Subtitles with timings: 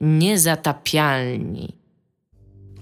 [0.00, 1.76] Niezatapialni.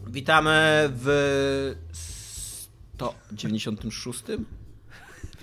[0.06, 4.22] Witamy w 196.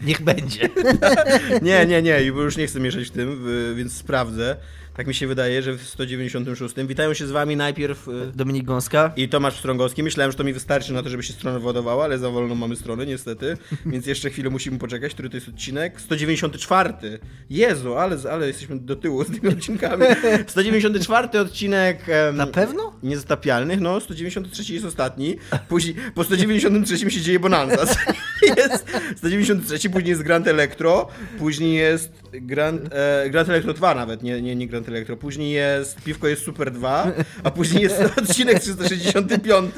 [0.01, 0.69] Niech będzie.
[1.61, 4.57] nie, nie, nie, już nie chcę mieszać w tym, więc sprawdzę.
[4.97, 6.75] Tak mi się wydaje, że w 196.
[6.87, 10.03] Witają się z wami najpierw y, Dominik Gąska i Tomasz Strągowski.
[10.03, 12.75] Myślałem, że to mi wystarczy na to, żeby się strona władowała, ale za wolno mamy
[12.75, 16.01] stronę niestety, więc jeszcze chwilę musimy poczekać, który to jest odcinek.
[16.01, 16.93] 194.
[17.49, 20.05] Jezu, ale, ale jesteśmy do tyłu z tymi odcinkami.
[20.47, 22.05] 194 odcinek...
[22.33, 22.93] Na pewno?
[23.03, 25.37] Niezatapialnych, no 193 jest ostatni.
[25.69, 27.85] Później, po 193 się dzieje Bonanza.
[28.57, 31.07] Jest 193, później jest Grand Electro,
[31.39, 35.17] później jest Grand, e, Grand Electro 2 nawet, nie, nie, nie Grand Elektro.
[35.17, 37.11] Później jest Piwko jest Super 2,
[37.43, 39.71] a później jest odcinek 365,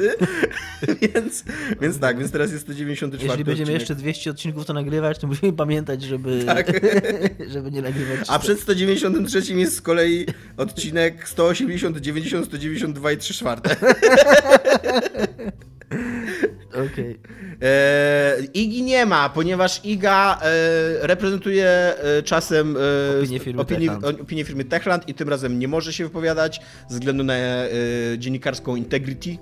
[1.01, 1.43] więc,
[1.81, 3.81] więc tak, więc teraz jest 194 Jeśli będziemy odcinek.
[3.81, 6.71] jeszcze 200 odcinków to nagrywać, to musimy pamiętać, żeby, tak.
[7.47, 8.19] żeby nie nagrywać.
[8.27, 10.25] A przed 193 jest z kolei
[10.57, 13.75] odcinek 180, 90, 192 i 3 czwarte.
[16.69, 16.85] Okej.
[16.87, 17.17] Okay.
[17.61, 24.43] E, Igi nie ma, ponieważ Iga e, reprezentuje e, czasem e, opinię, firmy opinię, opinię
[24.43, 27.69] firmy Techland i tym razem nie może się wypowiadać ze względu na e,
[28.17, 29.37] dziennikarską integrity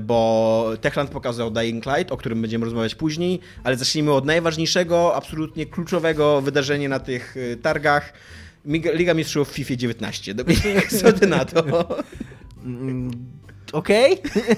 [0.00, 5.66] bo Techland pokazał Dying Light, o którym będziemy rozmawiać później, ale zacznijmy od najważniejszego, absolutnie
[5.66, 8.12] kluczowego wydarzenia na tych targach.
[8.94, 10.34] Liga Mistrzów w FIFA 19.
[11.00, 11.64] Co ty na to?
[13.72, 14.18] Okej.
[14.20, 14.56] Okay.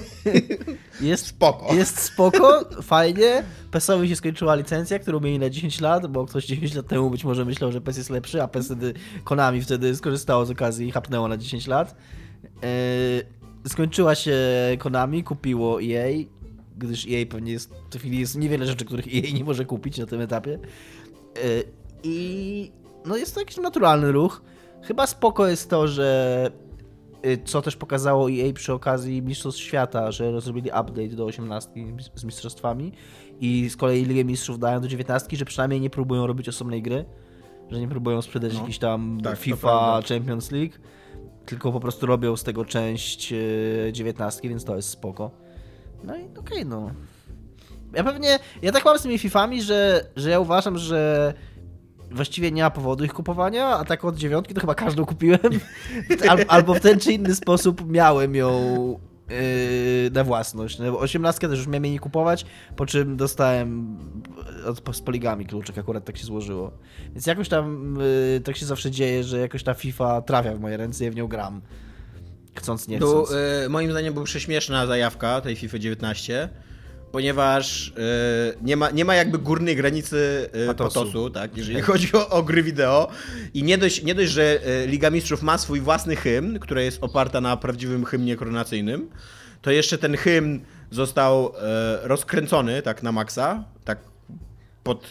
[1.00, 1.74] Jest spoko.
[1.74, 3.44] Jest spoko, fajnie.
[3.70, 7.24] PESowi się skończyła licencja, którą mieli na 10 lat, bo ktoś 10 lat temu być
[7.24, 10.90] może myślał, że PES jest lepszy, a PES wtedy, Konami wtedy skorzystało z okazji i
[10.90, 11.96] hapnęło na 10 lat.
[12.42, 14.36] Yy, skończyła się
[14.78, 16.24] Konami, kupiło EA,
[16.76, 19.98] gdyż EA pewnie jest, w tej chwili jest niewiele rzeczy, których EA nie może kupić
[19.98, 20.50] na tym etapie.
[20.50, 21.64] Yy,
[22.02, 22.72] I
[23.06, 24.42] no jest to jakiś naturalny ruch.
[24.82, 26.50] Chyba spoko jest to, że
[27.44, 31.70] co też pokazało EA przy okazji Mistrzostw Świata, że zrobili update do 18
[32.14, 32.92] z mistrzostwami
[33.40, 37.04] i z kolei Ligę Mistrzów dają do 19, że przynajmniej nie próbują robić osobnej gry,
[37.70, 40.74] że nie próbują sprzedać no, jakiś tam tak, FIFA Champions League,
[41.46, 43.34] tylko po prostu robią z tego część
[43.92, 45.30] 19, y, więc to jest spoko.
[46.04, 46.90] No i okej, okay, no.
[47.94, 51.34] Ja pewnie, ja tak mam z tymi FIFami, że, że ja uważam, że
[52.14, 55.40] właściwie nie ma powodu ich kupowania, a tak od dziewiątki to chyba każdą kupiłem.
[56.28, 58.50] Al, albo w ten czy inny sposób miałem ją
[59.28, 60.78] yy, na własność.
[60.78, 63.98] No, osiemnastkę też już miałem jej nie kupować, po czym dostałem
[64.66, 66.72] od, z poligami kluczek, akurat tak się złożyło.
[67.12, 67.96] Więc jakoś tam
[68.34, 71.14] yy, tak się zawsze dzieje, że jakoś ta FIFA trafia w moje ręce i w
[71.16, 71.60] nią gram.
[72.54, 73.28] Chcąc, nie chcąc.
[73.28, 76.48] To, yy, moim zdaniem była prześmieszna zajawka tej FIFA 19
[77.14, 77.92] ponieważ y,
[78.62, 81.00] nie, ma, nie ma jakby górnej granicy y, patosu.
[81.00, 83.08] patosu, tak, jeżeli chodzi o, o, gry wideo.
[83.54, 87.04] I nie dość, nie dość, że y, Liga Mistrzów ma swój własny hymn, która jest
[87.04, 89.10] oparta na prawdziwym hymnie koronacyjnym,
[89.62, 90.60] to jeszcze ten hymn
[90.90, 91.52] został
[92.02, 93.98] rozkręcony tak na maksa, tak
[94.84, 95.08] pod,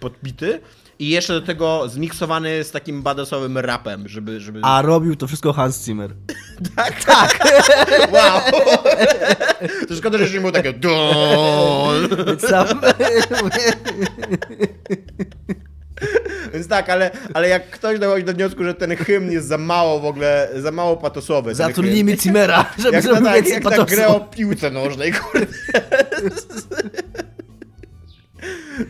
[0.00, 0.60] podbity
[0.98, 4.40] i jeszcze do tego zmiksowany z takim badasowym rapem, żeby...
[4.40, 4.60] żeby...
[4.62, 6.10] A robił to wszystko Hans Zimmer.
[6.76, 7.04] tak?
[7.04, 7.38] Tak.
[8.12, 8.40] wow.
[9.88, 10.74] to szkoda, że nie było takie
[12.48, 12.80] Sam...
[16.52, 20.00] Więc tak, ale, ale jak ktoś dochodzi do wniosku, że ten hymn jest za mało
[20.00, 21.54] w ogóle, za mało patosowy.
[21.54, 25.46] Zatrudnijmy Cimera, żeby jak zrobił tak, więcej jak tak grę o piłce nożnej, kurde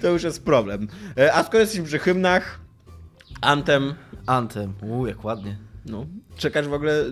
[0.03, 0.89] to już jest problem.
[1.19, 2.61] E, a skoro jesteśmy przy hymnach,
[3.41, 3.95] Antem.
[4.27, 5.57] Antem, uuu, jak ładnie.
[5.87, 6.07] No,
[6.37, 7.05] czekasz w ogóle.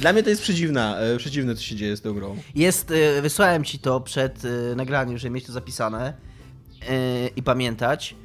[0.00, 2.36] Dla mnie to jest przedziwna, e, przedziwne, co się dzieje z tą grą.
[2.54, 4.42] Jest, e, wysłałem ci to przed
[4.76, 6.14] nagraniem, żeby mieć to zapisane
[7.36, 8.16] i pamiętać.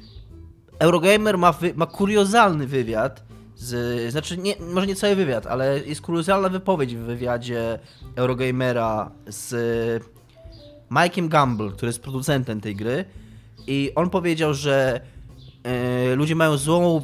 [0.78, 3.24] Eurogamer ma, wy, ma kuriozalny wywiad.
[3.56, 7.78] Z, znaczy, nie, może nie cały wywiad, ale jest kuriozalna wypowiedź w wywiadzie
[8.16, 9.54] Eurogamera z
[10.90, 13.04] Mike'iem Gamble, który jest producentem tej gry
[13.68, 15.00] i on powiedział, że
[15.64, 17.02] e, ludzie mają złą,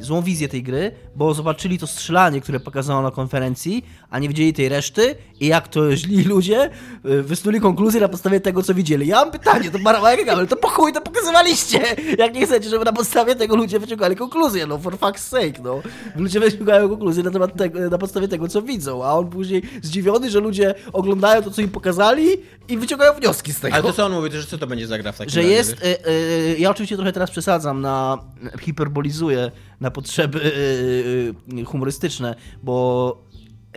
[0.00, 4.52] złą wizję tej gry, bo zobaczyli to strzelanie, które pokazano na konferencji, a nie widzieli
[4.52, 6.70] tej reszty i jak to źli ludzie
[7.06, 9.06] y, wysnuli konkluzję na podstawie tego, co widzieli.
[9.06, 11.80] Ja mam pytanie to Marek ale to po chuj to pokazywaliście!
[12.18, 15.82] Jak nie chcecie, żeby na podstawie tego ludzie wyciągali konkluzję, no for fuck's sake, no.
[16.16, 20.30] Ludzie wyciągają konkluzję na, temat tego, na podstawie tego, co widzą, a on później zdziwiony,
[20.30, 22.28] że ludzie oglądają to, co im pokazali
[22.68, 23.74] i wyciągają wnioski z tego.
[23.74, 25.40] Ale to co on mówi, to, że co to będzie za gra w takim Że
[25.40, 28.18] razie, jest, y, y, ja oczywiście trochę teraz przesadzam na,
[28.60, 29.50] hiperbolizuję
[29.80, 33.24] na potrzeby y, y, humorystyczne, bo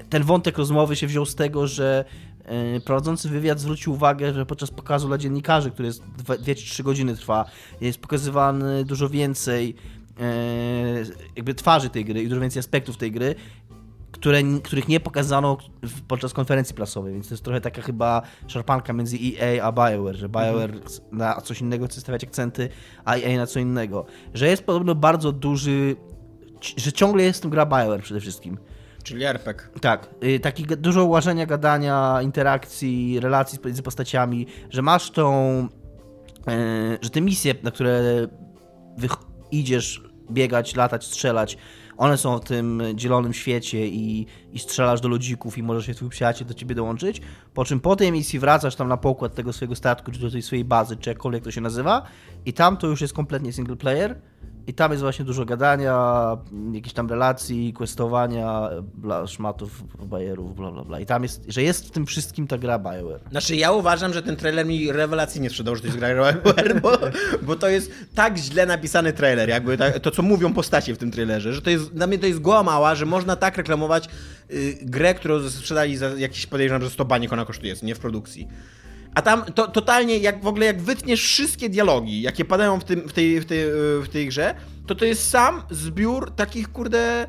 [0.10, 2.06] ten wątek rozmowy się wziął z tego, że
[2.45, 6.84] e, prowadzący wywiad zwrócił uwagę, że podczas pokazu dla dziennikarzy, który jest 2 czy 3
[6.84, 7.45] godziny trwa,
[7.81, 9.75] jest pokazywany dużo więcej
[10.19, 10.24] e,
[11.36, 13.36] jakby twarzy tej gry i dużo więcej aspektów tej gry,
[14.19, 15.58] które, których nie pokazano
[16.08, 20.30] podczas konferencji prasowej, więc to jest trochę taka chyba szarpanka między EA a BioWare, że
[20.30, 20.84] BioWare mhm.
[21.12, 22.69] na coś innego chce stawiać akcenty,
[23.06, 24.06] a EA na co innego.
[24.34, 25.96] Że jest podobno bardzo duży,
[26.78, 28.58] że ciągle jest tu gra BioWare przede wszystkim.
[29.04, 29.68] Czyli RPG.
[29.81, 30.10] Tak.
[30.24, 35.62] Y, taki dużo ułożenia, gadania, interakcji, relacji między postaciami, że masz tą,
[36.48, 38.02] yy, że te misje, na które
[39.52, 41.58] idziesz biegać, latać, strzelać,
[41.98, 46.10] one są w tym dzielonym świecie i, i strzelasz do ludzików i możesz się twój
[46.10, 47.22] przyjaciel do ciebie dołączyć,
[47.54, 50.42] po czym po tej misji wracasz tam na pokład tego swojego statku, czy do tej
[50.42, 52.04] swojej bazy, czy jakkolwiek to się nazywa
[52.46, 54.22] i tam to już jest kompletnie single player
[54.68, 55.98] i tam jest właśnie dużo gadania,
[56.72, 61.00] jakichś tam relacji, questowania, bla, szmatów, bajerów, bla, bla, bla.
[61.00, 63.19] I tam jest, że jest w tym wszystkim ta gra Bioware.
[63.31, 66.98] Znaczy ja uważam, że ten trailer mi rewelacyjnie sprzedał, że to jest gra Bioware, bo,
[67.42, 71.12] bo to jest tak źle napisany trailer, jakby tak, to, co mówią postacie w tym
[71.12, 74.10] trailerze, że to jest, dla mnie to jest goła mała, że można tak reklamować
[74.52, 78.48] y, grę, którą sprzedali za jakieś, podejrzewam, że 100 baniek ona kosztuje, nie w produkcji.
[79.18, 83.10] A tam to, totalnie, jak w ogóle jak wytniesz wszystkie dialogi, jakie padają w, tym,
[83.10, 83.60] w, tej, w, tej,
[84.04, 84.56] w tej grze,
[84.88, 87.28] to to jest sam zbiór takich, kurde,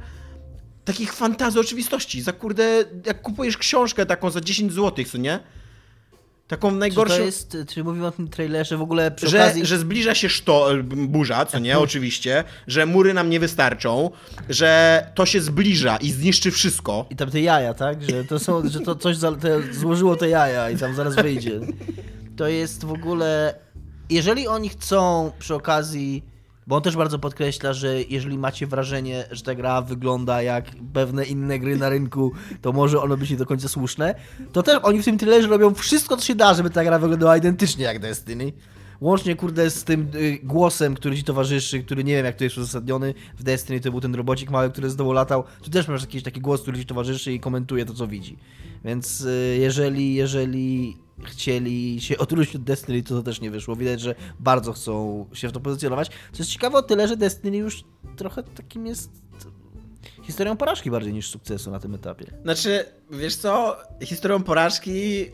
[0.85, 2.23] takich fantazji oczywistości.
[2.23, 5.41] Za kurde, jak kupujesz książkę taką za 10 zł, co nie?
[6.49, 7.15] Taką najgorszą...
[7.15, 9.67] Czy to jest, czy mówimy o tym trailerze w ogóle przy że, okazji...
[9.67, 14.11] że zbliża się szto, burza, co nie, oczywiście, że mury nam nie wystarczą,
[14.49, 17.07] że to się zbliża i zniszczy wszystko.
[17.11, 18.11] I tam te jaja, tak?
[18.11, 21.61] Że to, są, że to coś za, te, złożyło te jaja i tam zaraz wyjdzie.
[22.37, 23.55] To jest w ogóle...
[24.11, 26.23] Jeżeli oni chcą przy okazji
[26.69, 31.25] bo on też bardzo podkreśla, że jeżeli macie wrażenie, że ta gra wygląda jak pewne
[31.25, 32.33] inne gry na rynku,
[32.63, 34.15] to może ono być nie do końca słuszne,
[34.53, 37.37] to też oni w tym trailerze robią wszystko, co się da, żeby ta gra wyglądała
[37.37, 38.53] identycznie jak Destiny.
[39.01, 42.59] Łącznie, kurde, z tym y, głosem, który ci towarzyszy, który nie wiem, jak to jest
[42.59, 43.15] uzasadniony.
[43.39, 45.45] W Destiny to był ten robocik mały, który z dołu latał.
[45.63, 48.39] Tu też masz jakiś taki głos, który ci towarzyszy i komentuje to, co widzi.
[48.85, 53.77] Więc y, jeżeli, jeżeli chcieli się odróżnić od Destiny, to to też nie wyszło.
[53.77, 56.09] Widać, że bardzo chcą się w to pozycjonować.
[56.09, 57.85] Co jest ciekawe o tyle, że Destiny już
[58.17, 59.11] trochę takim jest
[60.23, 62.27] historią porażki bardziej niż sukcesu na tym etapie.
[62.43, 65.27] Znaczy, wiesz co, historią porażki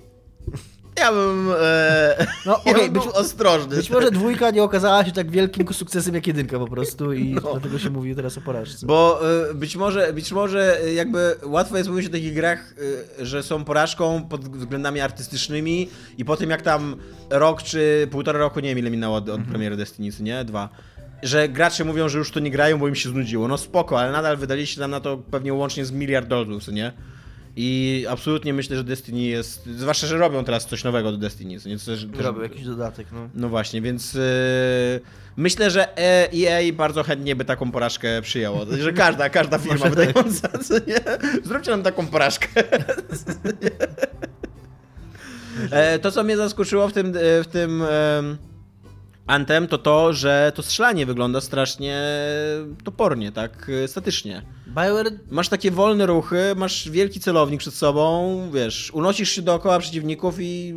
[0.98, 3.76] ja bym, e, no, okay, ja być, ostrożny.
[3.76, 7.40] Być może dwójka nie okazała się tak wielkim sukcesem jak jedynka po prostu i no.
[7.40, 8.86] dlatego się mówi teraz o porażce.
[8.86, 9.20] Bo
[9.50, 12.74] e, być może, być może jakby łatwo jest mówić o takich grach,
[13.20, 15.88] e, że są porażką pod względami artystycznymi
[16.18, 16.96] i po tym jak tam
[17.30, 19.50] rok czy półtora roku, nie wiem ile minęło od, od mhm.
[19.50, 20.44] premiery Destiny, nie?
[20.44, 20.68] Dwa
[21.22, 23.48] że gracze mówią, że już to nie grają, bo im się znudziło.
[23.48, 26.92] No spoko, ale nadal wydaliście nam na to pewnie łącznie z miliard dolarów, nie?
[27.56, 29.66] I absolutnie myślę, że Destiny jest.
[29.66, 31.60] Zwłaszcza, że robią teraz coś nowego do Destiny.
[31.60, 31.78] Co nie?
[31.78, 33.28] Coś, robią jakiś dodatek, no.
[33.34, 34.20] No właśnie, więc yy,
[35.36, 38.66] myślę, że EA bardzo chętnie by taką porażkę przyjęło.
[38.80, 41.00] Że każda, każda firma wydająca, co nie?
[41.44, 42.48] Zróbcie nam taką porażkę.
[45.70, 47.12] e, to, co mnie zaskoczyło w tym.
[47.14, 47.84] W tym
[49.26, 52.02] Antem to to, że to strzelanie wygląda strasznie
[52.84, 54.42] topornie, tak statycznie.
[54.66, 55.10] BioWare...
[55.30, 60.74] Masz takie wolne ruchy, masz wielki celownik przed sobą, wiesz, unosisz się dookoła przeciwników i...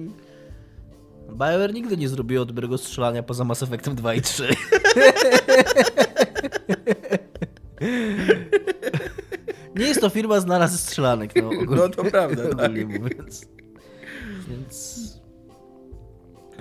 [1.29, 4.47] BioWare nigdy nie zrobiło dobrego strzelania poza Mass Effectem 2 i 3.
[9.75, 11.49] nie jest to firma znana ze strzelanek, no.
[11.75, 12.71] No to prawda, tak.
[12.87, 13.45] mówiąc.
[14.49, 14.86] Więc...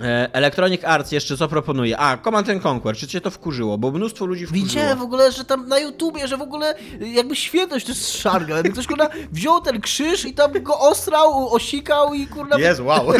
[0.01, 1.97] E, Electronic Arts jeszcze co proponuje?
[1.99, 3.77] A, Command and Conquer, czy cię to wkurzyło?
[3.77, 4.67] Bo mnóstwo ludzi wkurzyło.
[4.67, 8.55] Widziałem w ogóle, że tam na YouTubie, że w ogóle jakby świetność to jest szarga.
[8.55, 12.57] Jakby ktoś kurna wziął ten krzyż i tam go ostrał, osikał i kurna...
[12.59, 13.07] Jest, wow.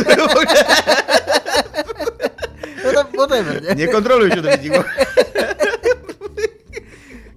[2.85, 3.75] no tam, whatever, nie?
[3.75, 4.83] Nie kontroluj się do widzimy.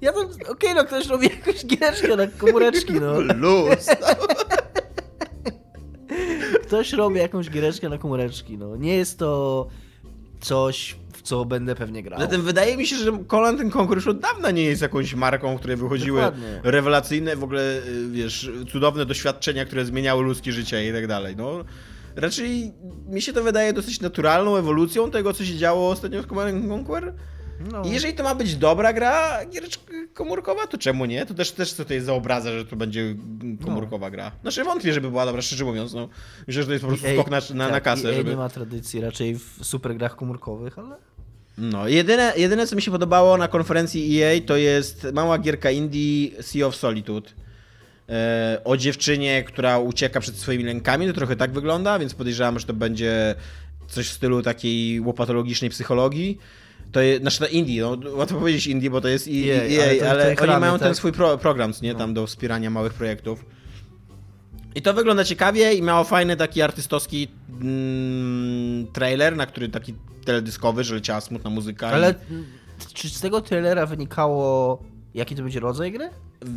[0.01, 3.21] Ja tam, okej, okay, no ktoś robi jakąś giereczkę na komóreczki, no.
[3.21, 3.87] Luz.
[6.63, 8.77] Ktoś robi jakąś giereczkę na komóreczki, no.
[8.77, 9.67] Nie jest to
[10.41, 12.21] coś, w co będę pewnie grał.
[12.21, 15.59] Zatem wydaje mi się, że Conan ten konkurs już od dawna nie jest jakąś marką,
[15.59, 16.61] której wychodziły Dokładnie.
[16.63, 21.65] rewelacyjne, w ogóle, y, wiesz, cudowne doświadczenia, które zmieniały ludzkie życie i tak dalej, no.
[22.17, 22.73] Raczej
[23.09, 27.15] mi się to wydaje dosyć naturalną ewolucją tego, co się działo ostatnio w Command Conquer.
[27.73, 27.83] No.
[27.85, 29.41] I jeżeli to ma być dobra gra
[30.15, 31.27] komórkowa, to czemu nie?
[31.27, 33.15] To też, też co to jest za obraza, że to będzie
[33.65, 34.11] komórkowa no.
[34.11, 34.33] gra.
[34.43, 35.95] Znaczy wątpię, żeby była dobra, szczerze mówiąc.
[35.95, 36.09] No.
[36.47, 38.15] Myślę, że to jest po prostu skok na, na, tak, na kasę.
[38.15, 38.31] żeby...
[38.31, 40.97] nie ma tradycji raczej w super grach komórkowych, ale...
[41.59, 46.43] No, jedyne, jedyne co mi się podobało na konferencji EA to jest mała gierka indie
[46.43, 47.31] Sea of Solitude.
[48.09, 52.67] E, o dziewczynie, która ucieka przed swoimi lękami, to trochę tak wygląda, więc podejrzewam, że
[52.67, 53.35] to będzie
[53.89, 56.39] coś w stylu takiej łopatologicznej psychologii.
[56.93, 60.11] To jest, znaczy to indie, no, łatwo powiedzieć indie, bo to jest EA, Jej, ale
[60.11, 60.97] ale, to- to oni mają ten tak?
[60.97, 63.45] swój pro, program, nie, tam do wspierania małych projektów.
[64.75, 67.29] I to wygląda ciekawie i miało fajny taki artystowski
[67.61, 69.95] mm, trailer, na który taki
[70.25, 71.91] teledyskowy, że leciała smutna muzyka.
[71.91, 72.45] i- Ale mm,
[72.95, 74.83] czy z tego trailera wynikało,
[75.15, 76.11] jaki to będzie rodzaj gry?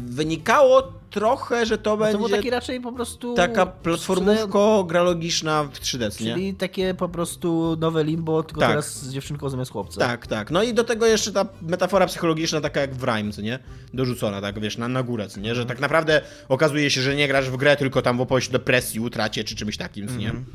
[0.07, 3.33] Wynikało trochę, że to Bo to będzie był taki raczej po prostu...
[3.33, 6.33] taka platformówko gralogiczna w 3D, nie?
[6.33, 8.69] Czyli takie po prostu nowe limbo, tylko Tak.
[8.69, 9.99] teraz z dziewczynką zamiast chłopca.
[9.99, 10.51] Tak, tak.
[10.51, 13.59] No i do tego jeszcze ta metafora psychologiczna, taka jak w Rhyme, co nie?
[13.93, 15.55] Dorzucona, tak wiesz, na, na górę, co nie?
[15.55, 18.51] Że tak naprawdę okazuje się, że nie grasz w grę, tylko tam w opowieść o
[18.51, 20.29] depresji, utracie czy czymś takim, co nie?
[20.29, 20.45] Mhm.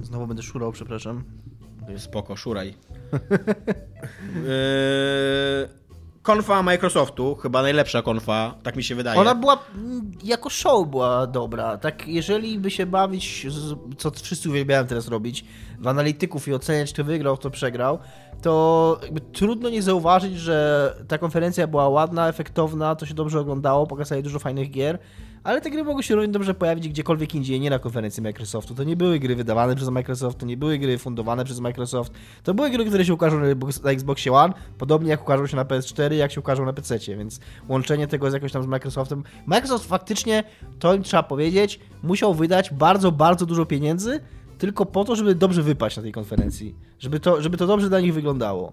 [0.00, 1.24] Znowu będę szurał, przepraszam.
[1.96, 2.68] Spoko, szuraj.
[4.34, 5.87] yy...
[6.28, 9.20] Konfa Microsoftu, chyba najlepsza konfa, tak mi się wydaje.
[9.20, 11.78] Ona była, mm, jako show była dobra.
[11.78, 13.46] Tak, jeżeli by się bawić,
[13.98, 15.44] co wszyscy uwielbiają teraz robić,
[15.78, 17.98] w analityków i oceniać, kto wygrał, kto przegrał,
[18.42, 19.00] to
[19.32, 24.38] trudno nie zauważyć, że ta konferencja była ładna, efektowna, to się dobrze oglądało, pokazali dużo
[24.38, 24.98] fajnych gier,
[25.44, 28.74] ale te gry mogły się równie dobrze pojawić gdziekolwiek indziej, nie na konferencji Microsoftu.
[28.74, 32.54] To nie były gry wydawane przez Microsoft, to nie były gry fundowane przez Microsoft, to
[32.54, 35.64] były gry, które się ukażą na Xbox- na Xboxie One, podobnie jak ukażą się na
[35.64, 39.22] PS4, jak się ukażą na PC, więc łączenie tego z jakoś tam z Microsoftem.
[39.46, 40.44] Microsoft faktycznie,
[40.78, 44.20] to im trzeba powiedzieć, musiał wydać bardzo, bardzo dużo pieniędzy,
[44.58, 48.00] tylko po to, żeby dobrze wypaść na tej konferencji, żeby to, żeby to dobrze dla
[48.00, 48.72] nich wyglądało.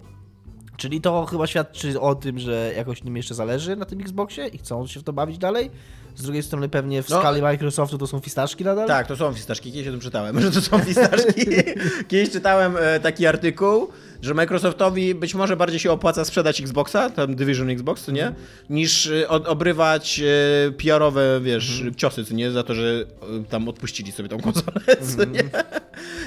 [0.77, 4.57] Czyli to chyba świadczy o tym, że jakoś nim jeszcze zależy na tym Xboxie i
[4.57, 5.71] chcą się w to bawić dalej.
[6.15, 7.19] Z drugiej strony pewnie w No.
[7.19, 8.87] skali Microsoftu to są fistaszki nadal.
[8.87, 9.71] Tak, to są fistaszki.
[9.71, 11.45] Kiedyś o tym czytałem, że to są fistaszki.
[12.09, 13.87] Kiedyś czytałem e, taki artykuł,
[14.21, 18.31] że Microsoftowi być może bardziej się opłaca sprzedać Xboxa, tam Division Xbox, nie?
[18.69, 20.19] Niż e, obrywać
[20.67, 22.51] e, PR-owe, wiesz, ciosy, co nie?
[22.51, 23.05] Za to, że
[23.49, 24.81] tam odpuścili sobie tą konsolę,
[25.31, 25.43] nie?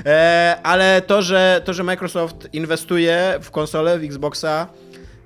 [0.06, 4.66] E, ale to że, to, że Microsoft inwestuje w konsolę, w Xboxa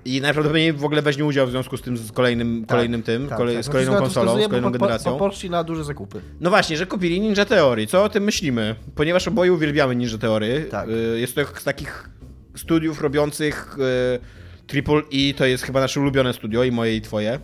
[0.04, 3.54] i najprawdopodobniej w ogóle weźmie udział w związku z tym, z kolejnym, kolejnym tym, kolej,
[3.56, 3.64] tak.
[3.64, 5.12] z kolejną No konsolą, z kolejną po- generacją.
[5.12, 6.20] Po, poszli na duże zakupy.
[6.40, 7.86] No właśnie, że kupili Ninja Theory.
[7.86, 8.74] Co o tym myślimy?
[8.94, 10.66] Ponieważ oboje uwielbiamy Ninja Theory.
[10.70, 10.88] Tak.
[10.88, 12.10] y, Jest to z takich
[12.56, 17.40] studiów robiących y, Triple E, to jest chyba nasze ulubione studio i moje i twoje.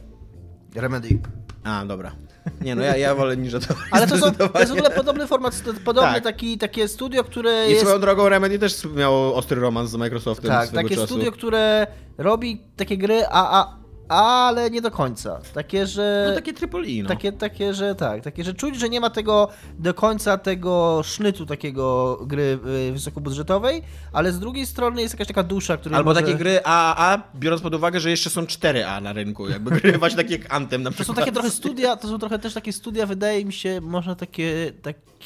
[0.74, 1.18] Remedy.
[1.64, 2.12] A, dobra.
[2.61, 5.26] Nie no, ja, ja wolę Ninja Theory Ale to, są, to jest w ogóle podobny
[5.26, 6.25] format, podobny Tak.
[6.25, 7.83] taki, takie studio, które I jest...
[7.83, 11.07] swoją drogą Remedy też miało ostry romans z Microsoftem Tak, takie czasu.
[11.07, 11.87] studio, które
[12.19, 13.77] robi takie gry, a, a,
[14.08, 15.40] ale nie do końca.
[15.54, 16.26] Takie, że...
[16.28, 17.08] No takie Triple E, no.
[17.08, 19.48] Takie, takie, że tak, takie, że czuć, że nie ma tego
[19.78, 25.42] do końca tego sznytu takiego gry y, wysokobudżetowej, ale z drugiej strony jest jakaś taka
[25.42, 26.20] dusza, która Albo może...
[26.22, 30.16] takie gry AAA, biorąc pod uwagę, że jeszcze są 4A na rynku, jakby gry właśnie
[30.16, 31.18] takie jak Anthem na To są przykład.
[31.18, 34.72] takie trochę studia, to są trochę też takie studia, wydaje mi się, można takie,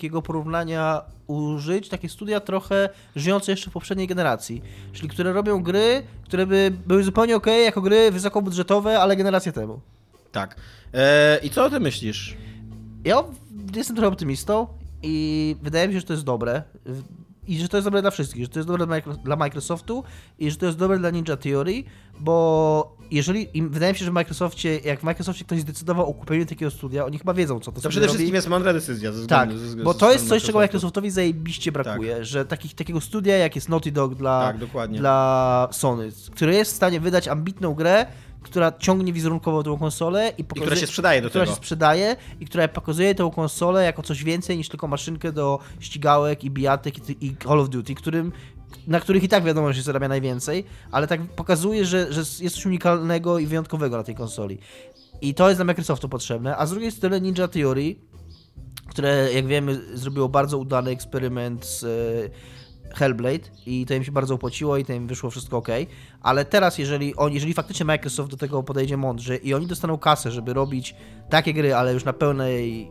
[0.03, 6.03] takiego porównania użyć, takie studia trochę żyjące jeszcze w poprzedniej generacji, czyli które robią gry,
[6.25, 9.81] które by były zupełnie ok jako gry wysokobudżetowe, ale generację temu.
[10.33, 10.57] Tak.
[10.95, 12.37] E, I co o tym myślisz?
[13.05, 13.25] Ja
[13.77, 14.67] jestem trochę optymistą
[15.03, 16.63] i wydaje mi się, że to jest dobre.
[17.49, 20.05] I że to jest dobre dla wszystkich, że to jest dobre dla Micro- dla Microsoftu
[20.39, 21.85] i że to jest dobre dla Ninja Theory,
[22.21, 26.47] bo jeżeli, wydaje mi się, że w Microsoftie, jak w Microsoftie ktoś zdecydował o kupieniu
[26.47, 28.17] takiego studia, oni chyba wiedzą, co to To sobie przede robi.
[28.17, 29.13] wszystkim jest mądra decyzja.
[29.13, 30.59] Ze Tak, względu, ze, bo ze to jest coś, czego.
[30.59, 36.09] Microsoftowi zajebiście brakuje, że takich, takiego studia, jak jest Naughty Dog dla, Tak, dla Sony,
[36.35, 38.07] które jest w stanie wydać ambitną grę,
[38.43, 41.55] która ciągnie wizerunkowo tą konsolę i, I pokazuje, która się sprzedaje do która tego.
[41.55, 46.45] się sprzedaje i która pokazuje tę konsolę jako coś więcej niż tylko maszynkę do ścigałek
[46.45, 48.33] i bijatek i, i Call of Duty, którym,
[48.87, 52.57] na których i tak wiadomo, że się zarabia najwięcej, ale tak pokazuje, że, że jest
[52.57, 54.59] coś unikalnego i wyjątkowego na tej konsoli.
[55.21, 57.97] I to jest dla Microsoftu potrzebne, a z drugiej strony Ninja Theory,
[58.87, 62.62] które jak wiemy zrobiło bardzo udany eksperyment z e,
[62.95, 65.69] Hellblade i to im się bardzo opłaciło i to im wyszło wszystko ok,
[66.21, 70.31] ale teraz jeżeli on, jeżeli faktycznie Microsoft do tego podejdzie mądrze i oni dostaną kasę,
[70.31, 70.95] żeby robić
[71.31, 72.89] takie gry, ale już na pełnej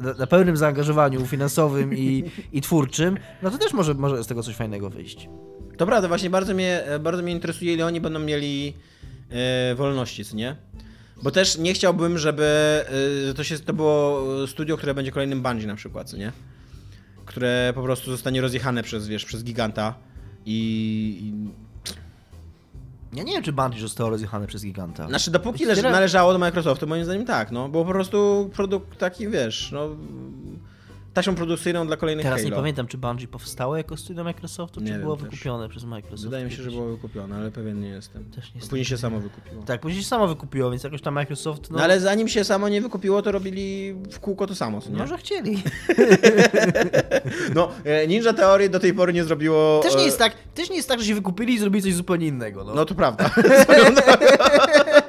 [0.00, 4.42] na, na pełnym zaangażowaniu finansowym i, i twórczym, no to też może, może z tego
[4.42, 5.28] coś fajnego wyjść.
[5.76, 8.74] To prawda, właśnie bardzo mnie, bardzo mnie interesuje, ile oni będą mieli
[9.30, 10.56] e, wolności, co nie?
[11.22, 12.44] Bo też nie chciałbym, żeby
[13.30, 16.32] e, to, się, to było studio, które będzie kolejnym Bungie na przykład, co nie?
[17.28, 19.94] Które po prostu zostanie rozjechane przez, wiesz, przez giganta
[20.46, 21.32] i...
[23.12, 25.08] Ja nie wiem, czy Bungie zostało rozjechane przez giganta.
[25.08, 27.68] znaczy, dopóki leż, Wspiera- należało do Microsoftu, moim zdaniem tak, no.
[27.68, 29.88] Bo po prostu produkt taki, wiesz, no...
[31.18, 32.50] taśmą produkcyjną dla kolejnych Teraz Halo.
[32.50, 35.24] nie pamiętam, czy Bungie powstało jako studio Microsoftu, Nie czy było też.
[35.24, 36.24] wykupione przez Microsoft.
[36.24, 38.24] Wydaje mi się, że było wykupione, ale pewien nie jestem.
[38.24, 39.62] Też nie Później się samo wykupiło.
[39.62, 42.68] Tak, później się samo wykupiło, więc jakoś tam Microsoft, no, No ale zanim się samo
[42.68, 44.96] nie wykupiło, to robili w kółko to samo, co nie?
[44.96, 45.62] może chcieli.
[47.54, 49.80] No, e, Ninja Theory do tej pory nie zrobiło...
[49.82, 51.94] Też nie e, jest tak, też nie jest tak, że się wykupili i zrobili coś
[51.94, 52.74] zupełnie innego, no.
[52.74, 53.30] No to prawda.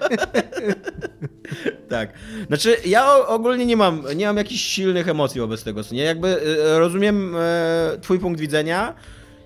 [1.90, 2.14] tak.
[2.48, 6.04] Znaczy, ja ogólnie nie mam, nie mam jakichś silnych emocji wobec tego, nie?
[6.04, 8.96] Jakby e, rozumiem e, twój punkt widzenia,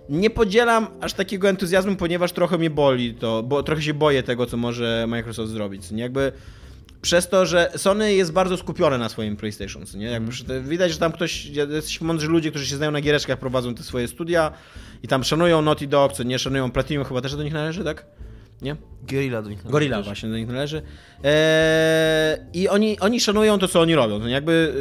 [0.10, 4.46] nie podzielam aż takiego entuzjazmu, ponieważ trochę mnie boli to, bo trochę się boję tego,
[4.46, 6.04] co może Microsoft zrobić, nie?
[6.04, 6.32] Jakby
[7.02, 10.06] przez to, że Sony jest bardzo skupione na swoim PlayStation, nie?
[10.06, 13.76] Jakby te- widać, że tam ktoś, jacyś mądrzy ludzie, którzy się znają na giereczkach, prowadzą
[13.76, 14.52] te swoje studia
[15.04, 18.06] i tam szanują Naughty Dog, co nie szanują Platinum, chyba też do nich należy, tak?
[18.64, 18.76] Nie?
[19.12, 20.82] Gorilla do nich należy Gorilla właśnie do nich należy.
[21.24, 24.20] Eee, I oni, oni szanują to, co oni robią.
[24.20, 24.74] To jakby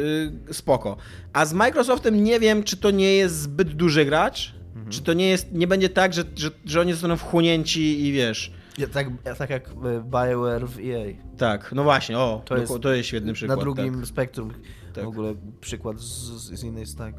[0.49, 0.97] y, spoko.
[1.33, 4.91] A z Microsoftem nie wiem, czy to nie jest zbyt duży gracz, Mhm.
[4.91, 8.51] czy to nie jest, nie będzie tak, że, że, że oni zostaną wchłonięci i wiesz.
[8.77, 9.71] Ja, tak, ja, tak jak e,
[10.03, 11.13] BioWare w EA.
[11.37, 13.57] Tak, no właśnie, o, To jest to jest świetny przykład.
[13.57, 14.07] Na drugim tak.
[14.07, 14.53] spektrum
[14.93, 15.03] Tak.
[15.05, 17.15] w ogóle przykład z, z, innej tak.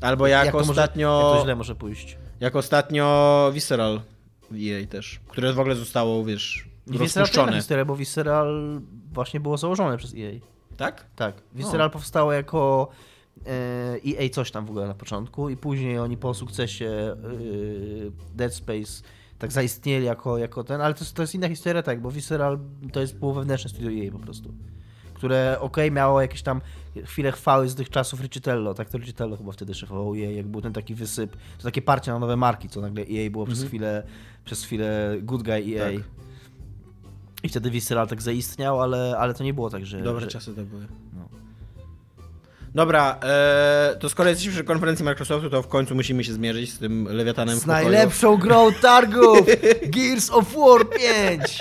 [0.00, 1.28] Albo jak, może, ostatnio.
[1.30, 2.18] jak to źle może pójść.
[2.40, 4.00] Jak ostatnio Visceral
[4.52, 7.52] EA też, które w ogóle zostało, wiesz, I rozpuszczone.
[7.56, 8.80] historia, bo Visceral
[9.12, 10.32] właśnie było założone przez EA.
[10.76, 11.06] Tak?
[11.16, 11.42] Tak.
[11.54, 12.88] Visceral powstało jako
[13.46, 17.16] e, EA coś tam w ogóle na początku i później oni po sukcesie e,
[18.34, 19.02] Dead Space
[19.38, 22.58] tak zaistnieli jako, jako ten, ale to jest, to jest inna historia, tak, bo Visceral
[22.92, 24.52] to jest było wewnętrzne studio EA po prostu,
[25.14, 26.60] które okej miało jakieś tam
[27.04, 30.60] chwile chwały z tych czasów Richitello, tak to Richitello chyba wtedy szefował EA, jak był
[30.60, 34.02] ten taki wysyp, to takie parcie na nowe marki, co nagle EA było przez chwilę,
[34.44, 35.92] przez chwilę good guy EA.
[35.92, 36.04] Tak.
[37.42, 40.02] I wtedy Visceral tak zaistniał, ale, ale to nie było tak, że...
[40.02, 40.86] Dobre że, czasy to były.
[42.74, 46.78] Dobra, e, to skoro jesteśmy przy konferencji Microsoftu, to w końcu musimy się zmierzyć z
[46.78, 49.38] tym lewiatanem w Z najlepszą grą targów!
[49.82, 51.58] Gears of War 5!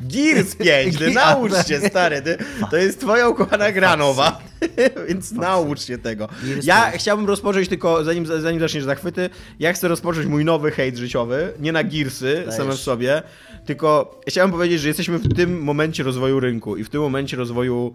[0.00, 2.38] Gears 5, ty naucz się, stary, ty,
[2.70, 4.40] to jest twoja ukochana gra nowa,
[5.08, 6.28] więc naucz się tego.
[6.62, 7.02] Ja 5.
[7.02, 11.72] chciałbym rozpocząć tylko, zanim, zanim zaczniesz zachwyty, ja chcę rozpocząć mój nowy hejt życiowy, nie
[11.72, 12.54] na Gearsy Dajesz.
[12.54, 13.22] same w sobie,
[13.66, 17.94] tylko chciałem powiedzieć, że jesteśmy w tym momencie rozwoju rynku i w tym momencie rozwoju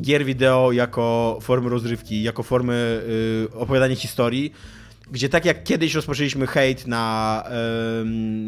[0.00, 3.02] gier wideo jako formy rozrywki, jako formy
[3.52, 4.52] y, opowiadania historii,
[5.10, 7.44] gdzie tak jak kiedyś rozpoczęliśmy hejt na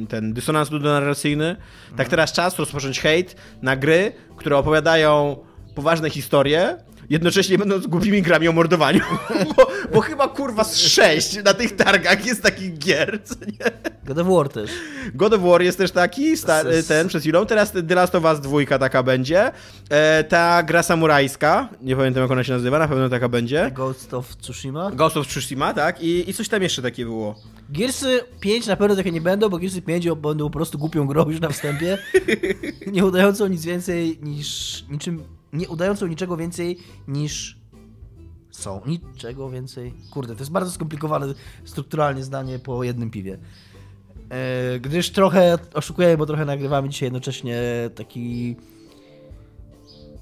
[0.09, 1.57] ten dysonans ludonarracyjny,
[1.97, 5.37] tak teraz czas rozpocząć hejt na gry, które opowiadają
[5.75, 6.77] poważne historie,
[7.11, 9.01] jednocześnie będąc głupimi grami o mordowaniu.
[9.57, 13.71] bo, bo chyba kurwa z sześć na tych targach jest takich gier, co nie?
[14.05, 14.71] God of War też.
[15.15, 18.41] God of War jest też taki, sta- ten przed chwilą, teraz The Last of Us
[18.41, 19.51] dwójka taka będzie,
[19.91, 23.71] e, ta gra samurajska, nie pamiętam jak ona się nazywa, na pewno taka będzie.
[23.75, 24.91] Ghost of Tsushima.
[24.91, 26.03] Ghost of Tsushima, tak?
[26.03, 27.35] I, I coś tam jeszcze takie było.
[27.71, 31.29] Gearsy 5 na pewno takie nie będą, bo Gearsy 5 będą po prostu głupią grą
[31.31, 31.99] już na wstępie.
[32.93, 34.85] nie udającą nic więcej niż...
[34.91, 35.23] niczym...
[35.53, 36.79] Nie udającą niczego więcej
[37.09, 37.62] niż...
[38.53, 38.81] Są.
[38.87, 39.95] Niczego więcej.
[40.11, 41.27] Kurde, to jest bardzo skomplikowane
[41.65, 43.39] strukturalnie zdanie po jednym piwie.
[44.31, 47.61] E, gdyż trochę oszukujemy, bo trochę nagrywamy dzisiaj jednocześnie
[47.95, 48.57] taki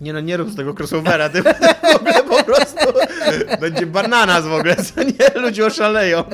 [0.01, 1.43] Nie no, nie rób z tego crossovera, ty
[1.93, 2.79] w ogóle po prostu
[3.61, 5.41] będzie bananas w ogóle, co nie?
[5.41, 6.25] Ludzie oszaleją.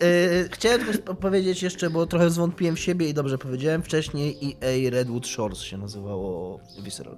[0.00, 3.82] Yy, chciałem tylko powiedzieć jeszcze, bo trochę zwątpiłem w siebie i dobrze powiedziałem.
[3.82, 7.16] Wcześniej EA Redwood Shores się nazywało Visceral.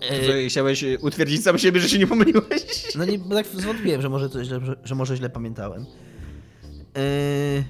[0.00, 2.94] Yy, Chciałeś utwierdzić sam siebie, że się nie pomyliłeś?
[2.98, 5.86] no nie, tak zwątpiłem, że może, to źle, że, że może źle pamiętałem.
[6.96, 7.64] Yy,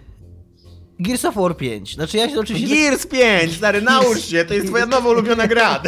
[1.01, 1.95] Gears of War 5.
[1.95, 2.77] Znaczy ja się oczywiście...
[2.77, 5.83] Gears 5, stary, naucz się, to jest twoja nowa ulubiona gra.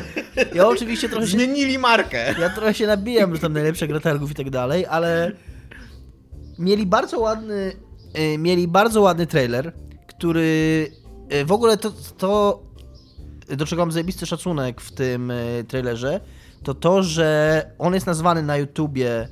[0.54, 2.34] Ja oczywiście trochę się, Zmienili markę.
[2.40, 5.32] ja trochę się nabijam, że tam najlepsza gra targów i tak dalej, ale
[6.58, 7.72] mieli bardzo ładny,
[8.14, 9.72] e, mieli bardzo ładny trailer,
[10.06, 10.90] który
[11.28, 12.62] e, w ogóle to, to
[13.56, 15.34] do czego mam zajebisty szacunek w tym e,
[15.68, 16.20] trailerze,
[16.62, 19.28] to to, że on jest nazwany na YouTubie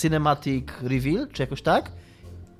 [0.00, 1.92] Cinematic Reveal, czy jakoś tak.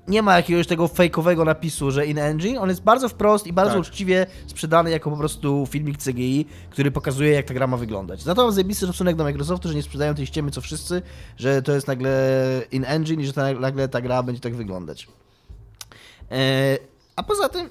[0.07, 2.57] Nie ma jakiegoś tego fejkowego napisu, że in engine.
[2.57, 3.81] On jest bardzo wprost i bardzo Tak.
[3.81, 8.21] uczciwie sprzedany jako po prostu filmik CGI, który pokazuje, jak ta gra ma wyglądać.
[8.21, 11.01] Za to mam zajebisty szacunek do Microsoftu, że nie sprzedają tej ściemy co wszyscy,
[11.37, 12.11] że to jest nagle
[12.71, 15.07] in engine i że ta, nagle ta gra będzie tak wyglądać.
[16.31, 16.77] E,
[17.15, 17.69] a poza tym,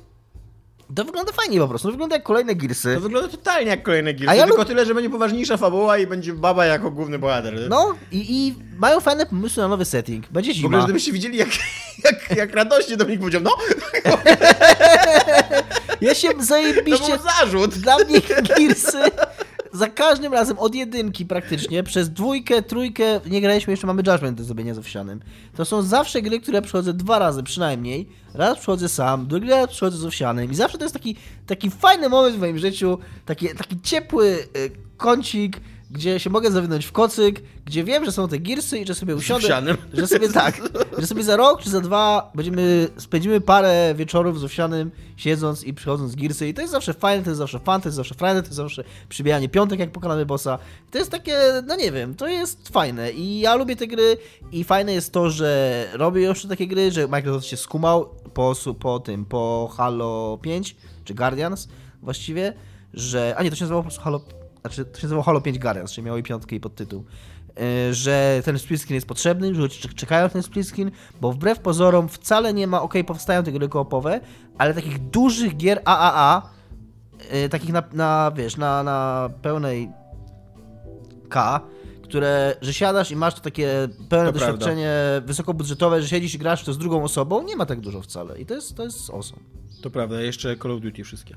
[0.96, 1.88] to wygląda fajnie po prostu.
[1.88, 2.94] To wygląda jak kolejne Gearsy.
[2.94, 5.98] To wygląda totalnie jak kolejne Gears, A ja tylko lub- tyle, że będzie poważniejsza fabuła
[5.98, 7.55] i będzie baba jako główny bohater.
[7.68, 10.26] No i, i mają fajne pomysły na nowy setting.
[10.31, 10.85] Będzie W ogóle, zima.
[10.85, 11.48] gdybyście widzieli, jak,
[12.05, 13.57] jak, jak radośnie Dominik powiedział, no,
[16.00, 17.07] Ja się to zajebiście...
[17.16, 17.74] był zarzut.
[17.74, 18.98] Dla mnie Gearsy
[19.72, 24.44] za każdym razem od jedynki praktycznie, przez dwójkę, trójkę, nie graliśmy, jeszcze mamy Judgment do
[24.44, 25.20] zrobienia z Owsianym.
[25.56, 28.08] To są zawsze gry, które przychodzę dwa razy przynajmniej.
[28.35, 32.08] Raz przychodzę sam, drugi raz przychodzę z Owsianym i zawsze to jest taki, taki fajny
[32.08, 35.61] moment w moim życiu, taki, taki ciepły y, kącik,
[35.92, 39.16] gdzie się mogę zawinąć w kocyk, gdzie wiem, że są te girsy i że sobie
[39.16, 40.61] usiądę, że sobie tak,
[40.98, 45.74] że sobie za rok czy za dwa będziemy, spędzimy parę wieczorów z Owsianym, siedząc i
[45.74, 46.48] przychodząc z girsy.
[46.48, 48.57] I to jest zawsze fajne, to jest zawsze fan, to jest zawsze fajne, to jest
[48.57, 50.59] zawsze przybijanie piątek, jak pokonamy bossa.
[50.90, 53.12] To jest takie, no nie wiem, to jest fajne.
[53.12, 54.16] I ja lubię te gry
[54.52, 59.00] i fajne jest to, że robię jeszcze takie gry, że Microsoft się skumał po, po
[59.00, 61.68] tym, po Halo 5, czy Guardians
[62.02, 62.52] właściwie,
[62.94, 65.59] że, a nie, to się nazywało po prostu Halo znaczy to się nazywało Halo 5
[65.59, 67.05] Guardians, czyli miało i piątkę i podtytuł,
[67.61, 71.33] e, że ten split screen jest potrzebny, że ludzie czekają na ten split screen, bo
[71.33, 74.20] wbrew pozorom wcale nie ma, ok, powstają te gry koopowe,
[74.59, 76.51] ale takich dużych gier AAA,
[77.31, 79.90] e, takich na, na wiesz, na, na pełnej
[81.29, 81.61] K,
[82.03, 85.27] które, że siadasz i masz to takie pełne to doświadczenie prawda.
[85.27, 88.46] wysokobudżetowe, że siedzisz i grasz to z drugą osobą, nie ma tak dużo wcale i
[88.46, 89.42] to jest, to jest awesome.
[89.83, 91.37] To prawda, jeszcze Call of Duty wszystkie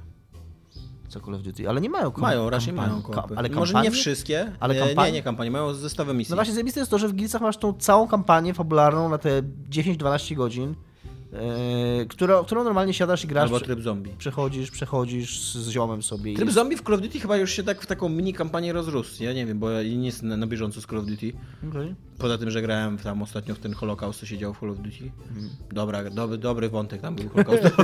[1.15, 3.33] co Call of Duty, ale nie mają Mają, raczej mają kompy.
[3.37, 5.11] Ale Może nie wszystkie, ale kampanie?
[5.11, 6.31] nie, nie kampanie, mają zestawy misji.
[6.31, 9.41] No właśnie zajebiste jest to, że w Gearsach masz tą całą kampanię fabularną na te
[9.69, 10.75] 10-12 godzin,
[11.99, 13.43] Yy, którą, którą normalnie siadasz i grasz.
[13.43, 14.11] Albo tryb zombie.
[14.17, 16.35] Przechodzisz, przechodzisz z ziomem sobie.
[16.35, 16.55] Tryb jest...
[16.55, 19.23] zombie w Call of Duty chyba już się tak w taką mini kampanię rozrósł.
[19.23, 21.33] Ja nie wiem, bo ja nie jestem na, na bieżąco z Call of Duty.
[21.69, 21.95] Okay.
[22.17, 24.77] Poza tym, że grałem tam ostatnio w ten Holocaust, co się działo w Call of
[24.77, 25.11] Duty.
[25.27, 25.49] Hmm.
[25.71, 27.63] Dobra, dobry, dobry wątek tam był Holocaust.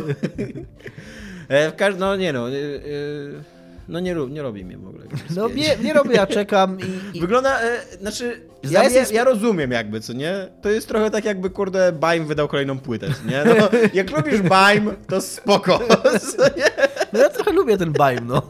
[1.51, 2.47] E, w każdym, no nie no.
[2.47, 3.43] Yy, yy
[3.87, 5.05] no nie, nie robi mnie w ogóle.
[5.35, 7.17] No nie, nie robię, ja czekam i...
[7.17, 7.21] i...
[7.21, 10.47] Wygląda, e, znaczy, ja, ja, ja, rozumiem jakby, co nie?
[10.61, 13.43] To jest trochę tak jakby, kurde, Baim wydał kolejną płytę, nie?
[13.45, 15.79] No, jak lubisz Baim, to spoko,
[16.37, 16.65] co nie?
[17.13, 18.41] No ja trochę lubię ten Baim, no.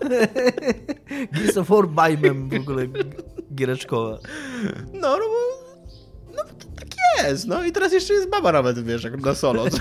[1.33, 2.87] Gears of War Baimem w ogóle
[3.55, 4.17] giereczkowa.
[4.93, 5.71] No, no bo...
[6.35, 6.43] No
[7.17, 9.65] jest, no i teraz jeszcze jest baba nawet, wiesz, jak na solo.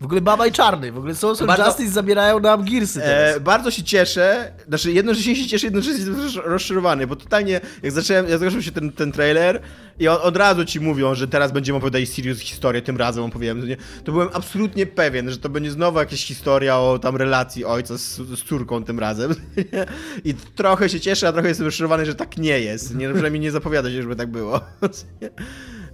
[0.00, 3.70] W ogóle Baba i Czarny, w ogóle Social bardzo, Justice zabierają nam Gearsy e, bardzo
[3.70, 8.62] się cieszę, znaczy jednocześnie się cieszę, jednocześnie jestem rozczarowany, bo totalnie jak zacząłem, jak zaczął
[8.62, 9.60] się ten, ten trailer
[10.00, 13.68] i od, od razu ci mówią, że teraz będziemy opowiadać serious historię, tym razem opowiem,
[13.68, 13.76] nie?
[14.04, 18.16] to byłem absolutnie pewien, że to będzie znowu jakaś historia o tam relacji ojca z,
[18.16, 19.34] z córką tym razem.
[20.24, 22.94] I trochę się cieszę, a trochę jestem rozczarowany, że tak nie jest.
[22.94, 24.60] Nie, przynajmniej nie zapowiada się, żeby tak było.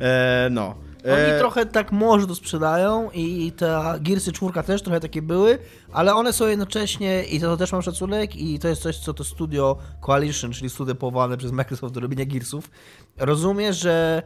[0.00, 0.74] E, no.
[1.12, 1.38] Oni e...
[1.38, 5.58] trochę tak może to sprzedają i ta Gearsy czwórka też trochę takie były,
[5.92, 9.24] ale one są jednocześnie, i to też mam szacunek, i to jest coś, co to
[9.24, 12.70] studio Coalition, czyli studio powołane przez Microsoft do robienia Gearsów,
[13.16, 14.22] rozumie, że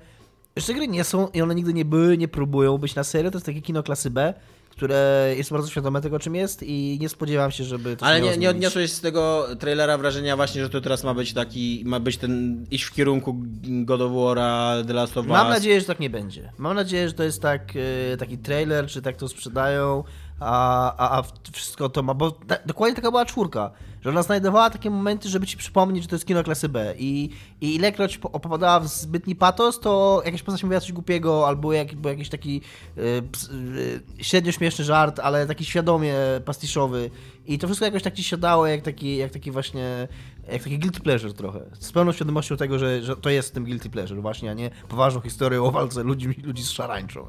[0.57, 3.37] jeszcze gry nie są i one nigdy nie były, nie próbują być na serio, to
[3.37, 4.35] jest takie kino klasy B,
[4.71, 8.37] które jest bardzo świadome tego, czym jest i nie spodziewam się, żeby to Ale nie,
[8.37, 12.17] nie odniosłeś z tego trailera wrażenia właśnie, że to teraz ma być taki, ma być
[12.17, 15.33] ten, iść w kierunku God of War'a, The Last of Us.
[15.33, 16.53] Mam nadzieję, że tak nie będzie.
[16.59, 17.73] Mam nadzieję, że to jest tak,
[18.13, 20.05] e, taki trailer, czy tak to sprzedają,
[20.41, 21.23] a, a, a
[21.53, 23.71] wszystko to ma, bo ta, dokładnie taka była czwórka,
[24.03, 26.95] że ona znajdowała takie momenty, żeby ci przypomnieć, że to jest kino klasy B.
[26.99, 32.05] I, i ilekroć opowiadała w zbytni patos, to jakaś postać mówiła coś głupiego, albo jak,
[32.05, 32.61] jakiś taki
[32.99, 37.11] y, y, średnio śmieszny żart, ale taki świadomie pastiszowy.
[37.47, 40.09] I to wszystko jakoś tak ci siadało, jak taki, jak taki właśnie,
[40.53, 43.91] jak taki guilty pleasure trochę, z pełną świadomością tego, że, że to jest tym guilty
[43.91, 47.27] pleasure właśnie, a nie poważną historię o walce ludzi, ludzi z szarańczą.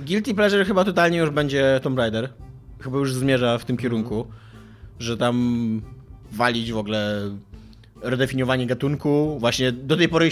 [0.00, 2.28] Guilty Pleasure chyba totalnie już będzie Tomb Raider.
[2.80, 4.26] Chyba już zmierza w tym kierunku,
[4.98, 5.82] że tam
[6.32, 7.30] walić w ogóle
[8.02, 9.36] redefiniowanie gatunku.
[9.40, 10.28] Właśnie do tej pory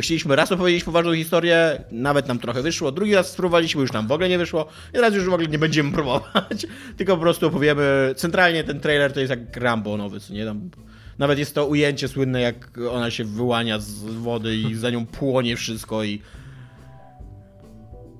[0.00, 4.12] chcieliśmy raz opowiedzieć poważną historię, nawet nam trochę wyszło, drugi raz spróbowaliśmy, już nam w
[4.12, 8.14] ogóle nie wyszło i teraz już w ogóle nie będziemy próbować, tylko po prostu opowiemy,
[8.16, 10.44] centralnie ten trailer to jest jak Rambo nowy, co nie?
[10.44, 10.70] Tam
[11.18, 15.56] nawet jest to ujęcie słynne, jak ona się wyłania z wody i za nią płonie
[15.56, 16.20] wszystko i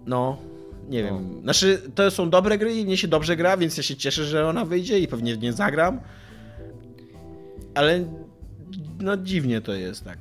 [0.07, 0.39] no,
[0.91, 1.09] nie no.
[1.09, 1.43] wiem.
[1.43, 4.49] Znaczy, to są dobre gry i mnie się dobrze gra, więc ja się cieszę, że
[4.49, 6.01] ona wyjdzie i pewnie nie zagram.
[7.75, 8.05] Ale
[9.01, 10.19] no dziwnie to jest tak.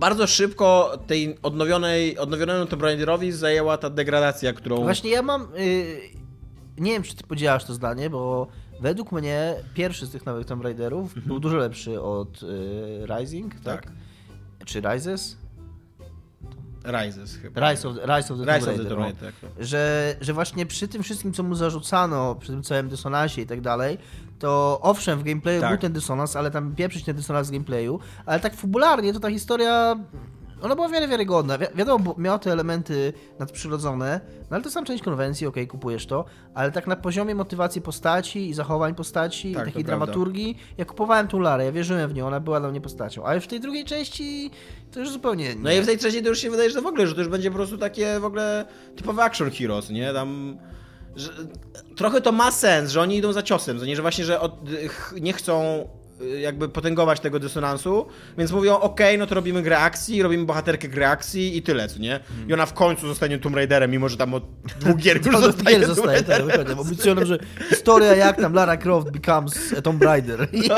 [0.00, 4.76] Bardzo szybko tej odnowionej, odnowionemu Tomb Raiderowi zajęła ta degradacja, którą...
[4.76, 5.48] Właśnie ja mam...
[5.56, 6.00] Yy,
[6.78, 8.46] nie wiem, czy ty podzielasz to zdanie, bo
[8.80, 11.26] według mnie pierwszy z tych nowych Tomb Raiderów mhm.
[11.26, 13.82] był dużo lepszy od yy, Rising, tak?
[13.82, 13.92] tak?
[14.64, 15.36] Czy Rises?
[16.84, 17.70] Rises chyba.
[17.70, 18.98] Rise of, Rise of the Rise Tomb Raider.
[18.98, 19.34] Of the tak.
[19.60, 23.60] że, że właśnie przy tym wszystkim, co mu zarzucano, przy tym całym dysonansie i tak
[23.60, 23.98] dalej,
[24.38, 25.70] to owszem, w gameplayu tak.
[25.70, 29.30] był ten dysonans, ale tam pieprzyć ten dysonans z gameplayu, ale tak fabularnie to ta
[29.30, 29.96] historia
[30.62, 31.58] Ona była wiele wiarygodna.
[31.58, 36.06] Wi wiadomo, miała te elementy nadprzyrodzone, no ale to sam część konwencji, okej, okay, kupujesz
[36.06, 40.84] to, ale tak na poziomie motywacji postaci i zachowań postaci tak, i takiej dramaturgii, ja
[40.84, 43.24] kupowałem tą Larę, ja wierzyłem w nią, ona była dla mnie postacią.
[43.24, 44.50] Ale w tej drugiej części
[44.92, 45.62] to już zupełnie nie.
[45.62, 47.28] No i w tej trzeciej to już się wydaje, że w ogóle, że to już
[47.28, 48.64] będzie po prostu takie w ogóle
[48.96, 50.12] typowe action heroes, nie?
[50.12, 50.58] Tam...
[51.16, 51.30] Że,
[51.96, 54.60] trochę to ma sens, że oni idą za ciosem, nie, że właśnie, że od,
[55.20, 55.84] nie chcą
[56.40, 58.06] jakby potęgować tego dysonansu,
[58.38, 61.98] więc mówią, ok, no to robimy grę akcji, robimy bohaterkę gry akcji i tyle, co
[61.98, 62.20] nie?
[62.48, 64.44] I ona w końcu zostanie Tomb Raiderem, mimo że tam od
[64.80, 66.76] dwóch gier już zostaje, gier zostaje tak, dokładnie.
[66.76, 70.48] Obiecują że historia jak tam Lara Croft becomes a Tomb Raider.
[70.68, 70.76] No.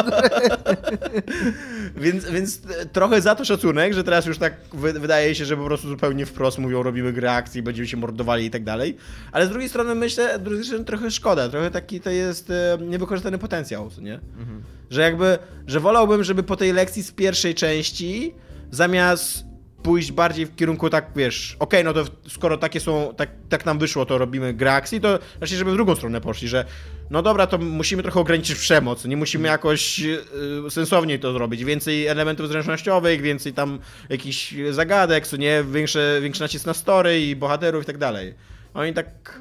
[1.97, 2.61] więc, więc
[2.93, 6.59] trochę za to szacunek, że teraz już tak wydaje się, że po prostu zupełnie wprost
[6.59, 8.97] mówią, robimy grę akcji, będziemy się mordowali i tak dalej,
[9.33, 12.79] ale z drugiej strony myślę, z drugiej strony trochę szkoda, trochę taki to jest e,
[12.81, 14.15] niewykorzystany potencjał, co nie?
[14.39, 14.63] Mhm.
[14.91, 18.35] Że jakby, że wolałbym, żeby po tej lekcji z pierwszej części,
[18.71, 19.45] zamiast
[19.83, 23.67] pójść bardziej w kierunku tak, wiesz, okej, okay, no to skoro takie są, tak, tak
[23.67, 26.65] nam wyszło, to robimy grę akcji, to raczej, żeby w drugą stronę poszli, że
[27.11, 29.53] no dobra, to musimy trochę ograniczyć przemoc, nie musimy mm.
[29.53, 36.19] jakoś y, sensowniej to zrobić, więcej elementów zręcznościowych, więcej tam jakichś zagadek, co nie, większy,
[36.23, 38.35] większy nacisk na story i bohaterów i tak dalej.
[38.75, 39.41] Oni tak...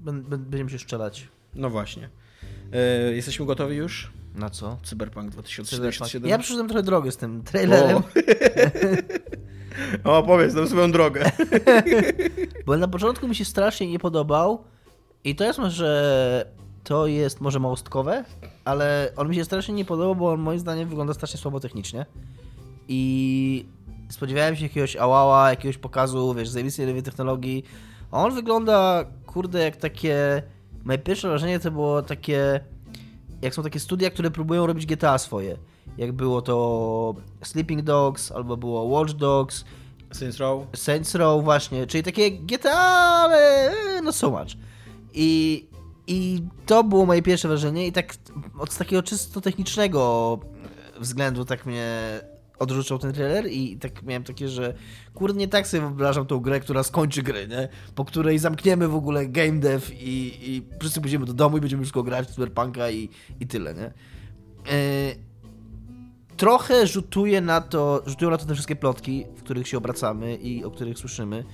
[0.00, 1.28] Będziemy się strzelać.
[1.54, 2.08] No właśnie.
[3.10, 4.10] Y, jesteśmy gotowi już?
[4.38, 4.78] Na co?
[4.82, 6.30] Cyberpunk 2077.
[6.30, 8.02] Ja przyszedłem trochę drogę z tym trailerem.
[10.04, 11.30] O, o powiedz nam swoją drogę.
[12.66, 14.64] Bo na początku mi się strasznie nie podobał
[15.24, 18.24] i to jest może to jest może małostkowe,
[18.64, 22.06] ale on mi się strasznie nie podobał, bo on moim zdaniem wygląda strasznie słabo technicznie.
[22.88, 23.66] I
[24.08, 27.64] spodziewałem się jakiegoś awała, jakiegoś pokazu, wiesz, zajebistej nowej technologii.
[28.10, 30.42] A on wygląda, kurde, jak takie...
[30.84, 32.60] Moje pierwsze wrażenie to było takie
[33.42, 35.56] jak są takie studia, które próbują robić GTA swoje.
[35.98, 39.64] Jak było to Sleeping Dogs, albo było Watch Dogs.
[40.12, 40.66] Saints Row.
[40.76, 41.86] Saints Row, właśnie.
[41.86, 43.70] Czyli takie GTA, ale
[44.02, 44.48] no so much.
[45.14, 45.66] I,
[46.06, 48.14] I to było moje pierwsze wrażenie i tak
[48.58, 50.38] od takiego czysto technicznego
[51.00, 52.20] względu tak mnie
[52.58, 54.74] odrzucał ten trailer i tak miałem takie, że
[55.14, 57.68] kurde, nie tak sobie wyobrażam tą grę, która skończy grę, nie?
[57.94, 61.82] Po której zamkniemy w ogóle game dev i, i wszyscy pójdziemy do domu i będziemy
[61.82, 63.08] już grać w Cyberpunka i,
[63.40, 63.84] i tyle, nie?
[63.84, 65.14] E,
[66.36, 70.64] trochę rzutuje na to, rzutują na to te wszystkie plotki, w których się obracamy i
[70.64, 71.44] o których słyszymy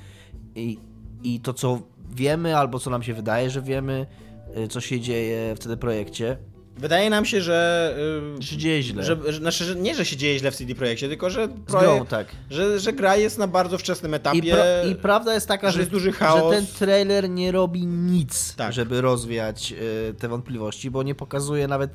[0.55, 0.79] i,
[1.23, 1.79] i to, co
[2.11, 4.07] wiemy albo co nam się wydaje, że wiemy,
[4.55, 6.37] e, co się dzieje w tym projekcie
[6.77, 7.97] Wydaje nam się, że.
[8.37, 9.05] Yy, się dzieje źle.
[9.05, 12.09] Że, że, znaczy, że, nie, że się dzieje źle w CD Projekcie, tylko że, projekt,
[12.09, 12.27] tak.
[12.51, 14.57] że, że gra jest na bardzo wczesnym etapie.
[14.87, 16.55] I, i prawda jest taka, że, jest duży chaos.
[16.55, 18.73] że ten trailer nie robi nic, tak.
[18.73, 19.73] żeby rozwiać
[20.11, 21.91] y, te wątpliwości, bo nie pokazuje nawet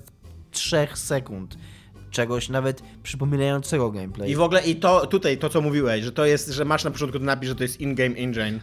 [0.51, 1.57] trzech sekund
[2.11, 4.31] czegoś nawet przypominającego gameplay.
[4.31, 6.91] I w ogóle i to tutaj to co mówiłeś, że to jest, że masz na
[6.91, 8.59] początku napis, że to jest in-game engine.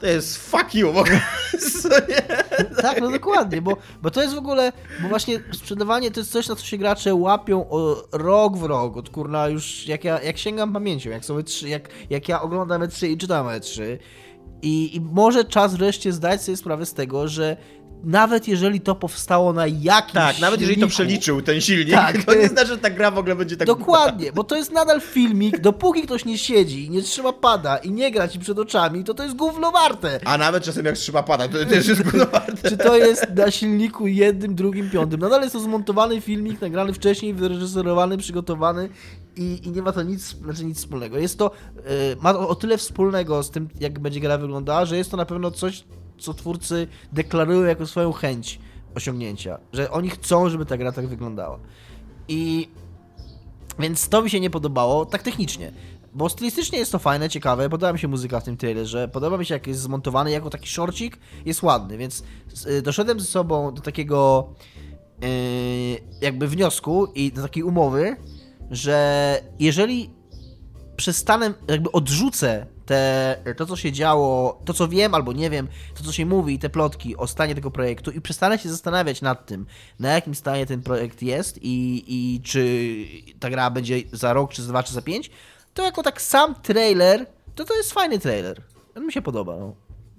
[0.00, 1.20] To jest fuck you w ogóle.
[2.82, 6.48] tak, no dokładnie, bo, bo to jest w ogóle, bo właśnie sprzedawanie to jest coś,
[6.48, 10.38] na co się gracze łapią o rok w rok, od kurna już jak ja jak
[10.38, 13.82] sięgam pamięcią, jak sobie trzy, jak, jak ja oglądam E3 i czytam E3
[14.62, 17.56] i, I może czas wreszcie zdać sobie sprawę z tego, że
[18.04, 22.24] nawet jeżeli to powstało na jakimś Tak, silniku, nawet jeżeli to przeliczył ten silnik, tak.
[22.24, 25.00] to nie znaczy, że ta gra w ogóle będzie tak Dokładnie, bo to jest nadal
[25.00, 29.14] filmik, dopóki ktoś nie siedzi, nie trzyma pada i nie gra ci przed oczami, to
[29.14, 30.20] to jest gówno warte.
[30.24, 32.70] A nawet czasem jak trzyma pada, to też jest gówno warte.
[32.70, 35.20] Czy to jest na silniku jednym, drugim, piątym.
[35.20, 38.88] Nadal jest to zmontowany filmik, nagrany wcześniej, wyreżyserowany, przygotowany
[39.36, 41.18] i, i nie ma to nic, znaczy nic wspólnego.
[41.18, 41.82] Jest to, yy,
[42.20, 45.50] ma o tyle wspólnego z tym, jak będzie gra wyglądała, że jest to na pewno
[45.50, 45.84] coś,
[46.20, 48.60] co twórcy deklarują jako swoją chęć
[48.94, 51.58] osiągnięcia, że oni chcą, żeby ta gra tak wyglądała.
[52.28, 52.68] I
[53.78, 55.72] więc to mi się nie podobało, tak technicznie.
[56.14, 59.46] Bo stylistycznie jest to fajne, ciekawe, podoba mi się muzyka w tym trailerze, podoba mi
[59.46, 62.24] się jak jest zmontowany, jako taki shortcik jest ładny, więc
[62.66, 64.48] y, doszedłem ze sobą do takiego
[65.22, 65.28] yy,
[66.20, 68.16] jakby wniosku i do takiej umowy,
[68.70, 70.10] że jeżeli
[70.96, 76.04] przestanę, jakby odrzucę te, to, co się działo, to, co wiem albo nie wiem, to,
[76.04, 79.66] co się mówi, te plotki o stanie tego projektu i przestanę się zastanawiać nad tym,
[79.98, 83.04] na jakim stanie ten projekt jest i, i czy
[83.40, 85.30] ta gra będzie za rok, czy za dwa, czy za pięć,
[85.74, 88.62] to jako tak sam trailer, to to jest fajny trailer.
[88.96, 89.56] On mi się podoba.
[89.56, 89.74] No.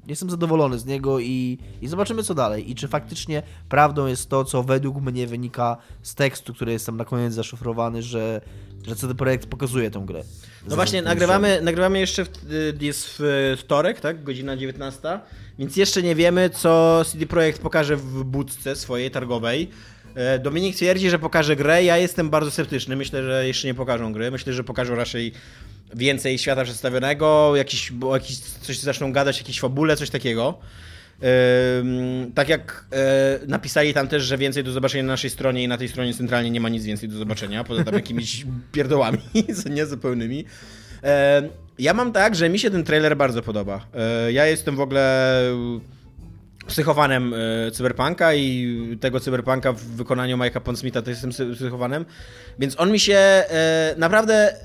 [0.07, 2.71] Jestem zadowolony z niego i, i zobaczymy co dalej.
[2.71, 6.97] I czy faktycznie prawdą jest to, co według mnie wynika z tekstu, który jest tam
[6.97, 8.41] na koniec zaszyfrowany, że,
[8.87, 10.23] że CD Projekt pokazuje tę grę.
[10.69, 14.23] No właśnie, nagrywamy, nagrywamy jeszcze, w, jest w wtorek, tak?
[14.23, 15.19] Godzina 19,
[15.59, 19.69] więc jeszcze nie wiemy, co CD Projekt pokaże w budce swojej targowej.
[20.15, 22.95] E, Dominik twierdzi, że pokaże grę, ja jestem bardzo sceptyczny.
[22.95, 24.31] Myślę, że jeszcze nie pokażą gry.
[24.31, 25.33] Myślę, że pokażą raczej
[25.93, 30.59] więcej świata przedstawionego, jakiś, bo jakiś, coś zaczną gadać, jakieś fabule, coś takiego.
[32.35, 35.77] tak jak e, napisali tam też, że więcej do zobaczenia na naszej stronie i na
[35.77, 39.19] tej stronie centralnie nie ma nic więcej do zobaczenia, poza tam jakimiś pierdołami,
[39.69, 40.45] niezupełnymi.
[41.79, 43.87] ja mam tak, że mi się ten trailer bardzo podoba.
[43.93, 45.41] E, ja jestem w ogóle
[46.67, 47.33] psychowanem
[47.67, 52.05] e, cyberpunka i tego cyberpunka w wykonaniu Mike'a Pondsmitha to jestem psychowanem,
[52.59, 54.57] więc on mi się e, naprawdę e,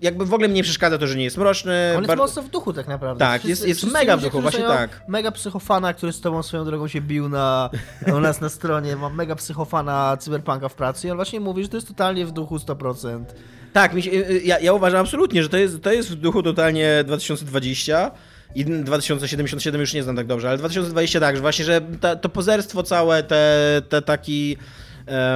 [0.00, 1.94] jakby w ogóle mnie nie przeszkadza to, że nie jest mroczny.
[1.96, 3.24] On jest mocno w duchu tak naprawdę.
[3.24, 5.02] Tak, wszyscy, jest, jest mega w duchu, właśnie tak.
[5.08, 7.70] Mega psychofana, który z tobą swoją drogą się bił na,
[8.16, 11.68] u nas na stronie, mam mega psychofana cyberpunka w pracy i on właśnie mówi, że
[11.68, 13.24] to jest totalnie w duchu 100%.
[13.72, 14.10] Tak, się,
[14.44, 18.10] ja, ja uważam absolutnie, że to jest, to jest w duchu totalnie 2020
[18.54, 22.28] i 2077 już nie znam tak dobrze, ale 2020 tak, że właśnie, że ta, to
[22.28, 24.56] pozerstwo całe, te, te taki...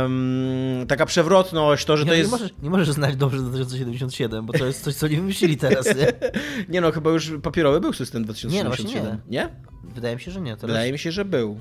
[0.02, 2.30] Um, taka przewrotność, to, że nie, to nie jest...
[2.30, 6.06] Możesz, nie możesz znać dobrze 2077, bo to jest coś, co nie wymyślili teraz, nie?
[6.74, 9.02] nie no, chyba już papierowy był system 2077.
[9.02, 9.38] Nie, no nie.
[9.38, 9.48] nie?
[9.94, 10.56] Wydaje mi się, że nie.
[10.56, 10.66] Teraz...
[10.66, 11.58] Wydaje mi się, że był.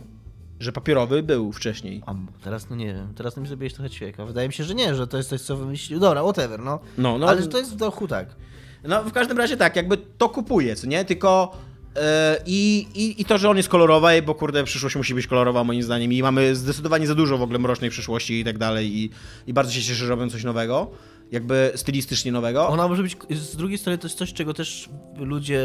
[0.59, 2.03] Że papierowy był wcześniej.
[2.05, 4.25] A, teraz no nie wiem, teraz mi zrobiłeś trochę ćwieka.
[4.25, 5.99] Wydaje mi się, że nie, że to jest coś, co wymyślił.
[5.99, 6.79] Dobra, whatever, no.
[6.97, 8.35] no, no Ale że to jest w duchu tak.
[8.83, 11.05] No w każdym razie tak, jakby to kupuje, co nie?
[11.05, 11.57] Tylko
[11.95, 15.63] e, i, i, I to, że on jest kolorowy, bo kurde, przyszłość musi być kolorowa
[15.63, 19.09] moim zdaniem i mamy zdecydowanie za dużo w ogóle mrocznej przyszłości i tak dalej i,
[19.47, 20.91] i bardzo się cieszę, że robią coś nowego
[21.33, 22.67] jakby stylistycznie nowego.
[22.67, 25.61] Ona może być, z drugiej strony to jest coś, czego też ludzie,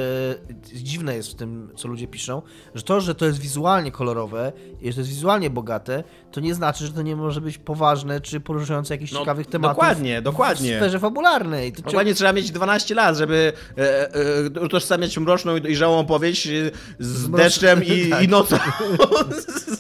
[0.74, 2.42] dziwne jest w tym, co ludzie piszą,
[2.74, 6.54] że to, że to jest wizualnie kolorowe i że to jest wizualnie bogate, to nie
[6.54, 9.76] znaczy, że to nie może być poważne, czy poruszające jakichś no, ciekawych tematów.
[9.76, 10.74] Dokładnie, dokładnie.
[10.74, 11.72] W sferze fabularnej.
[11.72, 16.50] To dokładnie trzeba mieć 12 lat, żeby e, e, utożsamiać mroczną i dojrzałą opowieść e,
[16.98, 18.22] z deszczem i, tak.
[18.22, 18.59] i nocą.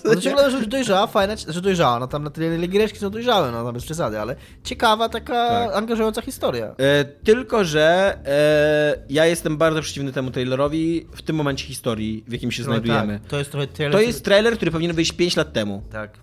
[0.04, 3.64] No ciągle, że dojrzała, fajna, że dojrzała, no tam na tyle giereczki są dojrzałe, no
[3.64, 6.74] tam bez przesady, ale ciekawa taka tak angażująca historia.
[6.78, 12.32] E, tylko, że e, ja jestem bardzo przeciwny temu trailerowi w tym momencie historii, w
[12.32, 13.18] jakim się no znajdujemy.
[13.18, 13.92] Tak, to jest trochę trailer.
[13.92, 15.82] To jest trailer, który powinien wyjść 5 lat temu.
[15.92, 16.18] Tak.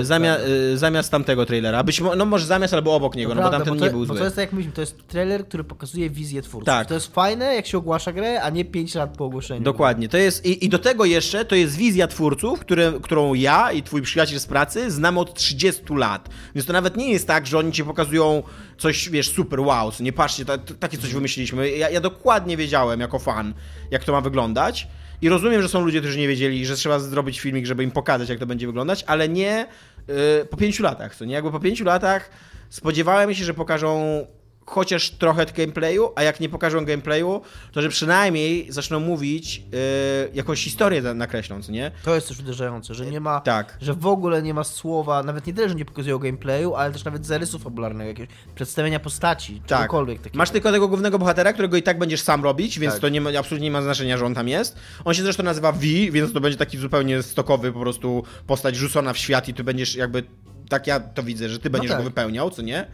[0.00, 0.44] E, zamia tak.
[0.74, 1.84] e, zamiast tamtego trailera.
[1.84, 4.04] Być, no może zamiast albo obok niego, no, no bo tamten bo to, nie był
[4.04, 4.18] zły.
[4.18, 6.66] To jest tak jak mówimy, to jest trailer, który pokazuje wizję twórców.
[6.66, 6.88] Tak.
[6.88, 9.62] To jest fajne, jak się ogłasza grę, a nie 5 lat po ogłoszeniu.
[9.62, 10.08] Dokładnie.
[10.08, 13.82] To jest, i, i do tego jeszcze to jest wizja twórców, które, którą ja i
[13.82, 16.28] twój przyjaciel z pracy znamy od 30 lat.
[16.54, 18.42] Więc to nawet nie jest tak, że oni ci pokazują
[18.80, 21.70] coś, wiesz, super wow, nie patrzcie, ta, takie coś wymyśliliśmy.
[21.70, 23.54] Ja, ja dokładnie wiedziałem jako fan,
[23.90, 24.88] jak to ma wyglądać.
[25.22, 28.28] I rozumiem, że są ludzie, którzy nie wiedzieli, że trzeba zrobić filmik, żeby im pokazać,
[28.28, 29.66] jak to będzie wyglądać, ale nie
[30.08, 30.14] yy,
[30.50, 31.34] po pięciu latach, co nie?
[31.34, 32.30] Jakby po pięciu latach
[32.68, 34.26] spodziewałem się, że pokażą
[34.66, 37.40] chociaż trochę gameplayu, a jak nie pokażą gameplayu,
[37.72, 41.90] to że przynajmniej zaczną mówić yy, jakąś historię nakreśląc, nie?
[42.04, 43.78] To jest też uderzające, że nie ma, tak.
[43.80, 47.04] że w ogóle nie ma słowa, nawet nie tyle, że nie pokazują gameplayu, ale też
[47.04, 49.78] nawet zarysu fabularnego, jakiegoś przedstawienia postaci, tak.
[49.78, 50.38] czegokolwiek takiego.
[50.38, 53.00] Masz tylko tego głównego bohatera, którego i tak będziesz sam robić, więc tak.
[53.00, 54.76] to nie ma, absolutnie nie ma znaczenia, że on tam jest.
[55.04, 59.12] On się zresztą nazywa V, więc to będzie taki zupełnie stokowy po prostu postać rzucona
[59.12, 60.22] w świat i ty będziesz jakby,
[60.68, 61.98] tak ja to widzę, że ty no będziesz tak.
[61.98, 62.86] go wypełniał, co nie?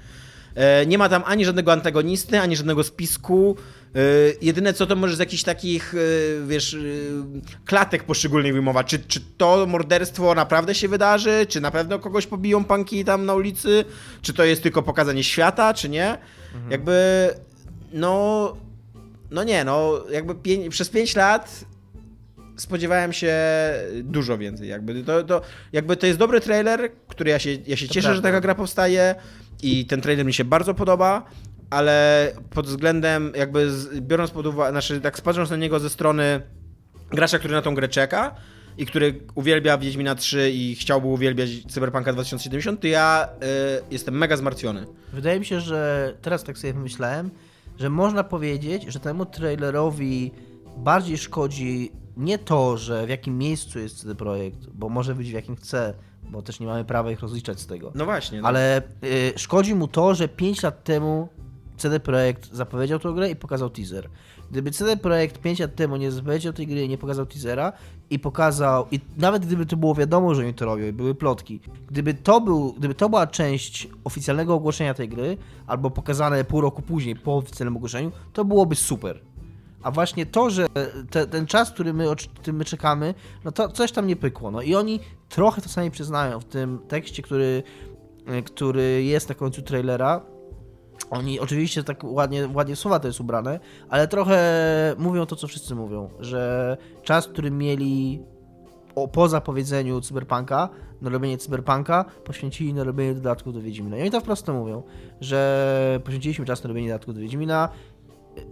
[0.57, 3.57] E, nie ma tam ani żadnego antagonisty, ani żadnego spisku.
[3.95, 3.99] E,
[4.43, 6.77] jedyne co to może z jakichś takich, e, wiesz,
[7.65, 8.87] klatek poszczególnych wyjmować.
[8.87, 11.47] Czy, czy to morderstwo naprawdę się wydarzy?
[11.49, 13.85] Czy na pewno kogoś pobiją panki tam na ulicy?
[14.23, 16.19] Czy to jest tylko pokazanie świata, czy nie?
[16.55, 16.71] Mhm.
[16.71, 17.31] Jakby,
[17.93, 18.57] no,
[19.31, 21.65] no nie, no, jakby pię przez 5 lat
[22.57, 23.35] spodziewałem się
[24.03, 24.69] dużo więcej.
[24.69, 25.41] Jakby to, to,
[25.73, 28.15] jakby to jest dobry trailer, który ja się, ja się cieszę, prawda.
[28.15, 29.15] że taka gra powstaje.
[29.63, 31.25] I ten trailer mi się bardzo podoba,
[31.71, 36.41] ale pod względem jakby z, biorąc pod uwagę, znaczy tak patrząc na niego ze strony
[37.11, 38.35] gracza, który na tą grę czeka
[38.79, 44.37] i który uwielbia Wiedźmina 3 i chciałby uwielbiać Cyberpunka 2070, to ja y, jestem mega
[44.37, 44.87] zmartwiony.
[45.13, 47.31] Wydaje mi się, że teraz tak sobie myślałem,
[47.79, 50.33] że można powiedzieć, że temu trailerowi
[50.77, 55.33] bardziej szkodzi nie to, że w jakim miejscu jest CD Projekt, bo może być w
[55.33, 55.95] jakim chce,
[56.31, 57.93] bo też nie mamy prawa ich rozliczać z tego.
[57.95, 58.41] No właśnie.
[58.41, 58.49] No.
[58.49, 61.29] Ale y, szkodzi mu to, że 5 lat temu
[61.77, 64.09] CD Projekt zapowiedział tę grę i pokazał teaser.
[64.51, 67.73] Gdyby CD Projekt 5 lat temu nie zapowiedział tej gry i nie pokazał teasera
[68.11, 71.61] i pokazał, i nawet gdyby to było wiadomo, że oni to robią i były plotki,
[71.91, 75.37] gdyby to, był, gdyby to była część oficjalnego ogłoszenia tej gry,
[75.67, 79.21] albo pokazane pół roku później po oficjalnym ogłoszeniu, to byłoby super.
[79.83, 80.67] A właśnie to, że
[81.11, 82.07] te, ten czas, który my,
[82.53, 84.51] my czekamy, no to coś tam nie pykło.
[84.51, 87.63] No i oni trochę to sami przyznają w tym tekście, który,
[88.45, 90.21] który jest na końcu trailera.
[91.11, 95.75] Oni oczywiście tak ładnie, ładnie słowa to jest ubrane, ale trochę mówią to, co wszyscy
[95.75, 98.23] mówią, że czas, który mieli
[98.95, 100.69] o, po zapowiedzeniu Cyberpunka,
[101.01, 103.97] na robienie Cyberpunka, poświęcili na robienie dodatku do Wiedźmina.
[103.97, 104.83] I oni to wprost mówią,
[105.21, 107.69] że poświęciliśmy czas na robienie dodatku do Wiedźmina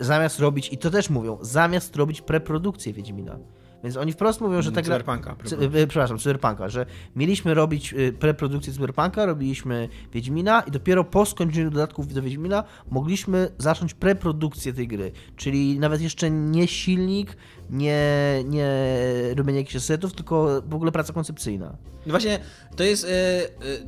[0.00, 3.38] zamiast robić, i to też mówią, zamiast robić preprodukcję Wiedźmina.
[3.84, 4.84] Więc oni wprost mówią, że tak.
[4.84, 5.36] Cyberpunka.
[5.44, 5.56] Cy,
[5.88, 12.22] przepraszam, Cyberpunka, że mieliśmy robić preprodukcję Cyberpunka, robiliśmy Wiedźmina i dopiero po skończeniu dodatków do
[12.22, 15.12] Wiedźmina mogliśmy zacząć preprodukcję tej gry.
[15.36, 17.36] Czyli nawet jeszcze nie silnik,
[17.70, 18.04] nie,
[18.44, 18.70] nie
[19.36, 21.76] robienie jakichś setów, tylko w ogóle praca koncepcyjna.
[22.06, 22.38] No właśnie,
[22.76, 23.06] to jest,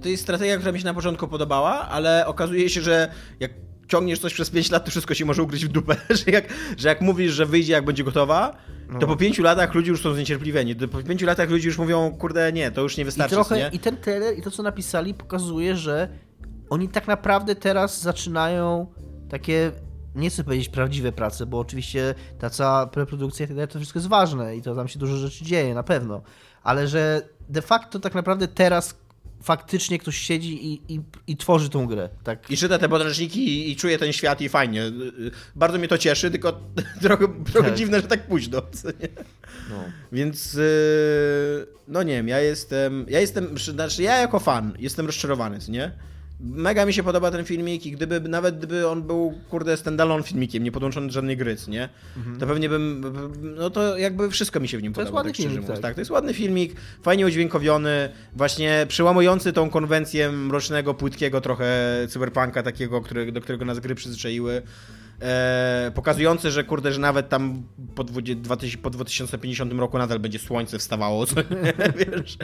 [0.03, 4.19] to jest strategia, która mi się na początku podobała, ale okazuje się, że jak ciągniesz
[4.19, 6.45] coś przez 5 lat, to wszystko się może ugryźć w dupę, że jak,
[6.77, 8.57] że jak mówisz, że wyjdzie, jak będzie gotowa,
[8.89, 8.99] no.
[8.99, 10.75] to po 5 latach ludzie już są zniecierpliwieni.
[10.75, 13.35] Po 5 latach ludzie już mówią, kurde, nie, to już nie wystarczy.
[13.35, 13.71] I, trochę, nie?
[13.73, 16.09] I ten trailer i to, co napisali, pokazuje, że
[16.71, 18.87] oni tak naprawdę teraz zaczynają
[19.29, 19.73] takie
[20.17, 23.99] nie chcę powiedzieć prawdziwe prace, bo oczywiście ta cała preprodukcja i tak dalej, to wszystko
[23.99, 26.23] jest ważne i to tam się dużo rzeczy dzieje, na pewno.
[26.63, 28.95] Ale że de facto tak naprawdę teraz
[29.47, 32.09] faktycznie ktoś siedzi i, i, i, tworzy tą grę.
[32.25, 32.51] Tak.
[32.51, 34.83] I czyta te podręczniki i, i, czuje ten świat i fajnie.
[35.55, 36.61] Bardzo mnie to cieszy, tylko
[37.03, 37.79] trochę, trochę tak.
[37.79, 38.63] dziwne, że tak późno.
[39.71, 39.85] No.
[40.13, 45.59] Więc y, no nie wiem, ja jestem, ja jestem, znaczy ja jako fan jestem rozczarowany,
[45.69, 45.93] nie?
[46.41, 50.65] Mega mi się podoba ten filmik i gdyby, nawet gdyby on był, kurde, standalone filmikiem,
[50.65, 51.89] nie podłączony do żadnej gry, nie?
[52.17, 52.39] Mhm.
[52.39, 53.05] To pewnie bym,
[53.57, 55.67] no to jakby wszystko mi się w nim to podoba, tak szczerze mówiąc.
[55.69, 55.81] Tak.
[55.81, 55.95] tak.
[55.95, 61.67] to jest ładny filmik, fajnie udźwiękowiony, właśnie przełamujący tą konwencję mrocznego, płytkiego trochę
[62.09, 64.63] cyberpunka takiego, który, do którego nas gry przyzwyczaiły
[65.21, 67.63] e, pokazujący, że kurde, że nawet tam
[67.95, 71.35] po, 20, po 2050 roku nadal będzie słońce wstawało, co,
[71.97, 72.39] wiesz,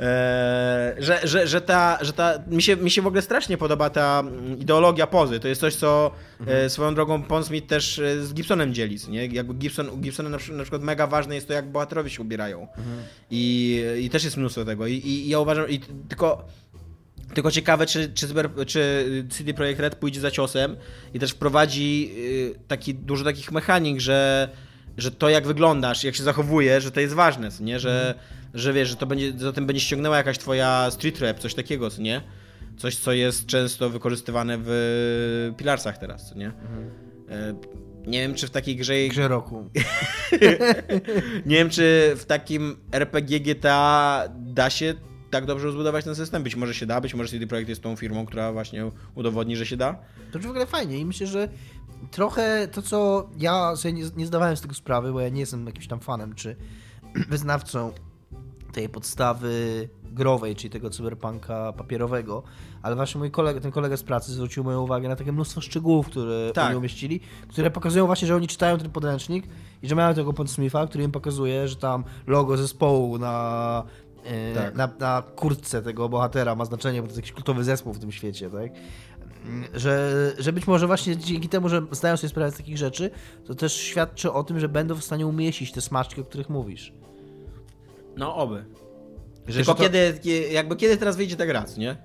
[0.00, 3.90] e, że, że, że, ta, że ta, mi się, mi się w ogóle strasznie podoba
[3.90, 4.22] ta
[4.58, 6.10] ideologia pozy, to jest coś, co
[6.40, 6.70] e, mhm.
[6.70, 9.26] swoją drogą Pon Smith też e, z Gibsonem dzieli, nie?
[9.26, 12.60] Jakby Gibson, u Gibsona na, na, przykład mega ważne jest to, jak bohaterowie się ubierają
[12.60, 12.98] mhm.
[13.30, 16.44] I, i też jest mnóstwo tego I, i ja uważam, i tylko
[17.34, 18.28] tylko ciekawe, czy, czy,
[18.66, 20.76] czy CD Projekt Red pójdzie za ciosem
[21.14, 24.48] i też wprowadzi y, taki, dużo takich mechanik, że,
[24.96, 27.80] że to jak wyglądasz, jak się zachowujesz, że to jest ważne, nie?
[27.80, 28.24] Że, mm.
[28.54, 31.88] że wiesz, że to będzie, za tym będzie ściągnęła jakaś twoja street rap, coś takiego,
[31.98, 32.20] nie?
[32.76, 36.46] Coś, co jest często wykorzystywane w Pilarsach teraz, nie?
[37.28, 37.56] Mm.
[38.06, 38.94] Nie wiem, czy w takiej grze...
[39.08, 39.70] Grze roku.
[41.46, 44.94] nie wiem, czy w takim RPG GTA da się
[45.36, 46.42] tak dobrze rozbudować ten system.
[46.42, 49.66] Być może się da, być może CD Projekt jest tą firmą, która właśnie udowodni, że
[49.66, 49.98] się da.
[50.32, 51.48] To w ogóle fajnie i myślę, że
[52.10, 55.66] trochę to, co ja sobie nie, nie zdawałem z tego sprawy, bo ja nie jestem
[55.66, 56.56] jakimś tam fanem czy
[57.30, 57.92] wyznawcą
[58.72, 62.42] tej podstawy growej, czyli tego cyberpunka papierowego,
[62.82, 66.06] ale właśnie mój kolega, ten kolega z pracy zwrócił moją uwagę na takie mnóstwo szczegółów,
[66.06, 66.66] które tak.
[66.66, 69.46] oni umieścili, które pokazują właśnie, że oni czytają ten podręcznik
[69.82, 73.82] i że mają tego Smitha, który im pokazuje, że tam logo zespołu na
[74.54, 74.74] tak.
[74.74, 78.12] na, na kurtce tego bohatera ma znaczenie, bo to jest jakiś kultowy zespół w tym
[78.12, 78.70] świecie, tak?
[79.74, 83.10] Że, że być może właśnie dzięki temu, że zdają sobie sprawę z takich rzeczy,
[83.46, 86.92] to też świadczy o tym, że będą w stanie umieścić te smaczki, o których mówisz.
[88.16, 88.64] No oby.
[89.48, 89.82] Że Tylko to...
[89.82, 90.20] kiedy,
[90.50, 91.96] jakby kiedy teraz wyjdzie ta gra, nie?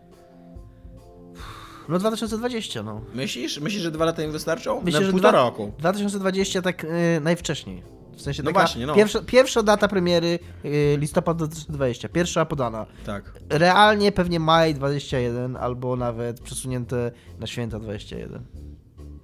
[1.89, 3.01] No 2020, no.
[3.13, 3.59] Myślisz?
[3.59, 4.81] Myślisz, że dwa lata im wystarczą?
[4.81, 5.41] Myślę, Na że półtora dwa...
[5.49, 5.71] roku.
[5.77, 6.89] 2020 tak yy,
[7.21, 7.83] najwcześniej.
[8.15, 8.95] W sensie no właśnie, no.
[8.95, 12.85] Pierwsza, pierwsza data premiery yy, listopad 2020, pierwsza podana.
[13.05, 13.33] Tak.
[13.49, 18.45] Realnie pewnie maj 21 albo nawet przesunięte na święta 21.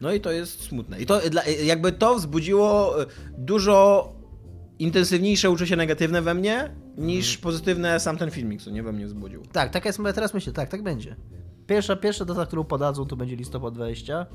[0.02, 1.00] No i to jest smutne.
[1.00, 1.22] I to
[1.64, 3.06] jakby to wzbudziło y,
[3.38, 4.14] dużo
[4.80, 7.44] intensywniejsze uczucie negatywne we mnie niż hmm.
[7.44, 9.44] pozytywne sam ten filmik, co nie we mnie wzbudził.
[9.52, 11.16] Tak, tak jest, teraz myślę, tak, tak będzie.
[11.68, 14.26] Pierwsza, pierwsza data, którą podadzą, to będzie listopad 20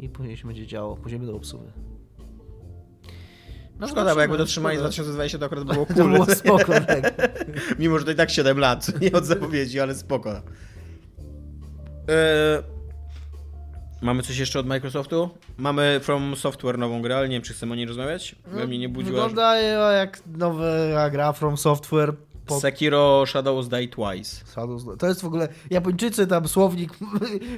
[0.00, 1.72] i później się będzie działo, później będą obsługi.
[3.80, 5.96] No Szkoda, bo jakby dotrzymali z 2020 to akurat było cool.
[5.96, 7.14] To było spoko, tak.
[7.78, 10.30] Mimo, że to i tak 7 lat, nie od zapowiedzi, ale spoko.
[10.30, 10.42] E,
[14.02, 15.30] mamy coś jeszcze od Microsoftu?
[15.56, 18.36] Mamy From Software nową grę, ale nie wiem, czy chcemy o niej rozmawiać.
[18.52, 19.12] No, mnie nie budziła.
[19.12, 19.56] Wygląda
[19.92, 22.14] jak nowa gra From Software
[22.54, 22.60] po...
[22.60, 24.46] Sekiro Shadows Die Twice.
[24.46, 24.82] Shadows...
[24.98, 26.92] To jest w ogóle Japończycy tam słownik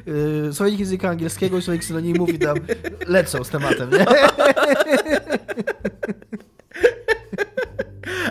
[0.07, 2.57] yy, słownik języka angielskiego i słownik synonimów i tam
[3.07, 4.07] lecą z tematem, nie?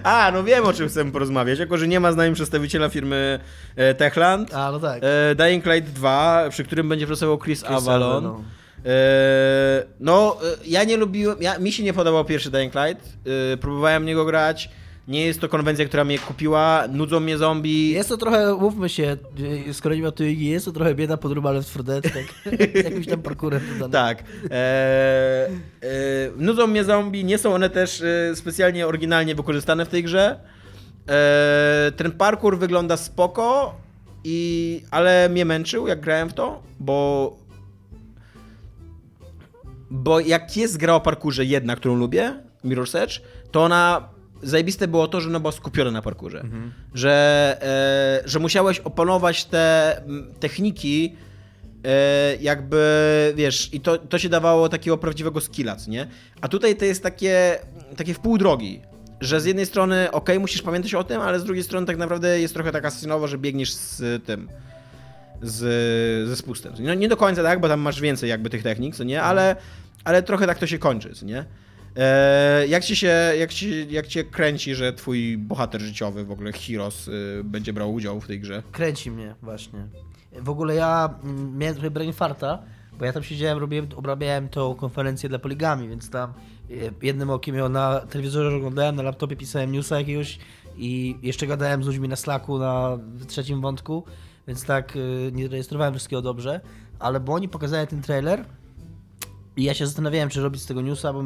[0.03, 1.59] A, no wiem o czym chcemy porozmawiać.
[1.59, 3.39] Jako, że nie ma z nami przedstawiciela firmy
[3.75, 4.53] e, Techland.
[4.53, 5.01] A, no tak.
[5.03, 8.23] E, Dying Light 2, przy którym będzie pracował Chris, Chris Avalon.
[8.23, 8.43] No.
[8.85, 13.17] E, no, ja nie lubiłem, ja, mi się nie podobał pierwszy Dying Light.
[13.61, 14.69] Próbowałem niego grać.
[15.07, 17.89] Nie jest to konwencja, która mnie kupiła, nudzą mnie zombie.
[17.89, 19.17] Jest to trochę, mówmy się,
[19.71, 22.53] skoro nie ma tu jest to trochę bieda podróba Left 4 Dead, tak?
[22.85, 23.61] jakimś tam parkurem.
[23.91, 24.23] Tak.
[24.51, 25.49] E, e,
[26.37, 30.39] nudzą mnie zombie, nie są one też e, specjalnie oryginalnie wykorzystane w tej grze.
[31.09, 33.75] E, ten parkour wygląda spoko,
[34.23, 37.37] i, ale mnie męczył, jak grałem w to, bo
[39.89, 42.33] bo jak jest gra o parkurze jedna, którą lubię,
[42.65, 44.09] Mirror's Edge, to ona
[44.43, 46.39] zajebiste było to, że ona była skupiona na parkurze.
[46.39, 46.71] Mhm.
[46.93, 47.57] Że,
[48.25, 50.01] e, że musiałeś opanować te
[50.39, 51.15] techniki
[51.85, 56.07] e, jakby, wiesz, i to, to się dawało takiego prawdziwego skilla, nie?
[56.41, 57.59] A tutaj to jest takie,
[57.97, 58.81] takie w pół drogi,
[59.21, 62.39] że z jednej strony, ok, musisz pamiętać o tym, ale z drugiej strony tak naprawdę
[62.39, 64.49] jest trochę tak asesynowo, że biegniesz z tym,
[65.41, 66.73] z, ze spustem.
[66.79, 69.55] No nie do końca tak, bo tam masz więcej jakby tych technik, co nie, ale,
[70.03, 71.45] ale trochę tak to się kończy, co nie?
[71.95, 76.51] E, jak ci się, jak, ci, jak cię kręci, że twój bohater życiowy, w ogóle
[76.51, 78.63] Heroes, y, będzie brał udział w tej grze?
[78.71, 79.87] Kręci mnie, właśnie.
[80.41, 82.59] W ogóle ja mm, miałem trochę brain farta,
[82.99, 86.33] bo ja tam siedziałem, robiłem, obrabiałem tą konferencję dla poligami, więc tam
[86.71, 90.39] y, jednym okiem ją na telewizorze oglądałem, na laptopie pisałem newsa jakiegoś
[90.77, 94.03] i jeszcze gadałem z ludźmi na Slacku na trzecim wątku,
[94.47, 96.61] więc tak y, nie rejestrowałem wszystkiego dobrze,
[96.99, 98.45] ale bo oni pokazali ten trailer
[99.57, 101.23] i ja się zastanawiałem, czy robić z tego newsa, bo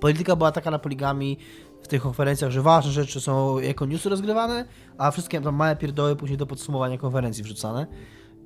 [0.00, 1.36] polityka była taka na poligami
[1.82, 4.64] w tych konferencjach, że ważne rzeczy są jako newsy rozgrywane,
[4.98, 7.86] a wszystkie tam małe pierdoły później do podsumowania konferencji wrzucane.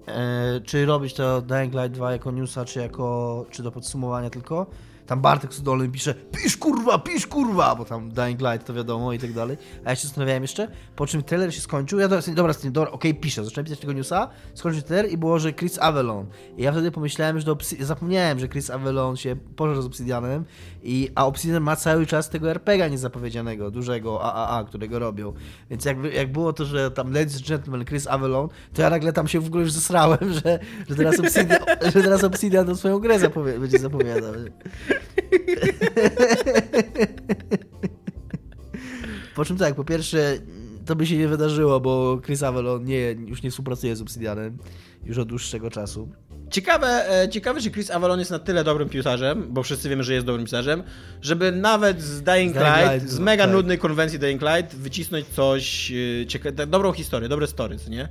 [0.06, 4.66] E, czy robić to Dying Light 2 jako newsa, czy jako, czy do podsumowania tylko.
[5.06, 9.18] Tam Bartek Sudolny pisze, pisz kurwa, pisz kurwa, bo tam Dying Light to wiadomo i
[9.18, 9.56] tak dalej.
[9.84, 13.10] A ja się zastanawiałem jeszcze, po czym trailer się skończył, ja dobra, dobra, dobra okej,
[13.10, 16.26] okay, piszę, zacząłem pisać tego newsa, skończył trailer i było, że Chris Avalon.
[16.56, 20.44] I ja wtedy pomyślałem, że do zapomniałem, że Chris Avalon się pożarł z Obsidianem,
[20.84, 25.32] i, a Obsidian ma cały czas tego RPGa niezapowiedzianego, dużego AAA, którego robią.
[25.70, 29.12] Więc jak, jak było to, że tam Ladies and Gentlemen, Chris Avalon, to ja nagle
[29.12, 32.98] tam się w ogóle już zesrałem, że, że, teraz, Obsidian, że teraz Obsidian tą swoją
[32.98, 34.32] grę zapowie będzie zapowiadał.
[39.34, 40.38] Po czym tak, po pierwsze,
[40.86, 44.58] to by się nie wydarzyło, bo Chris Avalon nie, już nie współpracuje z Obsidianem
[45.04, 46.08] już od dłuższego czasu.
[46.50, 50.14] Ciekawe, e, ciekawe, że Chris Avalon jest na tyle dobrym pisarzem, bo wszyscy wiemy, że
[50.14, 50.82] jest dobrym pisarzem,
[51.22, 53.52] żeby nawet z Dying, Light, Light, z mega tak.
[53.52, 55.92] nudnej konwencji Dying Light wycisnąć coś,
[56.44, 58.08] e, dobrą historię, dobre stories, nie?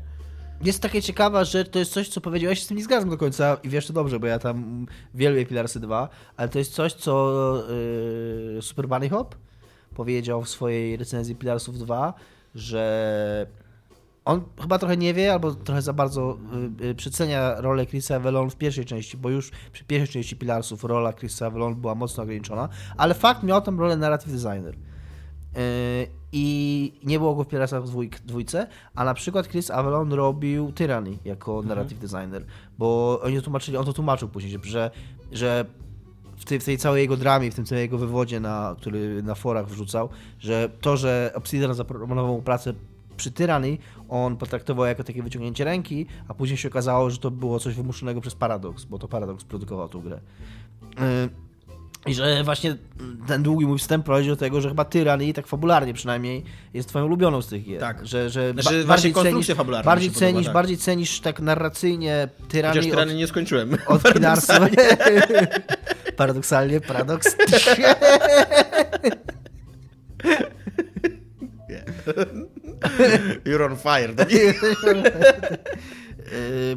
[0.64, 3.58] Jest takie ciekawa że to jest coś, co powiedziałeś, z tym nie zgadzam do końca
[3.64, 7.64] i wiesz to dobrze, bo ja tam wielbię Pilarsy 2, ale to jest coś, co
[8.56, 9.36] yy, Super Bunny Hop
[9.96, 12.14] powiedział w swojej recenzji Pilarsów 2,
[12.56, 13.48] że
[14.26, 16.38] on chyba trochę nie wie, albo trochę za bardzo
[16.80, 21.14] yy, przecenia rolę Chrisa Avalon w pierwszej części, bo już przy pierwszej części Pilarsów rola
[21.14, 24.76] Chrisa Avalon była mocno ograniczona, ale fakt miał tam rolę narrative designer.
[25.56, 30.72] Yy, i nie było go w Piratach dwójk, dwójce, a na przykład Chris Avalon robił
[30.72, 31.68] Tyranny jako mhm.
[31.68, 32.46] narrative designer,
[32.78, 34.92] bo oni to tłumaczyli, on to tłumaczył później, że,
[35.32, 35.66] że
[36.38, 39.36] w tej, w tej całej jego dramie, w tym całej jego wywodzie, na, który na
[39.36, 42.74] forach wrzucał, że to, że Obsidian zaproponował mu pracę
[43.18, 43.78] przy Tyranny,
[44.10, 48.22] on potraktował jako takie wyciągnięcie ręki, a później się okazało, że to było coś wymuszonego
[48.22, 50.20] przez Paradox, bo to Paradox produkował tę grę.
[50.82, 51.30] Yy,
[52.06, 52.76] i że właśnie
[53.28, 56.44] ten długi mój wstęp prowadzi do tego, że chyba Tyranny, tak fabularnie przynajmniej,
[56.74, 57.80] jest twoją ulubioną z tych gier.
[57.80, 58.08] Tak.
[58.08, 59.54] Że, że znaczy, ba bardziej cenisz,
[59.86, 60.54] bardziej cenisz, podoba, tak.
[60.54, 63.78] bardziej cenisz tak narracyjnie Tyranny Chociaż od, nie skończyłem.
[63.88, 64.78] Od paradoksalnie.
[66.18, 67.36] paradoksalnie, paradoks.
[73.46, 74.14] You're on fire.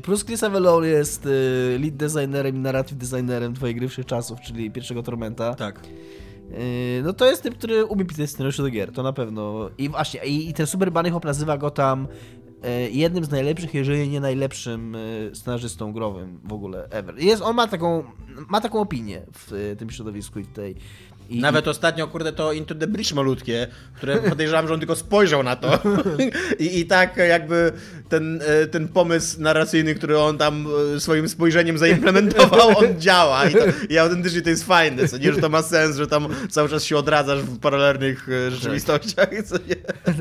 [0.02, 5.02] Plus Chris Avellone jest e, lead designerem i narrative designerem twojej gry czasów, czyli pierwszego
[5.02, 5.54] Tormenta.
[5.54, 5.80] Tak.
[5.80, 9.70] E, no to jest typ, który umie pisać scenariusze do gier, to na pewno.
[9.78, 12.08] I właśnie, i, i ten Super Bunny Hop nazywa go tam
[12.90, 14.96] jednym z najlepszych, jeżeli nie najlepszym
[15.34, 17.18] scenarzystą growym w ogóle ever.
[17.18, 18.04] Jest, on ma taką,
[18.48, 20.74] ma taką opinię w tym środowisku i w tej,
[21.28, 25.42] i, Nawet ostatnio, kurde, to Into the Bridge malutkie, które podejrzewam, że on tylko spojrzał
[25.42, 25.78] na to.
[26.58, 27.72] I, I tak jakby
[28.08, 30.66] ten, e, ten pomysł narracyjny, który on tam
[30.96, 33.44] e, swoim spojrzeniem zaimplementował, on działa.
[33.44, 33.58] I, to,
[33.88, 36.84] i autentycznie to jest fajne, co nie, że to ma sens, że tam cały czas
[36.84, 39.28] się odradzasz w paralelnych e, rzeczywistościach.
[39.44, 39.76] Co nie?
[39.76, 40.16] Tak.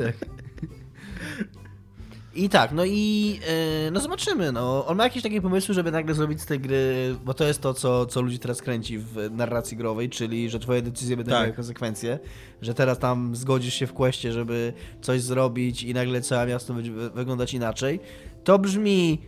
[2.35, 3.39] I tak, no i
[3.85, 4.51] yy, no zobaczymy.
[4.51, 4.85] No.
[4.85, 7.73] On ma jakieś takie pomysły, żeby nagle zrobić z tej gry, bo to jest to,
[7.73, 11.41] co, co ludzi teraz kręci w narracji growej, czyli że twoje decyzje będą tak.
[11.41, 12.19] miały konsekwencje,
[12.61, 16.91] że teraz tam zgodzisz się w kwestie, żeby coś zrobić i nagle całe miasto będzie
[16.91, 17.99] wyglądać inaczej.
[18.43, 19.21] To brzmi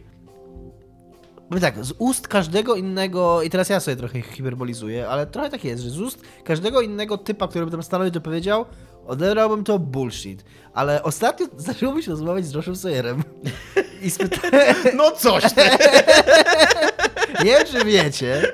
[1.49, 5.63] Powiem tak, z ust każdego innego, i teraz ja sobie trochę hiperbolizuję, ale trochę tak
[5.63, 8.65] jest, że z ust każdego innego typa, który by tam stanął i to powiedział,
[9.07, 10.45] odebrałbym to bullshit.
[10.73, 13.23] Ale ostatnio zaczęło mi się rozmawiać z Joshem Sawyerem.
[14.05, 14.75] I spytałem...
[14.95, 15.43] No coś
[17.43, 18.51] Nie wiem, czy wiecie.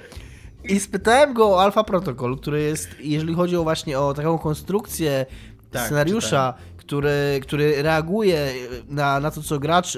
[0.63, 5.25] I spytałem go o Alpha Protocol, który jest, jeżeli chodzi o właśnie o taką konstrukcję
[5.71, 8.53] tak, scenariusza, który, który reaguje
[8.87, 9.97] na, na to, co gracz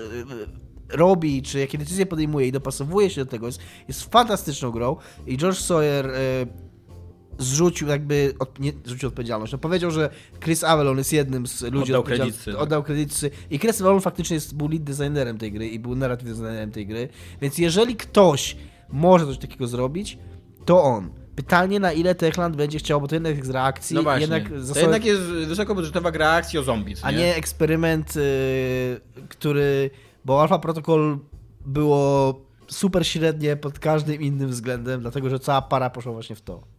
[0.89, 4.95] robi, czy jakie decyzje podejmuje i dopasowuje się do tego, jest, jest fantastyczną grą
[5.27, 6.11] i George Sawyer e,
[7.37, 10.09] zrzucił jakby, od, nie zrzucił odpowiedzialność, no powiedział, że
[10.43, 12.61] Chris Avalon jest jednym z ludzi Oddał kredyty, tak.
[12.61, 16.27] oddał kredyty i Chris Avalon faktycznie jest, był lead designerem tej gry i był narrative
[16.29, 17.09] designerem tej gry,
[17.41, 18.57] więc jeżeli ktoś
[18.89, 20.17] może coś takiego zrobić,
[20.65, 21.09] to on.
[21.35, 24.21] Pytanie, na ile Techland będzie chciał, bo to jednak jest z reakcji, No właśnie.
[24.21, 28.21] jednak to zasoby- jednak jest wysokobudżetowa gra akcji o zombie, co a nie eksperyment, y,
[29.29, 29.89] który.
[30.25, 31.19] Bo Alpha Protocol
[31.65, 36.74] było super średnie pod każdym innym względem, dlatego że cała para poszła właśnie w to.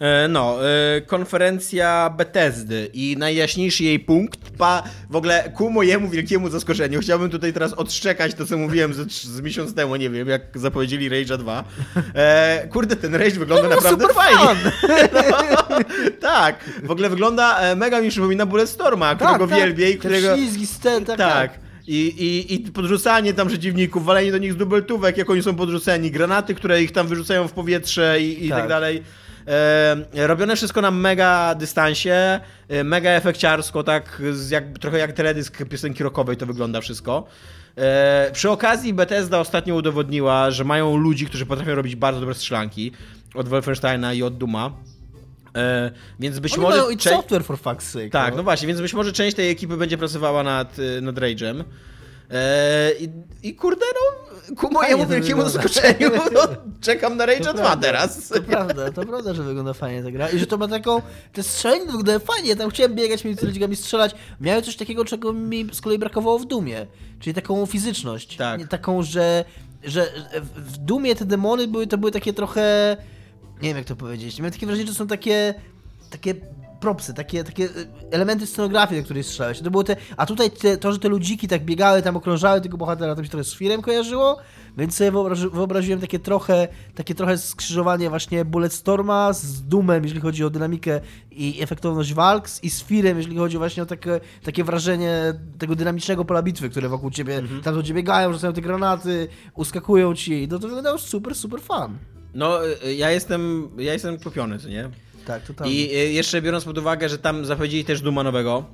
[0.00, 0.58] E, No,
[0.96, 7.30] e, konferencja Bethesdy i najjaśniejszy jej punkt, pa, w ogóle ku mojemu wielkiemu zaskoczeniu, chciałbym
[7.30, 11.38] tutaj teraz odszczekać to, co mówiłem z, z miesiąc temu, nie wiem, jak zapowiedzieli Rage'a
[11.38, 11.64] 2.
[12.14, 14.54] E, kurde, ten Rage wygląda naprawdę super fajnie.
[15.50, 15.78] No,
[16.20, 20.36] tak, w ogóle wygląda, e, mega mi przypomina Bulletstorma, którego wielbię i Te którego...
[20.36, 21.50] ślizgi, scen, tak, Tak.
[21.86, 26.10] I, i, I podrzucanie tam przeciwników, walenie do nich z dubeltówek, jak oni są podrzuceni,
[26.10, 28.58] granaty, które ich tam wyrzucają w powietrze i, i tak.
[28.58, 28.68] Tak.
[28.68, 29.02] dalej.
[29.48, 36.02] E, robione wszystko na mega dystansie, e, mega efekciarsko, tak jak, trochę jak teledysk piosenki
[36.04, 37.26] rockowej to wygląda wszystko.
[37.76, 42.92] E, przy okazji Bethesda ostatnio udowodniła, że mają ludzi, którzy potrafią robić bardzo dobre strzelanki
[43.34, 44.70] od Wolfensteina i od Duma.
[45.56, 45.90] E,
[46.20, 46.76] więc być Oni może...
[46.76, 48.10] mają i cze- software for fuck's sake.
[48.10, 51.64] tak, no właśnie, więc być może część tej ekipy będzie pracowała nad, nad Rage'em.
[52.30, 53.08] E, i,
[53.42, 55.68] I kurde, no, ku mojemu wielkiemu wygląda.
[55.68, 56.40] zaskoczeniu, no,
[56.80, 58.28] czekam na Rage'a 2 prawda, teraz.
[58.28, 60.28] To prawda, to prawda, że wygląda fajnie ta gra.
[60.28, 61.02] I że to ma taką.
[61.32, 62.48] Te strzelanie wyglądają fajnie.
[62.48, 64.14] Ja tam chciałem biegać między ludzikami strzelać.
[64.40, 66.86] Miały coś takiego, czego mi z kolei brakowało w Dumie.
[67.20, 68.36] Czyli taką fizyczność.
[68.36, 68.60] Tak.
[68.60, 69.44] Nie, taką, że.
[69.84, 70.12] że
[70.56, 72.96] w Dumie te demony były, to były takie trochę.
[73.62, 74.38] Nie wiem jak to powiedzieć.
[74.38, 75.54] Miałem takie wrażenie, że są takie.
[76.10, 76.34] takie
[76.86, 77.68] propsy, takie, takie
[78.10, 79.60] elementy scenografii, do której strzelałeś.
[79.60, 82.76] To było te, a tutaj te, to, że te ludziki tak biegały, tam okrążały tego
[82.76, 84.38] bohatera, to mi się trochę z Firem kojarzyło,
[84.76, 90.44] więc sobie wyobrazi, wyobraziłem takie trochę, takie trochę skrzyżowanie właśnie Bulletstorma z Doomem, jeżeli chodzi
[90.44, 95.34] o dynamikę i efektowność walk, i z Firem, jeżeli chodzi właśnie o takie, takie wrażenie
[95.58, 100.14] tego dynamicznego pola bitwy, które wokół ciebie, tam do ciebie biegają, rzucają te granaty, uskakują
[100.14, 101.98] ci, no to wyglądało super, super fan.
[102.34, 104.90] No, y, ja jestem, ja jestem kupiony, co nie?
[105.26, 105.74] Tak, totalnie.
[105.74, 108.64] I y, jeszcze biorąc pod uwagę, że tam zapowiedzieli też Duma nowego,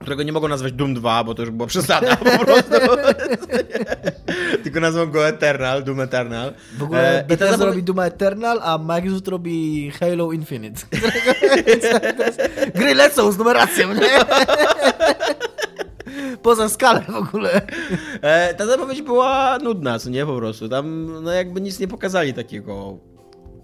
[0.00, 2.72] którego nie mogą nazwać Doom 2, bo to już była przesada po prostu.
[4.64, 6.54] Tylko nazwą go Eternal, Doom Eternal.
[6.78, 10.80] W ogóle E, Bethesda robi Doom Eternal, a Microsoft robi Halo Infinite.
[12.74, 14.08] Gry lecą z numeracją, nie?
[16.42, 17.60] Poza skalę w ogóle.
[18.22, 20.68] E, ta zapowiedź była nudna, co nie, po prostu.
[20.68, 22.98] Tam no jakby nic nie pokazali takiego.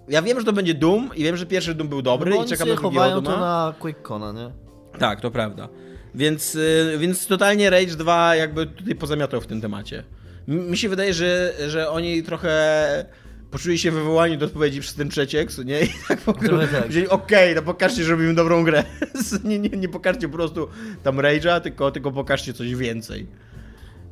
[0.09, 2.49] Ja wiem, że to będzie Doom i wiem, że pierwszy Doom był dobry No, i
[2.49, 3.37] czekam na drugiego chowają Dooma.
[3.37, 4.51] to na QuakeCona, nie?
[4.99, 5.69] Tak, to prawda.
[6.15, 10.05] Więc, y, więc totalnie Rage 2 jakby tutaj pozamiatał w tym temacie.
[10.49, 13.05] Mi się wydaje, że, że oni trochę
[13.51, 15.83] poczuli się wywołani do odpowiedzi przez ten przeciek, co nie?
[15.85, 16.89] I tak po prostu tak.
[16.89, 18.85] wzięli, okej, no pokażcie, że robimy dobrą grę.
[19.45, 20.69] nie, nie, nie pokażcie po prostu
[21.03, 23.27] tam Rage'a, tylko, tylko pokażcie coś więcej.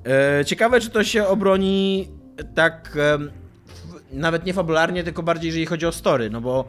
[0.06, 2.08] E, ciekawe, czy to się obroni
[2.54, 2.98] tak
[4.12, 6.64] nawet nie fabularnie, tylko bardziej jeżeli chodzi o story, no bo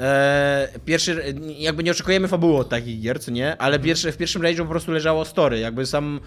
[0.00, 3.56] e, pierwszy, jakby nie oczekujemy fabuły od takich gier, co nie?
[3.62, 6.20] Ale pierwszy, w pierwszym Rage'u po prostu leżało story, jakby sam,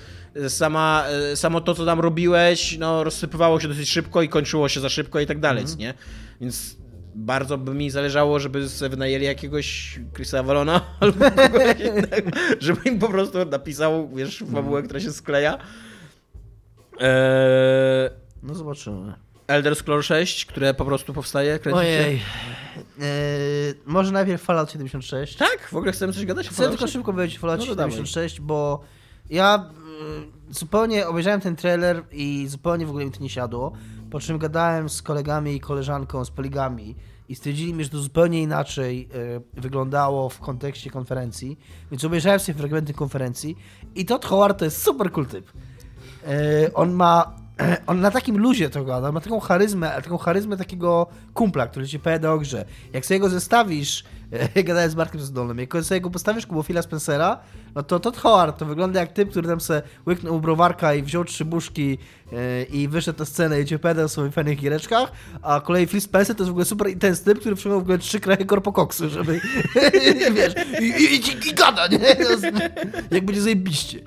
[0.47, 4.79] sama, e, samo to, co tam robiłeś, no rozsypywało się dosyć szybko i kończyło się
[4.79, 5.93] za szybko i tak dalej, co nie?
[6.41, 6.77] Więc
[7.15, 12.99] bardzo by mi zależało, żeby sobie wynajęli jakiegoś Chrisa Avalona albo kogoś innego, żeby im
[12.99, 15.57] po prostu napisał, wiesz, fabułę, która się skleja.
[16.99, 18.09] Eee,
[18.43, 19.13] No zobaczymy.
[19.51, 21.59] Elder Scrolls 6, które po prostu powstaje.
[21.73, 22.21] Ojej.
[23.01, 25.35] Eee, może najpierw Fallout 76.
[25.35, 25.69] Tak?
[25.71, 27.91] W ogóle chcemy coś gadać Chcę tylko szybko powiedzieć o Falloutie No to dawaj.
[27.91, 28.81] 76, bo
[29.29, 29.69] ja
[30.49, 33.71] y, zupełnie obejrzałem ten trailer i zupełnie w ogóle mi to nie siadło,
[34.11, 36.95] po czym gadałem z kolegami i koleżanką z Poligami
[37.29, 39.09] i stwierdzili mi, że to zupełnie inaczej
[39.55, 41.59] y, wyglądało w kontekście konferencji,
[41.91, 43.57] więc obejrzałem sobie fragmenty konferencji
[43.95, 45.51] i Todd Howard to jest super cool typ.
[46.67, 47.40] Y, on ma
[47.87, 51.99] on na takim luzie to gada, ma taką charyzmę, taką charyzmę takiego kumpla, który ci
[51.99, 52.65] powiada o grze.
[52.93, 54.03] Jak sobie go zestawisz,
[54.65, 57.39] gadałem z Markiem Zdolnym, jak sobie go postawisz koło Phila Spencera,
[57.75, 61.23] no to Todd Howard to wygląda jak typ, który tam se łyknął browarka i wziął
[61.25, 61.97] trzy buszki
[62.33, 66.01] e, i wyszedł na scenę i ci opowiadał o swoich fajnych giereczkach, a kolei Phil
[66.01, 69.09] Spencer to jest w ogóle super intens typ, który przyjął w ogóle trzy kraje korpokoksu,
[69.09, 69.41] żeby,
[70.35, 71.99] wiesz, i, i, i, i gada, nie?
[73.11, 73.99] Jak będzie zajebiście.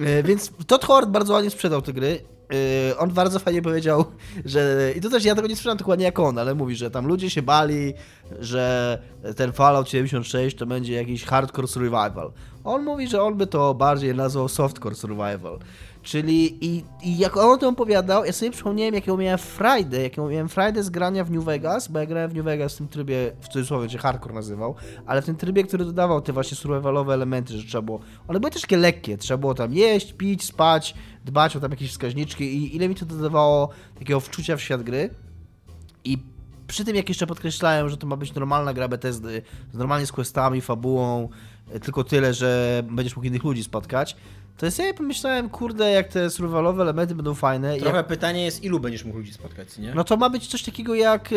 [0.00, 2.31] E, Więc Todd Howard bardzo ładnie sprzedał te gry.
[2.52, 4.04] Yy, on bardzo fajnie powiedział,
[4.44, 4.92] że.
[4.96, 7.30] I to też ja tego nie sprzedam dokładnie jak on, ale mówi, że tam ludzie
[7.30, 7.94] się bali,
[8.40, 8.98] że
[9.36, 12.32] ten Fallout 76 to będzie jakiś hardcore survival.
[12.64, 15.58] On mówi, że on by to bardziej nazwał softcore survival.
[16.02, 20.28] Czyli i, i jak on o tym opowiadał, ja sobie przypomniałem, jakiego miałem Friday, jakiego
[20.28, 22.88] miałem Friday z grania w New Vegas, bo ja grałem w New Vegas w tym
[22.88, 24.74] trybie, w cudzysłowie się hardcore nazywał,
[25.06, 28.50] ale w tym trybie, który dodawał te właśnie survivalowe elementy, że trzeba było, one były
[28.50, 30.94] też takie lekkie, trzeba było tam jeść, pić, spać,
[31.24, 35.10] dbać o tam jakieś wskaźniczki i ile mi to dodawało takiego wczucia w świat gry.
[36.04, 36.18] I
[36.66, 39.42] przy tym jak jeszcze podkreślałem, że to ma być normalna gra Bethesdy,
[39.74, 41.28] normalnie z questami, fabułą,
[41.82, 44.16] tylko tyle, że będziesz mógł innych ludzi spotkać,
[44.56, 47.76] to jest ja pomyślałem, kurde, jak te survivalowe elementy będą fajne.
[47.76, 48.06] Trochę jak...
[48.06, 49.94] pytanie jest, ilu będziesz mógł ludzi spotkać, nie?
[49.94, 51.34] No to ma być coś takiego jak, y,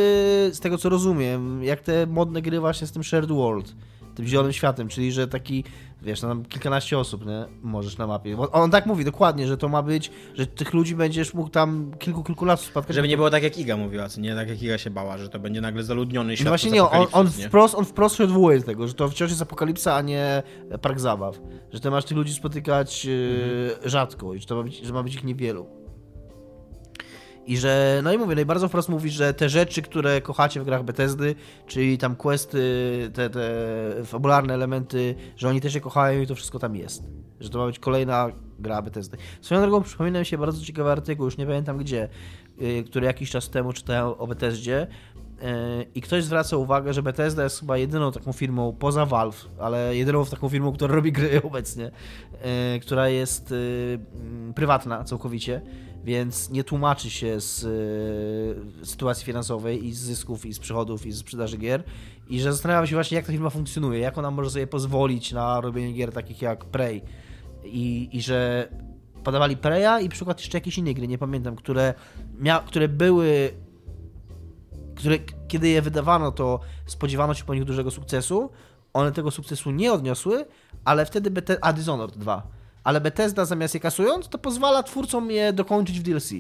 [0.54, 3.76] z tego co rozumiem, jak te modne gry właśnie z tym Shared World,
[4.16, 5.64] tym zielonym światem, czyli że taki
[6.06, 7.46] wiesz, no tam kilkanaście osób, nie?
[7.62, 8.36] Możesz na mapie.
[8.36, 11.92] Bo on tak mówi dokładnie, że to ma być, że tych ludzi będziesz mógł tam
[12.00, 12.96] kilku, kilku lat spotkać.
[12.96, 14.36] Żeby nie było tak jak Iga mówiła, co nie?
[14.36, 16.46] Tak jak Iga się bała, że to będzie nagle zaludniony świat.
[16.46, 19.30] No właśnie nie, on, on, wprost, on wprost się odwołuje do tego, że to wciąż
[19.30, 20.44] jest apokalipsa, a nie
[20.82, 21.40] park zabaw.
[21.74, 23.90] Że ty masz tych ludzi spotykać mhm.
[23.90, 25.85] rzadko i że, to ma być, że ma być ich niewielu.
[27.48, 30.62] I że, no i mówię, no i bardzo wprost mówi, że te rzeczy, które kochacie
[30.62, 31.36] w grach Bethesdy,
[31.68, 32.62] czyli tam questy,
[33.14, 33.50] te, te
[34.06, 37.04] fabularne elementy, że oni też je kochają i to wszystko tam jest.
[37.40, 39.18] Że to ma być kolejna gra Bethesdy.
[39.42, 42.10] Swoją drogą przypomina mi się bardzo ciekawy artykuł, już nie pamiętam gdzie,
[42.58, 44.88] yy, który jakiś czas temu czytałem o Bethesdzie,
[45.42, 45.48] yy,
[45.96, 50.26] i ktoś zwraca uwagę, że Bethesda jest chyba jedyną taką firmą poza Valve, ale jedyną
[50.26, 51.84] taką firmą, która robi gry obecnie,
[52.74, 53.54] yy, która jest
[54.56, 55.62] prywatna całkowicie
[56.06, 57.64] więc nie tłumaczy się z
[58.84, 61.84] y, sytuacji finansowej i z zysków, i z przychodów, i z sprzedaży gier.
[62.30, 65.62] I że zastanawiam się właśnie, jak ta firma funkcjonuje, jak ona może sobie pozwolić na
[65.62, 67.02] robienie gier takich jak Prey.
[67.64, 68.70] I, i że
[69.24, 71.94] podawali Preya i przykład jeszcze jakieś inne gry, nie pamiętam, które,
[72.40, 73.52] mia które były
[74.96, 78.50] które kiedy je wydawano, to spodziewano się po nich dużego sukcesu.
[78.94, 80.46] One tego sukcesu nie odniosły,
[80.86, 81.58] ale wtedy BT...
[81.62, 82.48] A Dishonored 2
[82.86, 86.34] ale Bethesda zamiast je kasując, to pozwala twórcom je dokończyć w DLC.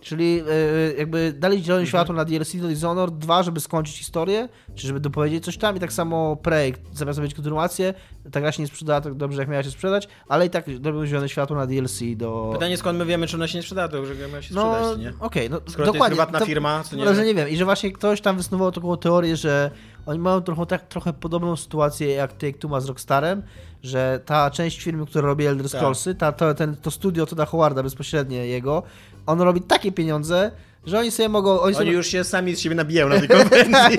[0.00, 1.86] Czyli yy, jakby dali zielone mhm.
[1.86, 5.80] światło na DLC do Dishonored 2, żeby skończyć historię, czy żeby dopowiedzieć coś tam i
[5.80, 7.94] tak samo Prey, zamiast robić kontynuację,
[8.32, 11.06] ta gra się nie sprzedała tak dobrze, jak miała się sprzedać, ale i tak robią
[11.06, 12.50] zielone światło na DLC do...
[12.52, 14.74] Pytanie skąd my wiemy, czy ona się nie sprzeda, to że gra miała się no,
[14.74, 15.08] sprzedać, nie?
[15.08, 15.92] Okej, okay, no Skoro dokładnie.
[15.92, 17.02] to jest prywatna to, firma, co nie...
[17.02, 17.48] Ale że nie wiem.
[17.48, 19.70] I że właśnie ktoś tam wysnuwał taką teorię, że
[20.06, 23.42] oni mają trochę, tak, trochę podobną sytuację jak Take-Two ma z Rockstarem,
[23.82, 25.80] że ta część firmy, która robi Elder tak.
[25.80, 28.82] Scrollsy, ta, to, ten, to studio Toda Howarda bezpośrednio jego,
[29.26, 30.50] on robi takie pieniądze,
[30.86, 31.50] że oni sobie mogą...
[31.50, 31.92] Oni, oni sobie...
[31.92, 33.98] już się sami z siebie nabijają na tej konferencji.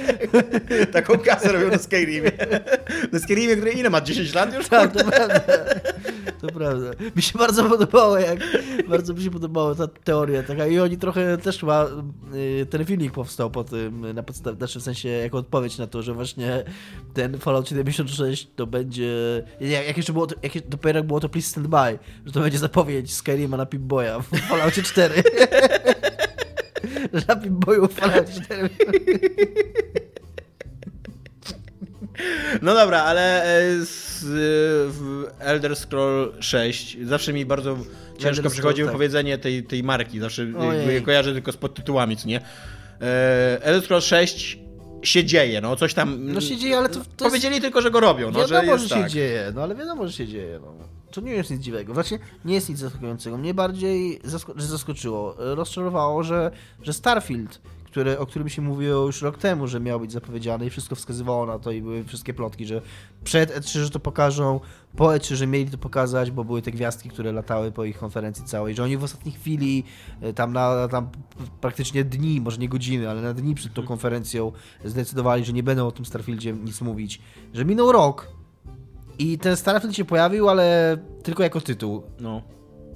[0.92, 2.30] Taką kasę robią na Skyrimie.
[3.12, 4.00] Na Skyrimie, który ile ma?
[4.00, 4.68] 10 lat już?
[4.68, 5.40] Tak, to prawda.
[6.40, 6.90] To prawda.
[7.16, 8.38] Mi się bardzo podobało, jak...
[8.88, 11.88] Bardzo mi się podobała ta teoria taka i oni trochę też chyba...
[12.34, 16.02] Y, ten filmik powstał po tym, na podstawie, znaczy w sensie jako odpowiedź na to,
[16.02, 16.64] że właśnie
[17.14, 19.12] ten Fallout 76 to będzie...
[19.60, 23.14] Jak jeszcze było to, jak dopiero było to Please Stand By, że to będzie zapowiedź
[23.14, 25.22] Skyrima na Pip-Boya w Falloutie 4.
[27.28, 28.68] Żabi boju Fallout 4.
[32.62, 34.24] No dobra, ale e, z,
[34.92, 37.76] w Elder Scroll 6 zawsze mi bardzo
[38.18, 38.92] ciężko przychodzi tak.
[38.92, 40.20] powiedzenie tej, tej marki.
[40.20, 40.46] Zawsze
[40.90, 42.40] je kojarzę tylko z podtytułami, co nie?
[43.00, 44.58] E, Elder Scroll 6
[45.02, 46.32] się dzieje, no coś tam.
[46.32, 47.00] No się dzieje, ale to.
[47.16, 47.64] to powiedzieli jest...
[47.64, 48.30] tylko, że go robią.
[48.30, 49.04] No, wiadomo, że, że tak.
[49.04, 50.60] się dzieje, no ale wiadomo, że się dzieje.
[50.62, 50.74] No.
[51.12, 51.94] To nie jest nic dziwnego.
[51.94, 53.38] Właśnie nie jest nic zaskakującego.
[53.38, 56.50] Mnie bardziej zasko zaskoczyło, rozczarowało, że,
[56.82, 57.60] że Starfield,
[57.92, 61.46] który, o którym się mówiło już rok temu, że miał być zapowiedziany i wszystko wskazywało
[61.46, 62.82] na to i były wszystkie plotki, że
[63.24, 64.60] przed E3, że to pokażą,
[64.96, 68.44] po E3, że mieli to pokazać, bo były te gwiazdki, które latały po ich konferencji
[68.44, 69.84] całej, że oni w ostatniej chwili,
[70.20, 71.08] e, tam na tam
[71.60, 74.52] praktycznie dni, może nie godziny, ale na dni przed tą konferencją
[74.84, 77.20] zdecydowali, że nie będą o tym Starfieldzie nic mówić,
[77.54, 78.28] że minął rok,
[79.18, 82.02] i ten Starfield się pojawił, ale tylko jako tytuł.
[82.20, 82.42] No.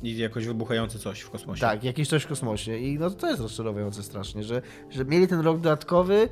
[0.03, 1.61] I jakoś wybuchające coś w kosmosie.
[1.61, 2.79] Tak, jakieś coś w kosmosie.
[2.79, 6.29] I no to jest rozczarowujące strasznie, że, że mieli ten rok dodatkowy,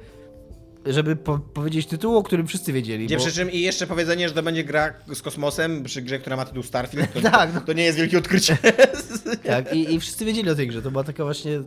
[0.87, 3.07] żeby po powiedzieć tytuł, o którym wszyscy wiedzieli.
[3.07, 3.25] Gdzie bo...
[3.25, 6.45] przy czym i jeszcze powiedzenie, że to będzie gra z kosmosem, przy grze, która ma
[6.45, 7.61] tytuł Starfield, to, tak, no.
[7.61, 8.59] to nie jest wielkie odkrycie.
[9.47, 10.83] tak, i, i wszyscy wiedzieli o tej grze.
[10.83, 11.63] To była taka właśnie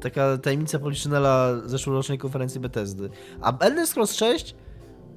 [0.00, 3.10] taka tajemnica Poliszynela zeszłorocznej konferencji Bethesdy.
[3.40, 4.54] A Elder Scrolls 6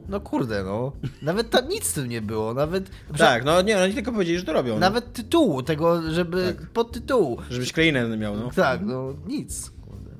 [0.10, 0.92] no kurde, no.
[1.22, 2.90] Nawet tam nic z tym nie było, nawet...
[3.18, 4.74] Tak, no nie, oni tylko powiedzieli, że to robią.
[4.74, 4.80] No.
[4.80, 5.14] Nawet no.
[5.14, 6.56] tytułu tego, żeby...
[6.58, 6.70] Tak.
[6.70, 7.38] Podtytułu.
[7.50, 8.52] Żebyś krainę miał, no.
[8.56, 9.72] Tak, no nic.
[9.82, 10.12] Kurde.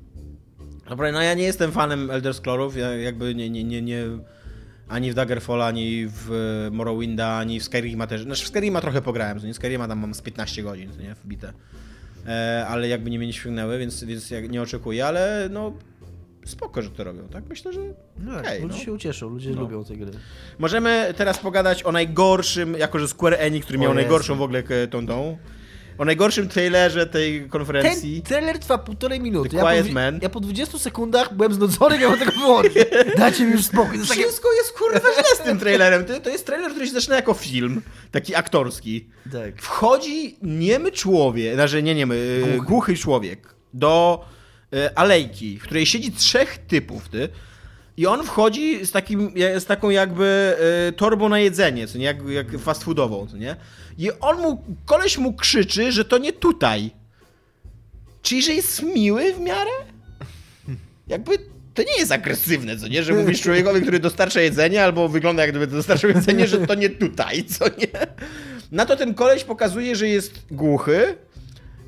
[0.88, 4.04] Dobra, no ja nie jestem fanem Elder Scrollów, ja jakby nie, nie, nie, nie...
[4.88, 6.30] Ani w Daggerfall, ani w
[6.72, 8.22] Morrowinda, ani w Skyrima też.
[8.22, 9.54] Znaczy w Skyrima trochę pograłem, nie?
[9.54, 11.14] Skyrima tam mam z 15 godzin, nie?
[11.14, 11.52] Wbite.
[12.26, 15.72] E, ale jakby nie mnie nie więc, więc nie oczekuję, ale no
[16.46, 17.44] spoko, że to robią, tak?
[17.48, 17.80] Myślę, że
[18.18, 18.84] No, okej, ludzie no.
[18.84, 19.60] się ucieszą, ludzie No.
[19.60, 20.10] lubią te gry.
[20.58, 24.00] Możemy teraz pogadać o najgorszym, jako że Square Enix, który O miał Jezu.
[24.00, 25.38] najgorszą w ogóle k- tą tą,
[25.98, 28.14] o najgorszym trailerze tej konferencji.
[28.14, 29.48] Ten trailer trwa półtorej minuty.
[29.50, 30.18] The Ja po, Quiet dwu- Man.
[30.22, 32.72] ja po 20 sekundach byłem znudzony, mam tego wyłączyć.
[33.18, 33.96] Dajcie mi już spokój.
[33.98, 34.22] Jest takie...
[34.22, 36.04] Wszystko jest kurwa źle z tym trailerem.
[36.04, 39.06] To, to jest trailer, który się zaczyna jako film, taki aktorski.
[39.32, 39.62] Tak.
[39.62, 42.66] Wchodzi niemy człowiek, znaczy nie niemy, głuchy, Głuchy.
[42.68, 44.35] głuchy człowiek do e,
[44.94, 47.28] alejki, w której siedzi trzech typów, ty.
[47.96, 50.56] I on wchodzi z, takim, z taką jakby
[50.88, 53.56] e, torbą na jedzenie, co nie, jak, jak fast foodową, co nie?
[53.98, 56.90] I on mu, koleś mu krzyczy, że to nie tutaj.
[58.22, 59.70] Czyli, że jest miły w miarę?
[61.08, 61.38] Jakby
[61.74, 63.02] to nie jest agresywne, co nie?
[63.02, 66.90] Że mówisz człowiekowi, który dostarcza jedzenie, albo wygląda jak gdyby dostarczał jedzenie, że to nie
[66.90, 68.06] tutaj, co nie?
[68.72, 71.16] Na to ten koleś pokazuje, że jest głuchy.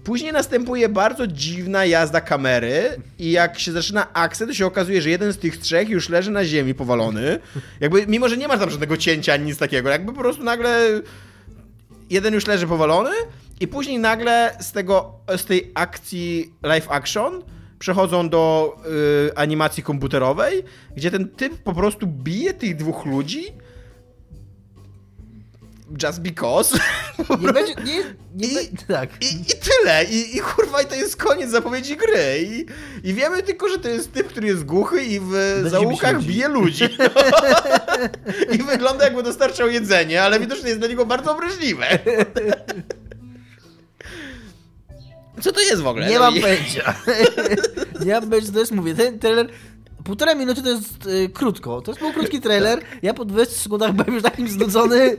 [0.09, 5.11] Później następuje bardzo dziwna jazda kamery i jak się zaczyna akcja, to się okazuje, że
[5.11, 7.39] jeden z tych trzech już leży na ziemi powalony.
[7.81, 11.01] Jakby, mimo że nie ma tam żadnego cięcia ani nic takiego, jakby po prostu nagle
[12.11, 13.11] jeden już leży powalony
[13.61, 17.43] i później nagle z tego, z tej akcji live action
[17.79, 18.75] przechodzą do
[19.29, 20.65] y, animacji komputerowej,
[20.97, 23.45] gdzie ten typ po prostu bije tych dwóch ludzi
[26.03, 26.79] just because.
[27.41, 28.03] Nie będzie, nie,
[28.35, 29.11] nie I- be- tak.
[29.21, 30.05] I, I tyle.
[30.05, 32.39] I, I kurwa, i to jest koniec zapowiedzi gry.
[32.43, 32.67] I,
[33.09, 36.49] I wiemy tylko, że to jest typ, który jest głuchy i w bić zaułkach bije
[36.49, 36.85] ludzi.
[38.55, 41.99] I wygląda jakby dostarczał jedzenie, ale widocznie jest dla niego bardzo obraźliwe.
[45.41, 46.09] Co to jest w ogóle?
[46.09, 46.95] Nie No mam i- pojęcia.
[48.07, 49.49] nie mam pojęcia, to jest, mówię, ten trailer...
[50.09, 51.81] Półtora minuty to jest y, krótko.
[51.81, 52.81] To jest był krótki trailer.
[53.03, 55.17] Ja po 20 sekundach byłem już takim znudzony,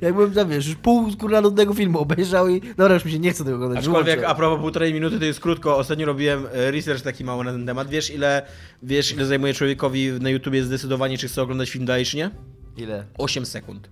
[0.00, 3.30] jakbym tam, wiesz, już pół kurwa nudnego filmu obejrzał i dobra, już mi się nie
[3.30, 3.78] chce tego oglądać.
[3.78, 5.76] Aczkolwiek a propos półtorej minuty to jest krótko.
[5.76, 7.88] Ostatnio robiłem e, research taki mały na ten temat.
[7.88, 8.42] Wiesz ile,
[8.82, 12.30] wiesz ile zajmuje człowiekowi na YouTubie zdecydowanie, czy chce oglądać film dalej, czy nie?
[12.76, 13.04] Ile?
[13.18, 13.88] 8 sekund.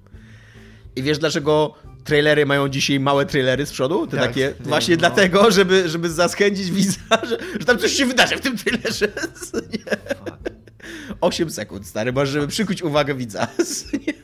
[0.96, 1.74] I wiesz dlaczego
[2.04, 4.06] trailery mają dzisiaj małe trailery z przodu?
[4.06, 4.40] Te Tak, takie.
[4.40, 4.98] wiem, Właśnie no.
[5.00, 9.08] dlatego, żeby, żeby zachęcić widza, że, że tam coś się wydarzy w tym trailerze.
[9.72, 9.96] Nie.
[11.20, 13.46] 8 sekund, stary, masz, żeby przykuć uwagę widza.
[14.06, 14.14] Nie.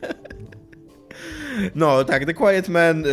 [1.74, 3.10] No, tak, The Quiet Man, e,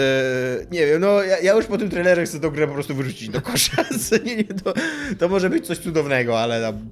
[0.71, 3.29] nie wiem, no ja, ja już po tym trailerze chcę tę grę po prostu wyrzucić
[3.29, 3.85] do kosza.
[4.25, 4.73] Nie, nie, to,
[5.19, 6.89] to może być coś cudownego, ale tam...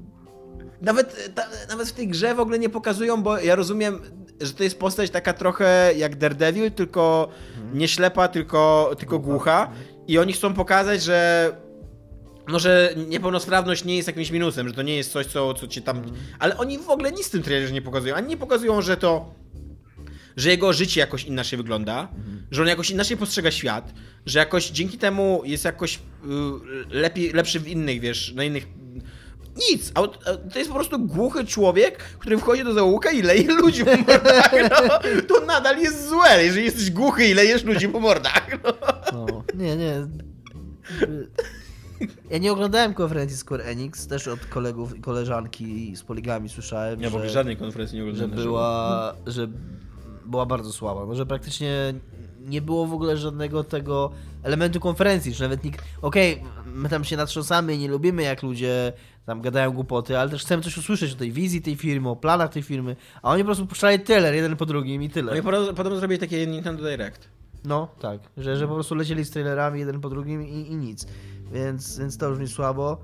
[0.82, 4.00] Nawet, ta, nawet w tej grze w ogóle nie pokazują, bo ja rozumiem,
[4.42, 7.30] że to jest postać taka trochę jak Daredevil, tylko
[7.74, 9.72] nie ślepa, tylko, tylko głucha.
[10.08, 11.52] I oni chcą pokazać, że
[12.48, 15.82] no, że niepełnosprawność nie jest jakimś minusem, że to nie jest coś, co, co cię
[15.82, 16.02] tam...
[16.40, 18.16] Ale oni w ogóle nic w tym trailerze nie pokazują.
[18.16, 19.34] Ani nie pokazują, że to
[20.38, 22.08] że jego życie jakoś inaczej wygląda,
[22.52, 23.94] że on jakoś inaczej postrzega świat,
[24.26, 26.00] że jakoś dzięki temu jest jakoś y,
[26.90, 28.68] lepiej, lepszy w innych, wiesz, na innych...
[29.70, 29.92] Nic.
[30.54, 34.52] To jest po prostu głuchy człowiek, który wchodzi do zaułka i leje ludzi po mordach.
[34.72, 38.48] No, to nadal jest złe, jeżeli jesteś głuchy i lejesz ludzi po mordach.
[38.64, 38.74] No.
[39.14, 40.08] No, nie, nie.
[42.30, 47.10] Ja nie oglądałem konferencji Square Enix, też od kolegów i koleżanki z Poligami słyszałem, Ja
[47.10, 48.44] w ogóle że, żadnej konferencji nie że oglądałem.
[48.46, 49.48] była, że
[50.26, 51.94] była bardzo słaba, no, że praktycznie
[52.40, 54.12] nie było w ogóle żadnego tego
[54.44, 58.94] elementu konferencji, że nawet nikt, okej, my tam się natrząsamy i nie lubimy jak ludzie
[59.26, 62.54] tam gadają głupoty, ale też chcemy coś usłyszeć o tej wizji tej firmy, o planach
[62.54, 65.32] tej firmy, a oni po prostu puszczali trailer jeden po drugim i tyle.
[65.32, 65.42] No i
[65.76, 67.30] podobno, zrobili takie Nintendo Direct.
[67.66, 68.20] No, tak.
[68.38, 71.08] Że, że po prostu lecieli z trailerami jeden po drugim i, i nic.
[71.52, 72.98] Więc, więc to brzmi słabo.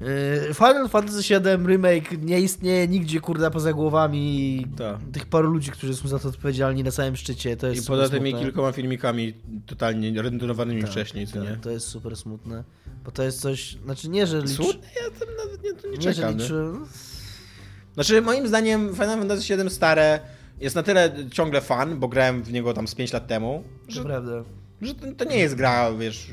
[0.00, 4.98] Yy, Final Fantasy VII Remake nie istnieje nigdzie, kurde, poza głowami Tak.
[5.12, 7.56] tych paru ludzi, którzy są za to odpowiedzialni na samym szczycie.
[7.56, 8.46] To jest I poza tymi smutne.
[8.46, 9.34] kilkoma filmikami
[9.66, 11.56] totalnie rendonowanymi Tak, wcześniej, co tak, nie?
[11.56, 12.64] To jest super smutne.
[13.04, 14.50] Bo to jest coś, znaczy nie, że licz...
[14.50, 14.88] Smutne?
[15.04, 16.36] Ja tam nawet nie, to nie, nie, że czekam.
[16.36, 16.42] nie?
[16.42, 16.64] liczy...
[17.94, 20.20] Znaczy, moim zdaniem Final Fantasy VII stare
[20.60, 23.92] jest na tyle ciągle fan, bo grałem w niego tam z 5 lat temu, To
[23.92, 24.44] że, prawda,
[24.82, 26.30] że to, to nie jest gra, wiesz,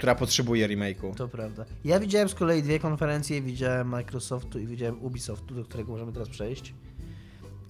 [0.00, 1.14] która potrzebuje remake'u.
[1.14, 1.64] to prawda.
[1.84, 6.28] Ja widziałem z kolei dwie konferencje, widziałem Microsoftu i widziałem Ubisoftu, do którego możemy teraz
[6.28, 6.74] przejść.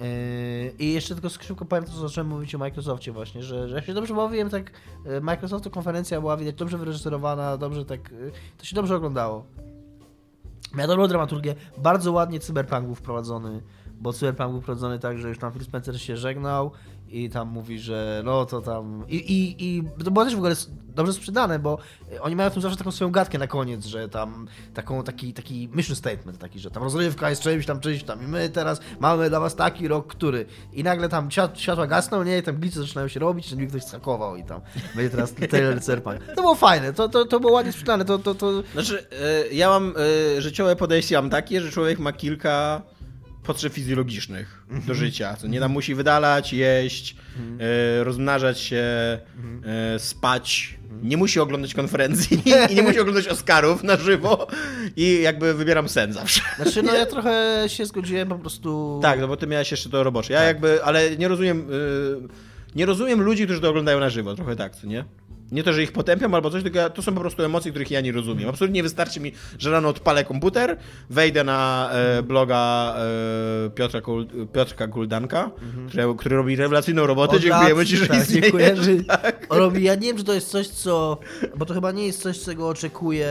[0.01, 0.07] Yy,
[0.79, 3.85] I jeszcze tylko szybko powiem to, co zacząłem mówić o Microsoftie właśnie, że, że jak
[3.85, 4.71] się dobrze bawiłem, tak
[5.05, 9.45] yy, Microsoftu konferencja była widać dobrze wyreżyserowana, dobrze tak, yy, to się dobrze oglądało.
[10.75, 13.63] Miała dobrą dramaturgię, bardzo ładnie cyberpunk był wprowadzony,
[14.01, 16.71] bo Cyberpunk był prowadzony tak, że już tam Phil Spencer się żegnał
[17.11, 19.05] i tam mówi, że no to tam...
[19.09, 20.55] I, i, i to było też w ogóle
[20.95, 21.79] dobrze sprzedane, bo
[22.21, 25.97] oni mają tu zawsze taką swoją gadkę na koniec, że tam taką, taki, taki mission
[25.97, 29.41] statement taki, że tam rozrywka jest czymś tam, czymś tam i my teraz mamy dla
[29.41, 30.47] was taki rok, który...
[30.73, 34.37] I nagle tam światła gasną, nie, i tam glicze zaczynają się robić, że ktoś skakował
[34.37, 34.61] i tam
[34.95, 36.19] będzie teraz trailer Cyberpunk.
[36.37, 38.19] To było fajne, to, to, to było ładnie sprzedane, to...
[38.19, 38.63] to, to...
[38.73, 39.07] Znaczy,
[39.53, 39.95] ja mam
[40.39, 42.83] życiowe podejście, mam takie, że człowiek ma kilka
[43.43, 44.95] potrzeb fizjologicznych do mhm.
[44.95, 45.37] życia.
[45.37, 47.59] Co nie tam musi wydalać, jeść, mhm.
[47.61, 48.85] e, rozmnażać się,
[49.37, 49.63] mhm.
[49.95, 50.81] e, spać.
[51.03, 54.47] Nie musi oglądać konferencji i nie musi oglądać Oscarów na żywo
[54.97, 56.43] i jakby wybieram sen zawsze.
[56.57, 59.01] Znaczy, no ja trochę się zgodziłem po prostu...
[59.03, 60.33] Tak, no bo ty miałeś jeszcze to robocze.
[60.33, 60.49] Ja tak.
[60.49, 61.71] jakby, ale nie rozumiem...
[61.71, 65.05] Y, nie rozumiem ludzi, którzy to oglądają na żywo, trochę tak, co nie?
[65.53, 68.01] Nie to, że ich potępiam albo coś, tylko to są po prostu emocje, których ja
[68.01, 68.49] nie rozumiem.
[68.49, 70.77] Absolutnie nie wystarczy mi, że rano odpalę komputer,
[71.11, 72.95] wejdę na e, bloga
[73.67, 75.89] e, Piotra Kul, Piotrka Kuldanka, mhm.
[75.89, 77.37] który, który, robi rewelacyjną robotę.
[77.37, 79.47] Od Dziękujemy ci, że tak, dziękuję, że tak.
[79.51, 79.83] robi.
[79.83, 81.19] Ja nie wiem, czy to jest coś, co...
[81.57, 83.29] Bo to chyba nie jest coś, czego oczekuje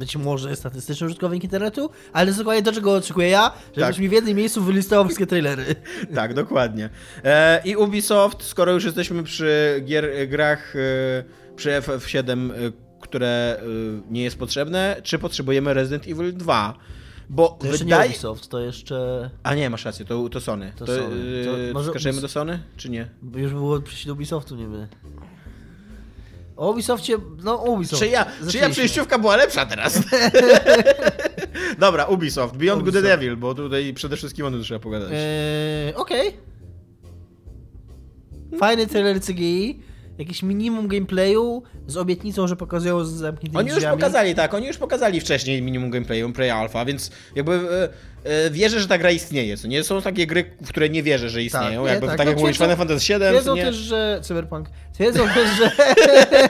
[0.00, 3.98] być może statystyczny użytkownik internetu, ale dokładnie to, czego oczekuję ja, żebyś tak.
[3.98, 5.64] mi w jednym miejscu wylistował wszystkie trailery.
[6.14, 6.90] Tak, dokładnie.
[7.24, 11.24] E, I Ubisoft, skoro już jesteśmy przy gier, grach, e,
[11.56, 12.54] przy FF7, e,
[13.00, 13.64] które e,
[14.10, 16.78] nie jest potrzebne, czy potrzebujemy Resident Evil 2?
[17.30, 18.02] Bo to jeszcze wydaje...
[18.02, 19.30] nie Ubisoft, to jeszcze...
[19.42, 20.72] A nie, masz rację, to, to Sony.
[20.76, 21.44] To, to Sony.
[21.44, 21.90] To może...
[21.90, 23.08] Skaczemy do Sony, czy nie?
[23.36, 24.88] Już było przyjść do Ubisoftu niby.
[26.60, 28.02] O Ubisoftie, no Ubisoft.
[28.02, 29.98] Czy ja, czy ja przejściówka była lepsza teraz?
[31.78, 33.02] Dobra, Ubisoft, Beyond Ubisoft.
[33.02, 35.10] Good and Evil, bo tutaj przede wszystkim o tym trzeba pogadać.
[35.12, 36.28] Eee, Okej.
[36.28, 36.40] Okay.
[38.58, 39.80] Fajny trailer CGI
[40.20, 44.78] jakieś minimum gameplayu z obietnicą, że pokazują z zamkniętymi Oni już pokazali, tak, oni już
[44.78, 47.88] pokazali wcześniej minimum gameplayu, pre-alpha, więc jakby e,
[48.46, 49.84] e, wierzę, że ta gra istnieje, co nie?
[49.84, 52.42] Są takie gry, w które nie wierzę, że istnieją, tak, jakby, tak, tak jak no,
[52.42, 54.68] mówisz, Final Fantasy 7, Wiedzą też, że Cyberpunk,
[54.98, 55.70] wiedzą też, że...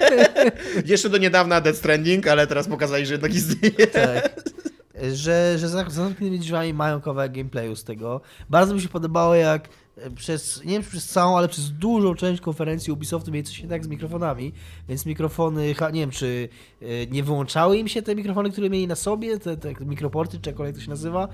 [0.92, 3.86] Jeszcze do niedawna Dead Stranding, ale teraz pokazali, że jednak istnieje.
[3.86, 4.30] Tak
[5.12, 8.20] że, że za zamkniętymi drzwiami mają kawałek gameplayu z tego.
[8.50, 9.68] Bardzo mi się podobało, jak
[10.16, 13.84] przez, nie wiem przez całą, ale przez dużą część konferencji Ubisoftu mieli coś nie tak
[13.84, 14.52] z mikrofonami,
[14.88, 16.48] więc mikrofony, nie wiem, czy
[16.82, 20.50] e, nie wyłączały im się te mikrofony, które mieli na sobie, te, te mikroporty, czy
[20.50, 21.28] jakkolwiek to się nazywa,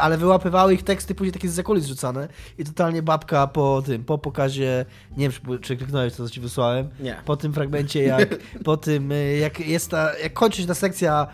[0.00, 4.18] ale wyłapywały ich teksty później takie z zakulis rzucane i totalnie babka po tym, po
[4.18, 4.84] pokazie,
[5.16, 7.16] nie wiem czy kliknąłeś to, co ci wysłałem, nie.
[7.24, 8.28] po tym fragmencie, jak
[8.64, 11.26] po tym, e, jak jest ta, jak kończy się ta sekcja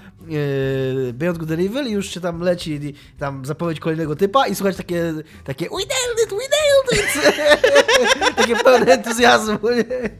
[1.09, 4.55] e, Beyond Good and Evil i już się tam leci tam zapowiedź kolejnego typa i
[4.55, 5.14] słuchać takie,
[5.45, 7.37] takie we nailed it, we nailed it!
[8.37, 10.11] takie pełne entuzjazmu, nie?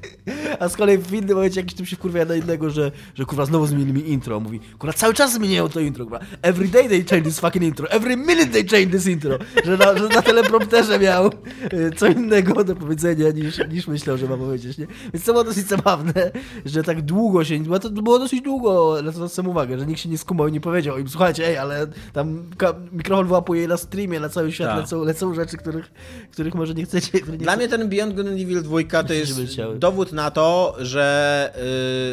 [0.61, 3.47] A z kolei w innym momencie jakiś typ się wkurwia na innego, że, że kurwa
[3.47, 7.05] znowu zmienili mi intro, mówi, kurwa cały czas zmieniają to intro, kurwa, every day they
[7.05, 9.39] change this fucking intro, every minute they change this intro.
[9.65, 11.27] Że na, że na teleprompterze miał
[11.73, 14.79] y, co innego do powiedzenia niż, niż myślał, że ma powiedzieć.
[14.79, 14.87] Nie?
[15.15, 16.31] Więc to było dosyć zabawne,
[16.65, 20.01] że tak długo się, bo to było dosyć długo, na to zwracam uwagę, że nikt
[20.01, 22.45] się nie skumał i nie powiedział im, słuchajcie, ej, ale tam
[22.93, 25.93] mikrofon wyłapuje na streamie, na całym świecie lecą, lecą rzeczy, których,
[26.33, 27.19] których może nie chcecie.
[27.33, 29.41] Nie Dla mnie ten Beyond Good and Evil 2 to jest
[29.79, 31.53] dowód na to, że...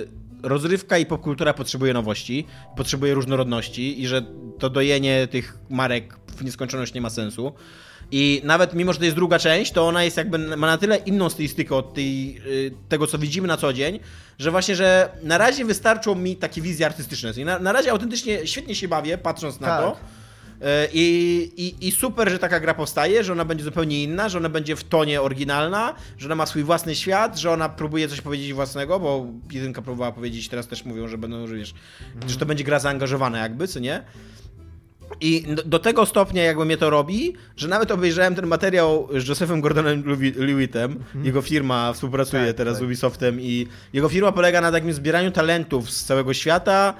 [0.07, 4.21] Yy rozrywka i popkultura potrzebuje nowości, potrzebuje różnorodności i że
[4.59, 7.53] to dojenie tych marek w nieskończoność nie ma sensu.
[8.11, 10.97] I nawet mimo, że to jest druga część, to ona jest jakby, ma na tyle
[10.97, 13.99] inną stylistykę od tej, y, tego, co widzimy na co dzień,
[14.39, 17.45] że właśnie, że na razie wystarczą mi takie wizje artystyczne.
[17.45, 19.81] Na, na razie autentycznie świetnie się bawię, patrząc na tak.
[19.81, 19.97] to.
[20.63, 24.37] E, I, i, I super, że taka gra powstaje, że ona będzie zupełnie inna, że
[24.37, 28.21] ona będzie w tonie oryginalna, że ona ma swój własny świat, że ona próbuje coś
[28.21, 31.73] powiedzieć własnego, bo jedynka próbowała powiedzieć, teraz też mówią, że będą, że wiesz,
[32.15, 32.29] mm.
[32.29, 34.03] że to będzie gra zaangażowana jakby, co nie?
[35.21, 39.61] I do tego stopnia jakby mnie to robi, że nawet obejrzałem ten materiał z Josephem
[39.61, 40.03] Gordonem
[40.37, 40.91] Lewittem.
[40.91, 41.25] Mhm.
[41.25, 42.81] Jego firma współpracuje tak, teraz tak.
[42.81, 46.93] z Ubisoftem i jego firma polega na takim zbieraniu talentów z całego świata,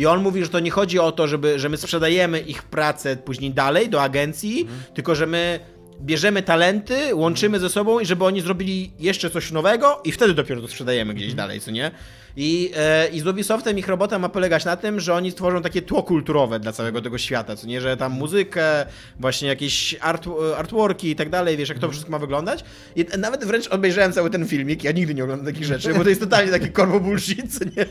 [0.00, 3.16] i on mówi, że to nie chodzi o to, żeby, że my sprzedajemy ich pracę
[3.16, 4.80] później dalej do agencji, mhm.
[4.94, 5.60] tylko że my
[6.00, 10.60] bierzemy talenty, łączymy ze sobą i żeby oni zrobili jeszcze coś nowego i wtedy dopiero
[10.60, 11.36] to sprzedajemy gdzieś mhm.
[11.36, 11.90] dalej, co nie?
[12.36, 15.82] I, e, I z Ubisoftem ich robota ma polegać na tym, że oni tworzą takie
[15.82, 18.86] tło kulturowe dla całego tego świata, co nie, że tam muzykę,
[19.18, 20.26] właśnie jakieś art,
[20.56, 21.92] artworki i tak dalej, wiesz, jak to mhm.
[21.92, 22.64] wszystko ma wyglądać.
[22.96, 26.08] I nawet wręcz obejrzałem cały ten filmik, ja nigdy nie oglądam takich rzeczy, bo to
[26.08, 27.86] jest totalnie taki korbo bullshit, co nie?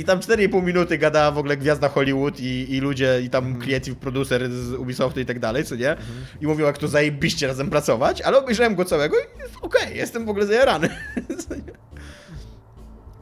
[0.00, 3.64] I tam 4,5 minuty gada w ogóle gwiazda Hollywood i, i ludzie, i tam mhm.
[3.64, 5.90] creative producer z Ubisoftu i tak dalej, co nie?
[5.90, 6.08] Mhm.
[6.40, 9.22] I mówią, jak to zajebiście razem pracować, ale obejrzałem go całego i
[9.62, 10.88] okej, okay, jestem w ogóle zajarany.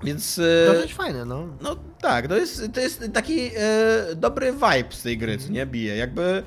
[0.04, 0.38] Więc...
[0.38, 1.46] E, to jest fajne, no.
[1.60, 5.66] No tak, to jest, to jest taki e, dobry vibe z tej gry, co nie
[5.66, 5.96] bije.
[5.96, 6.42] Jakby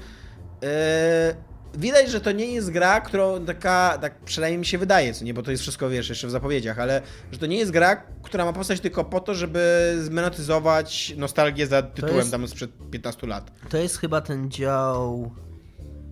[1.77, 5.33] widać, że to nie jest gra, którą taka, tak przynajmniej mi się wydaje, co nie,
[5.33, 8.45] bo to jest wszystko, wiesz, jeszcze w zapowiedziach, ale że to nie jest gra, która
[8.45, 13.51] ma powstać tylko po to, żeby zmonetyzować nostalgię za tytułem jest, tam sprzed 15 lat.
[13.69, 15.31] To jest chyba ten dział...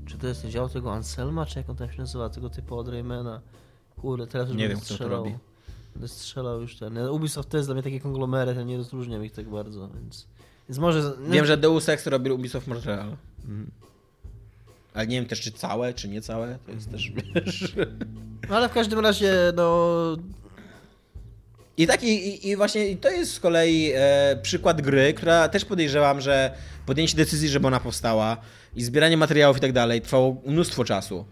[0.06, 2.78] Czy to jest ten dział tego Anselma, czy jak on tam się nazywa, tego typu
[2.78, 3.42] od Raymana?
[3.96, 5.38] Kurde, teraz już nie wiem, kto to robi.
[6.08, 6.98] Strzelał już ten.
[6.98, 10.28] Ubisoft to jest dla mnie taki konglomerat, ja nie rozróżniam ich tak bardzo, więc...
[10.70, 11.14] Więc może...
[11.30, 13.16] Wiem, że Deus Ex robił Ubisoft Montreal.
[13.40, 13.72] Mhm.
[14.94, 16.58] Ale nie wiem też, czy całe, czy nie całe.
[16.66, 17.76] To jest też, wiesz...
[18.50, 20.18] No ale w każdym razie, no...
[21.78, 26.22] I tak, i, i właśnie to jest z kolei e, przykład gry, która też podejrzewam,
[26.22, 28.38] że podjęcie decyzji, żeby ona powstała
[28.76, 31.26] i zbieranie materiałów i tak dalej trwało mnóstwo czasu.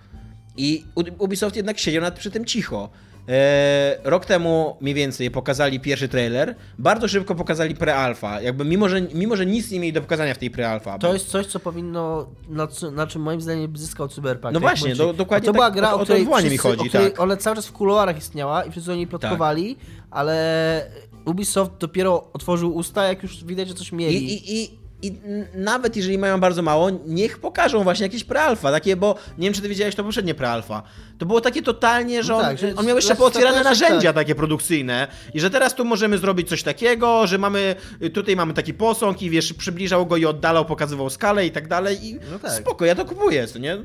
[0.58, 0.86] I
[1.18, 2.90] Ubisoft jednak siedział nad przy tym cicho.
[3.28, 9.02] E, rok temu mniej więcej pokazali pierwszy trailer, bardzo szybko pokazali pre-alpha, jakby mimo że,
[9.02, 11.00] mimo, że nic nie mieli do pokazania w tej pre-alpha.
[11.00, 11.14] To bo...
[11.14, 14.54] jest coś, co powinno, na, na czym moim zdaniem zyskał Cyberpunk.
[14.54, 16.86] No właśnie, do, dokładnie To tak, była gra, o, o, której wszyscy, mi chodzi, o
[16.86, 17.20] której tak.
[17.20, 19.86] Ona cały czas w kuluarach istniała i wszyscy o niej plotkowali, tak.
[20.12, 20.92] ale
[21.26, 24.34] Ubisoft dopiero otworzył usta, jak już widać, że coś mieli.
[24.34, 25.20] I, i, i i
[25.56, 29.62] nawet jeżeli mają bardzo mało, niech pokażą właśnie jakieś prealfa, takie, bo nie wiem, czy
[29.62, 30.84] ty wiedziałeś to poprzednie prealfa.
[31.18, 34.14] To było takie totalnie, że no on, no tak, że on miał jeszcze pootwierane narzędzia
[34.14, 34.16] tak.
[34.16, 37.76] takie produkcyjne i że teraz tu możemy zrobić coś takiego, że mamy,
[38.14, 42.06] tutaj mamy taki posąg i wiesz, przybliżał go i oddalał, pokazywał skalę i tak dalej
[42.06, 42.52] i no tak.
[42.52, 43.78] spoko, ja to kupuję, co nie?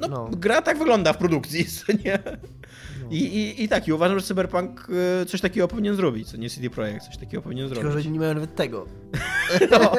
[0.00, 2.18] No, no, gra tak wygląda w produkcji, co nie?
[3.10, 4.88] I, i, I tak, i uważam, że Cyberpunk
[5.22, 7.84] e, coś takiego powinien zrobić, co nie CD Projekt, coś takiego powinien zrobić.
[7.84, 8.86] Tylko, że nie mają nawet tego.
[9.70, 9.92] No,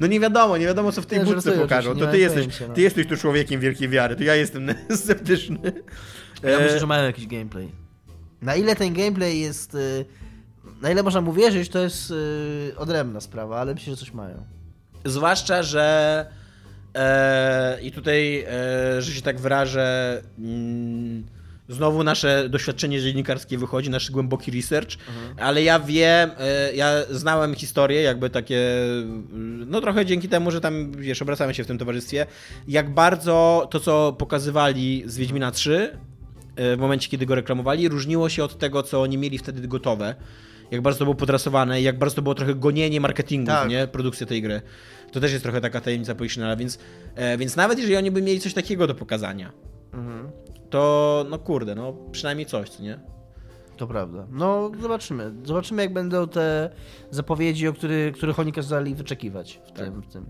[0.00, 1.96] no, nie wiadomo, nie wiadomo, co w tej nie, budce pokażą.
[1.96, 5.72] To ty jesteś, ty jesteś tu człowiekiem wielkiej wiary, to ja jestem sceptyczny.
[6.42, 7.68] Ja myślę, że mają jakiś gameplay.
[8.42, 9.74] Na ile ten gameplay jest...
[9.74, 9.78] E,
[10.82, 12.12] na ile można mu wierzyć, to jest
[12.72, 14.44] e, odrębna sprawa, ale myślę, że coś mają.
[15.04, 16.26] Zwłaszcza, że
[16.94, 20.22] e, i tutaj, e, że się tak wyrażę...
[20.38, 21.24] Mm,
[21.72, 25.48] Znowu nasze doświadczenie dziennikarskie wychodzi, nasz głęboki research, mhm.
[25.48, 28.60] ale ja wiem, e, ja znałem historię, jakby takie,
[29.66, 32.26] no trochę dzięki temu, że tam, wiesz, obracamy się w tym towarzystwie,
[32.68, 35.98] jak bardzo to, co pokazywali z Wiedźmina 3
[36.56, 40.14] e, w momencie, kiedy go reklamowali, różniło się od tego, co oni mieli wtedy gotowe.
[40.70, 43.68] Jak bardzo to było podrasowane i jak bardzo to było trochę gonienie marketingu, tak.
[43.68, 43.86] nie?
[43.86, 44.62] Produkcja tej gry.
[45.12, 46.78] To też jest trochę taka tajemnica Poliszynela, więc,
[47.14, 49.52] e, więc nawet jeżeli oni by mieli coś takiego do pokazania,
[49.92, 50.41] mhm
[50.72, 52.98] to no kurde, no przynajmniej coś, co nie?
[53.76, 54.26] To prawda.
[54.30, 55.32] No zobaczymy.
[55.44, 56.70] Zobaczymy jak będą te
[57.10, 59.76] zapowiedzi, o który, których oni kazali wyczekiwać w tak.
[59.76, 60.02] tym.
[60.02, 60.26] W tym.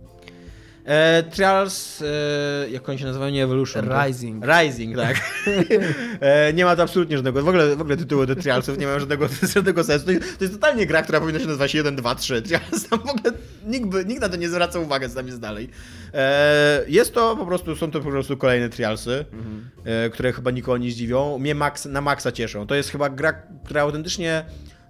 [0.84, 3.88] E, Trials, e, jak oni się nazywają, nie Evolution.
[4.06, 4.46] Rising.
[4.46, 4.60] To?
[4.60, 5.16] Rising, tak.
[6.20, 8.98] e, nie ma to absolutnie żadnego, w ogóle, w ogóle tytuły do Trialsów nie mają
[8.98, 10.06] żadnego, żadnego sensu.
[10.06, 12.42] To jest, to jest, totalnie gra, która powinna się nazywać 1, 2, 3.
[12.42, 13.32] Trials tam w ogóle
[13.66, 15.68] nikt, by, nikt na to nie zwraca uwagi, co tam jest dalej.
[16.14, 19.70] E, jest to po prostu, są to po prostu kolejne Trialsy, mhm.
[19.84, 21.38] E, które chyba nikogo nie zdziwią.
[21.38, 22.66] Mnie max, na maksa cieszą.
[22.66, 23.32] To jest chyba gra,
[23.64, 24.44] która autentycznie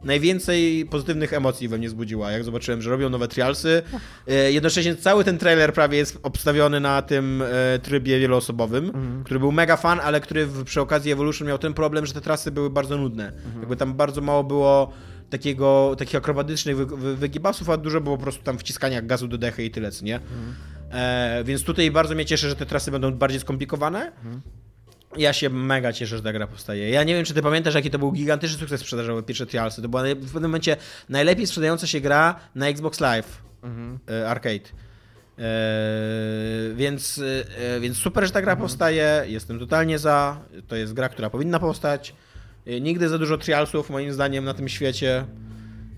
[0.04, 3.82] najwięcej pozytywnych emocji we mnie zbudziła, jak zobaczyłem, że robią nowe trialsy.
[4.28, 9.24] E, jednocześnie cały ten trailer prawie jest obstawiony na tym e, trybie wieloosobowym, mhm.
[9.24, 12.50] który był mega fan, ale który przy okazji Evolution miał ten problem, że te trasy
[12.50, 13.26] były bardzo nudne.
[13.26, 13.60] Mhm.
[13.60, 14.92] Jakby tam bardzo mało było
[15.30, 19.38] takiego, takich akrobatycznych wy, wy, wygibasów, a dużo było po prostu tam wciskania gazu do
[19.38, 20.16] dechy i tyle, co nie?
[20.16, 20.54] Mhm.
[20.92, 24.12] E, więc tutaj bardzo mnie cieszy, że te trasy będą bardziej skomplikowane.
[24.12, 24.40] Mhm.
[25.16, 26.90] Ja się mega cieszę, że ta gra powstaje.
[26.90, 29.82] Ja nie wiem, czy ty pamiętasz, jaki to był gigantyczny sukces sprzedażowy, pierwsze Trialsy.
[29.82, 30.76] To była w pewnym momencie
[31.08, 33.98] najlepiej sprzedająca się gra na Xbox Live mhm.
[34.10, 34.68] E, Arcade.
[35.38, 35.44] Eee,
[36.74, 37.20] więc,
[37.58, 38.68] e, więc super, że ta gra mhm.
[38.68, 39.24] powstaje.
[39.26, 40.40] Jestem totalnie za.
[40.68, 42.14] To jest gra, która powinna powstać.
[42.80, 45.24] Nigdy za dużo trialsów, moim zdaniem, na tym świecie.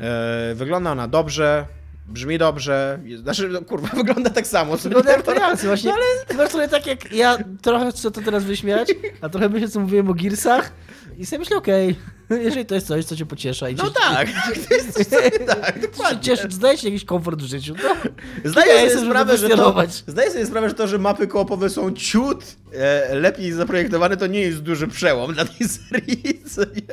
[0.00, 1.66] E, wygląda ona dobrze.
[2.07, 4.76] Brzmi dobrze, znaczy, no, kurwa, wygląda tak samo.
[4.76, 6.38] Wygląda jak Trialsy właśnie, no, ale...
[6.38, 8.88] masz trochę tak jak, ja trochę chcę to teraz wyśmiać,
[9.20, 10.72] a trochę myślę, co mówiłem o Gearsach
[11.18, 11.96] i sobie myślę, okej,
[12.26, 14.28] okay, jeżeli to jest coś, co cię pociesza i No tak,
[14.68, 16.20] to jest coś, co, tak, dokładnie.
[16.20, 20.46] Cieszy, zdaje się jakiś komfort w życiu, to zdaję, sobie sprawę, że to, zdaję sobie
[20.46, 24.88] sprawę, że to, że mapy koopowe są ciut e, lepiej zaprojektowane, to nie jest duży
[24.88, 26.86] przełom dla tej serii,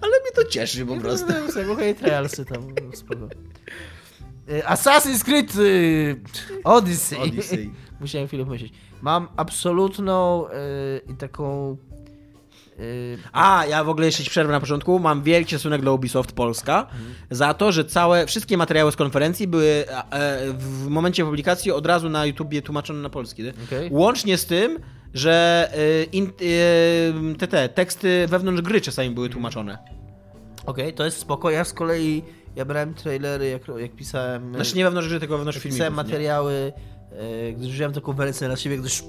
[0.00, 1.26] ale mnie to cieszy po prostu.
[1.26, 3.28] Okej, okay, Trialsy tam, spoko.
[4.50, 6.20] Y, Assassin's Creed y,
[6.64, 7.18] Odyssey.
[7.18, 7.70] Odyssey.
[8.00, 8.72] Musiałem chwilę pomyśleć.
[9.02, 10.50] Mam absolutną y,
[11.12, 11.76] i taką
[13.32, 14.98] a, ja w ogóle jeszcze ci przerwę na początku.
[14.98, 17.14] Mam wielki szacunek dla Ubisoft Polska mhm.
[17.30, 22.08] za to, że całe, wszystkie materiały z konferencji były e, w momencie publikacji od razu
[22.08, 23.42] na YouTubie tłumaczone na polski.
[23.48, 23.88] Okay.
[23.90, 24.78] Łącznie z tym,
[25.14, 25.68] że
[26.12, 26.32] in,
[27.38, 29.78] te, te teksty wewnątrz gry czasami były tłumaczone.
[30.66, 31.50] Okej, okay, to jest spoko.
[31.50, 32.22] Ja z kolei
[32.58, 34.54] ja brałem trailery, jak, jak pisałem...
[34.54, 35.76] Znaczy nie wewnątrz gry, tylko wewnątrz filmików.
[35.76, 36.72] Pisałem materiały,
[37.12, 39.04] e, gdyż wziąłem taką wersję na siebie, gdyż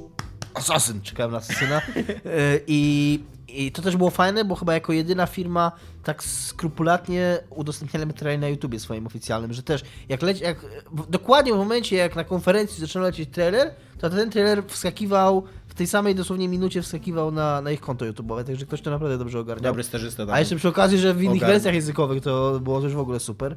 [0.53, 1.81] Assassin, czekałem na Assassina.
[1.97, 5.71] Y, I, I to też było fajne, bo chyba jako jedyna firma
[6.03, 11.53] tak skrupulatnie udostępniali materiały na YouTubie swoim oficjalnym, że też jak leci, jak, w, dokładnie
[11.53, 15.43] w momencie jak na konferencji zaczął lecieć trailer, to ten trailer wskakiwał
[15.79, 19.39] tej samej dosłownie minucie wskakiwał na, na ich konto YouTube'owe, także ktoś to naprawdę dobrze
[19.39, 19.63] ogarniał.
[19.71, 20.35] Dobry stażysta tam.
[20.35, 21.53] A jeszcze przy okazji, że w innych Ogarnął.
[21.53, 23.55] wersjach językowych to było też w ogóle super.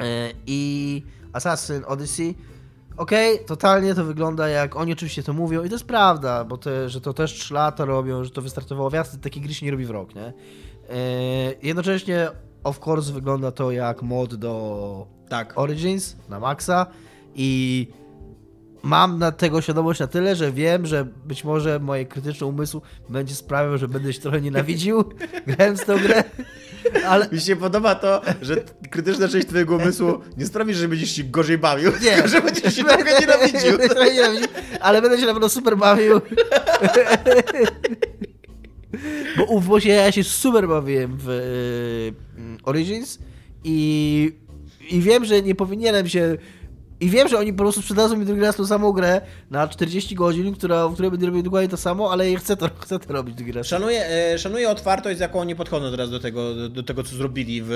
[0.00, 1.02] E, I
[1.32, 2.34] Assassin Odyssey.
[2.96, 6.88] Okej, totalnie to wygląda jak oni oczywiście to mówią i to jest prawda, bo te,
[6.88, 9.72] że to też 3 lata robią, że to wystartowało w jasne, takie gry się nie
[9.72, 10.22] robi w rok, nie?
[10.24, 10.32] E,
[11.62, 12.28] jednocześnie,
[12.64, 15.58] of course, wygląda to jak mod do Tak.
[15.58, 16.86] Origins na maksa
[17.34, 17.88] i
[18.82, 23.34] mam na tego świadomość na tyle, że wiem, że być może moje krytyczny umysł będzie
[23.34, 25.04] sprawiał, że będę się trochę nienawidził
[25.46, 26.24] grając w tę grę,
[27.06, 28.56] ale Mi się podoba to, że
[28.90, 32.12] krytyczna część twojego umysłu nie sprawi, że będziesz się gorzej bawił, Nie.
[32.12, 33.78] tylko że będziesz się trochę nienawidził.
[33.78, 34.48] Będę trochę nienawidził,
[34.80, 36.20] ale będę się na pewno super bawił.
[39.36, 42.14] Bo umówmy się, ja się super bawiłem w y,
[42.64, 43.18] Origins
[43.64, 44.32] i,
[44.90, 46.36] i wiem, że nie powinienem się...
[47.02, 49.20] I wiem, że oni po prostu sprzedadzą mi drugi raz tą samą grę
[49.50, 52.98] na 40 godzin, która, w której będę robił dokładnie to samo, ale chcę to, chcę
[52.98, 53.66] to robić drugi raz.
[53.66, 57.16] Szanuję, e, szanuję otwartość, z jaką oni podchodzą teraz do tego, do, do tego co
[57.16, 57.72] zrobili w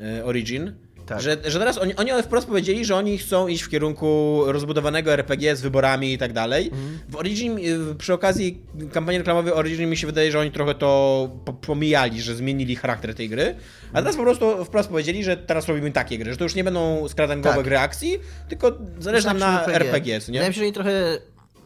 [0.00, 0.72] e, Origin.
[1.08, 1.20] Tak.
[1.20, 5.56] Że, że teraz oni, oni wprost powiedzieli, że oni chcą iść w kierunku rozbudowanego RPG
[5.56, 6.70] z wyborami i tak dalej.
[7.08, 8.62] W Origin, e, przy okazji
[8.92, 13.14] kampanii reklamowej Origin mi się wydaje, że oni trochę to po- pomijali, że zmienili charakter
[13.14, 13.54] tej gry.
[13.92, 16.64] A teraz po prostu wprost powiedzieli, że teraz robimy takie gry, że to już nie
[16.64, 17.64] będą skradankowe Tak.
[17.64, 18.18] gry akcji,
[18.48, 20.38] tylko zależy nam na RPG, co nie?
[20.38, 21.18] Wydaje mi się, że oni trochę,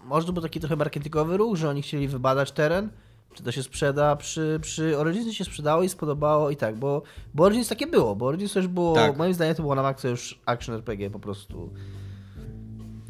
[0.04, 2.88] może to był taki trochę marketingowy ruch, że oni chcieli wybadać teren,
[3.34, 7.02] czy to się sprzeda, przy, przy Origins się sprzedało i spodobało i tak, bo,
[7.34, 9.16] bo Origins takie było, bo Origins też było, Tak.
[9.16, 11.70] moim zdaniem to było na maksa już action RPG po prostu.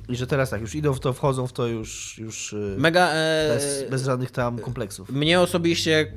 [0.09, 3.09] I że teraz tak, już idą w to, wchodzą w to już, już y, Mega...
[3.13, 5.11] E, bez, bez żadnych tam kompleksów.
[5.11, 6.13] Mnie osobiście,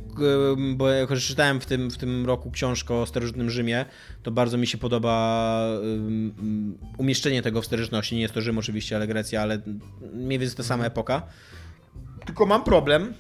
[0.76, 3.86] bo jak już czytałem w tym, w tym roku książkę o starożytnym Rzymie,
[4.24, 5.62] to bardzo mi się podoba
[6.98, 8.16] umieszczenie tego w starożytności.
[8.16, 9.62] Nie jest to Rzym oczywiście, ale Grecja, ale
[10.14, 11.22] mniej więcej ta sama epoka.
[12.26, 13.14] Tylko mam problem,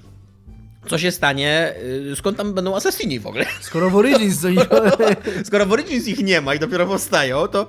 [0.87, 1.73] co się stanie,
[2.11, 3.45] y, skąd tam będą asasini w ogóle?
[3.61, 4.65] Skoro w Origins to nie...
[5.47, 7.67] Skoro w Origins ich nie ma i dopiero powstają, to,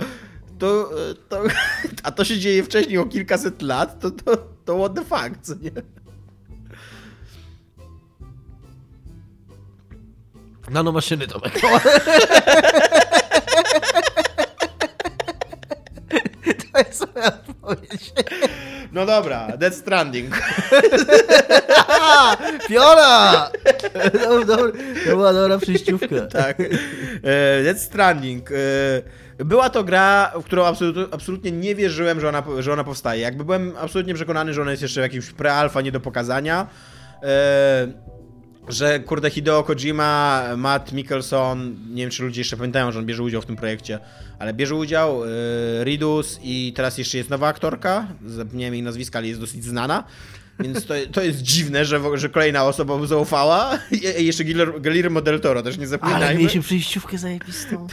[0.59, 0.91] to,
[1.29, 1.43] to,
[2.03, 5.55] a to się dzieje wcześniej o kilkaset lat, to, to, to what the fuck, co
[5.55, 5.71] nie?
[10.71, 11.61] Nanomaszyny, Tomek.
[16.73, 17.46] To jest moja.
[18.97, 20.35] No dobra, Death Stranding.
[21.89, 22.37] A,
[22.69, 23.51] Fiora!
[24.13, 24.73] Dobry, dobry.
[25.05, 26.07] To była dobra przejściówka.
[26.33, 26.61] Tak.
[26.61, 28.51] E, Death Stranding.
[28.53, 28.55] E,
[29.45, 33.21] Była to gra, w którą absolut, absolutnie nie wierzyłem, że ona, że ona powstaje.
[33.23, 36.67] Jakby byłem absolutnie przekonany, że ona jest jeszcze w jakimś pre-alfa nie do pokazania.
[38.69, 43.23] Że kurde Hideo Kojima, Matt Mikkelson, nie wiem czy ludzie jeszcze pamiętają, że on bierze
[43.23, 43.99] udział w tym projekcie,
[44.39, 45.29] ale bierze udział, e,
[45.85, 50.05] Ridus i teraz jeszcze jest nowa aktorka, zapomniałem jej nazwiska, ale jest dosyć znana.
[50.61, 53.79] Więc to, to jest dziwne, że, że kolejna osoba mu zaufała.
[54.19, 54.45] I, jeszcze
[54.81, 56.39] Guillermo, del Toro, też nie Ale zapominajmy.
[56.39, 57.87] mieliśmy przejściówkę zajebistą.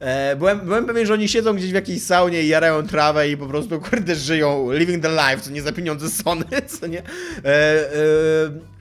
[0.00, 3.36] E, byłem, byłem pewien, że oni siedzą gdzieś w jakiejś saunie i jarają trawę i
[3.36, 6.44] po prostu, kurde, żyją, living the life, co nie za pieniądze Sony,
[6.80, 6.98] co nie.
[6.98, 7.04] E,
[7.44, 7.88] e,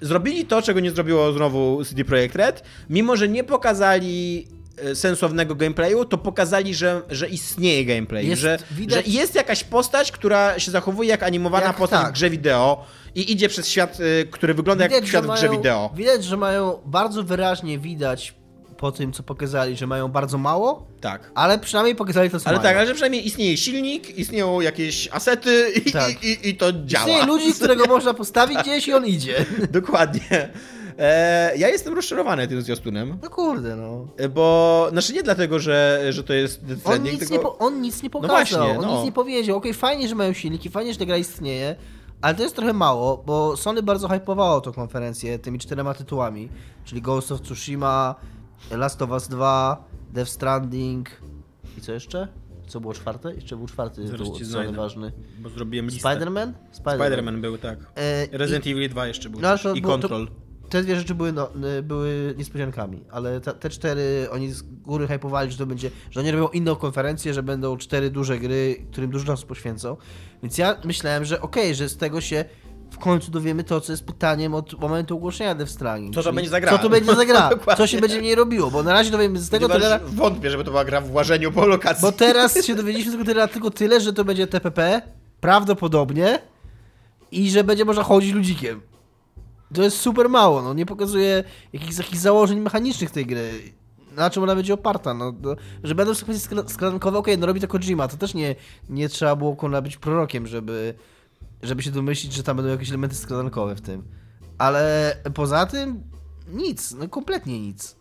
[0.02, 4.48] zrobili to, czego nie zrobiło znowu CD Projekt Red, mimo że nie pokazali
[4.94, 10.12] sensownego gameplayu, to pokazali, że, że istnieje gameplay, Jest że, widać- że jest jakaś postać,
[10.12, 12.10] która się zachowuje jak animowana Jak postać tak.
[12.10, 12.86] w grze wideo
[13.16, 15.90] i idzie przez świat, e, który wygląda jak Widać, świat że w grze mają- wideo.
[15.96, 18.34] Widać, że mają bardzo wyraźnie widać
[18.78, 21.32] po tym, co pokazali, że mają bardzo mało, Tak.
[21.36, 22.70] ale przynajmniej pokazali to, co Ale mają.
[22.70, 26.24] tak, ale że przynajmniej istnieje silnik, istnieją jakieś asety i, Tak.
[26.24, 27.06] i, i, i to działa.
[27.08, 29.46] Istnieje ludzi, którego można postawić gdzieś i on idzie.
[29.72, 30.50] Dokładnie.
[30.98, 34.08] E, ja jestem rozczarowany tym zwiastunem, No kurde, no.
[34.18, 37.34] e, bo, znaczy nie dlatego, że, że to jest On nic, tylko...
[37.34, 38.96] nie po, on nic nie pokazał, właśnie, on no.
[38.96, 39.58] nic nie powiedział.
[39.58, 41.76] Okej, fajnie, że mają silniki, fajnie, że ta gra istnieje,
[42.22, 46.50] ale to jest trochę mało, bo Sony bardzo hypowało tą konferencję tymi czterema tytułami,
[46.86, 48.16] czyli Ghost of Tsushima,
[48.72, 49.84] Last of Us 2,
[50.14, 51.10] Death Stranding
[51.78, 52.28] i co jeszcze?
[52.68, 53.36] Co było czwarte?
[53.36, 54.46] Jeszcze był czwarty Zaraz tytuł.
[54.46, 55.12] Sony ważny.
[55.40, 56.10] Bo zrobiłem listę.
[56.10, 56.52] Spider-Man?
[56.84, 57.80] Spider-Man był, tak.
[57.96, 59.64] E, Resident Evil 2 jeszcze był No, też.
[59.64, 60.28] to i było- to- Control.
[60.70, 61.50] Te dwie rzeczy były, no,
[61.80, 66.20] y, były niespodziankami, ale te, te cztery oni z góry hypowali, że to będzie, że
[66.20, 69.98] oni robią inną konferencję, że będą cztery duże gry, którym dużo czasu poświęcą.
[70.44, 72.46] Więc ja myślałem, że okej, że z tego się
[72.92, 76.16] w końcu dowiemy to, co jest pytaniem od momentu ogłoszenia Death Stranding.
[76.16, 76.72] Co to będzie za gra?
[76.72, 77.50] Co to będzie za gra?
[77.78, 78.72] Co się będzie w niej robiło?
[78.72, 81.66] Bo na razie dowiemy z tego tyle, wątpię, żeby to była gra w łażeniu po
[81.66, 82.02] lokacji.
[82.02, 85.02] bo teraz się dowiedzieliśmy z tego tyle, tylko tyle, że to będzie TPP,
[85.42, 86.40] prawdopodobnie,
[87.32, 88.82] i że będzie można chodzić ludzikiem.
[89.74, 93.52] To jest super mało, no nie pokazuje jakichś takich założeń mechanicznych tej gry.
[94.16, 95.34] Na czym ona będzie oparta, no,
[95.84, 98.56] że będą sekwencje skla- sklankowe, okej, no robi to Kojima, to też nie,
[98.90, 100.94] nie trzeba było kurna być prorokiem, żeby,
[101.64, 104.04] żeby się domyślić, że tam będą jakieś elementy sklankowe w tym.
[104.58, 106.04] Ale poza tym
[106.48, 107.96] nic, no kompletnie nic.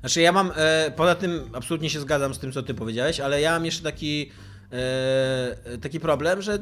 [0.00, 3.40] Znaczy ja mam, e, poza tym absolutnie się zgadzam z tym, co ty powiedziałeś, ale
[3.40, 4.30] ja mam jeszcze taki
[4.72, 6.58] e, taki problem, że e,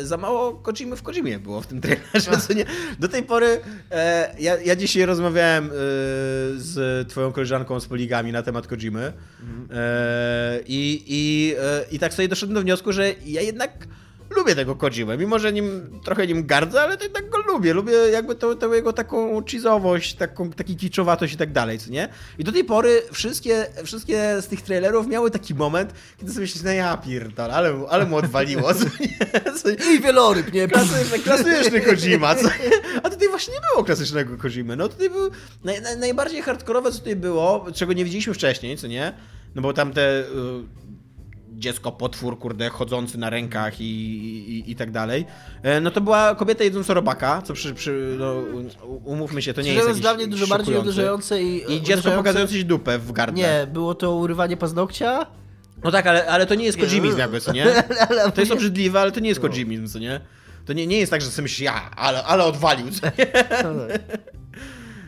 [0.00, 2.30] e, za mało Kojimy w Kojimie było w tym trailerze?
[2.98, 5.70] Do tej pory e, ja, ja dzisiaj rozmawiałem e,
[6.56, 9.68] z twoją koleżanką z Poligami na temat Kojimy mhm.
[9.70, 13.86] e, i, i, e, i tak sobie doszedłem do wniosku, że ja jednak
[14.30, 17.74] lubię tego Kojimę, mimo że nim, trochę nim gardzę, ale to jednak go lubię.
[17.74, 22.08] Lubię jakby tą, tą jego taką cheese'owość, taką, taki kiczowatość i tak dalej, co nie?
[22.38, 26.62] I do tej pory wszystkie, wszystkie z tych trailerów miały taki moment, kiedy sobie myślisz,
[26.62, 29.52] no ja pierdolę, ale, ale mu odwaliło, co nie?
[29.54, 29.96] Co nie?
[29.96, 30.68] I wieloryb, nie?
[30.68, 33.00] Klasyczny, klasyczny Kojima, co nie?
[33.02, 34.76] A tutaj właśnie nie było klasycznego Kojimy.
[34.76, 35.30] No tutaj był
[35.64, 39.12] naj, naj, najbardziej hardkorowe, co tutaj było, czego nie widzieliśmy wcześniej, co nie?
[39.54, 40.20] No bo tam te...
[40.20, 40.84] Y
[41.58, 45.26] dziecko potwór, kurde, chodzący na rękach i, i, i tak dalej.
[45.62, 48.34] E, no to była kobieta jedząca robaka, co przy, przy no,
[49.04, 51.72] umówmy się, to nie jest, jest dla mnie dużo bardziej uderzające i...
[51.72, 53.42] I dziecko pokazujące ci dupę w gardle.
[53.42, 55.26] Nie, było to urywanie paznokcia.
[55.84, 57.66] No tak, ale, ale to nie jest Kojimizm jakby, co nie?
[58.34, 59.48] To jest obrzydliwe, ale to nie jest no.
[59.48, 60.20] Kojimizm, co nie?
[60.66, 63.26] To nie, nie jest tak, że sobie myślisz, ja, ale, ale odwalił, co nie?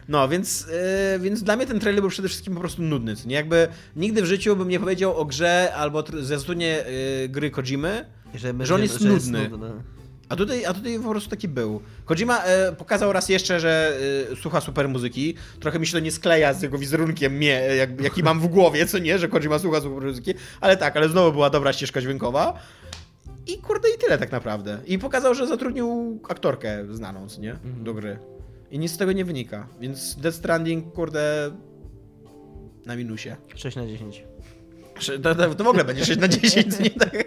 [0.08, 0.66] No więc,
[1.12, 3.14] yy, więc dla mnie ten trailer był przede wszystkim po prostu nudny.
[3.26, 3.36] Nie?
[3.36, 6.84] Jakby nigdy w życiu bym nie powiedział o grze albo zwiastunie
[7.20, 9.38] yy, gry Kojimy, że, że on jest że nudny.
[9.38, 9.70] Jest nudny.
[10.28, 11.80] A tutaj, a tutaj po prostu taki był.
[12.04, 13.98] Kojima e, pokazał raz jeszcze, że
[14.32, 15.34] e, słucha super muzyki.
[15.60, 18.86] Trochę mi się to nie skleja z jego wizerunkiem, mnie, jak, jaki mam w głowie,
[18.86, 20.34] co nie, że Kojima słucha super muzyki.
[20.60, 22.58] Ale tak, ale znowu była dobra ścieżka dźwiękowa.
[23.46, 24.78] I kurde, i tyle tak naprawdę.
[24.86, 27.84] I pokazał, że zatrudnił aktorkę znaną, co nie, mhm.
[27.84, 28.18] do gry.
[28.70, 29.68] I nic z tego nie wynika.
[29.80, 31.50] Więc Death Stranding, kurde,
[32.86, 33.36] na minusie.
[33.54, 34.24] 6 na 10.
[35.22, 37.24] To, to, to w ogóle będzie 6 na 10, nie tak.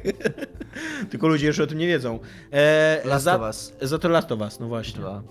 [1.09, 2.19] Tylko ludzie jeszcze o tym nie wiedzą.
[2.51, 3.73] E, Last za, of Us.
[3.81, 4.99] Za to Last of Us, no właśnie.
[4.99, 5.23] Dwa.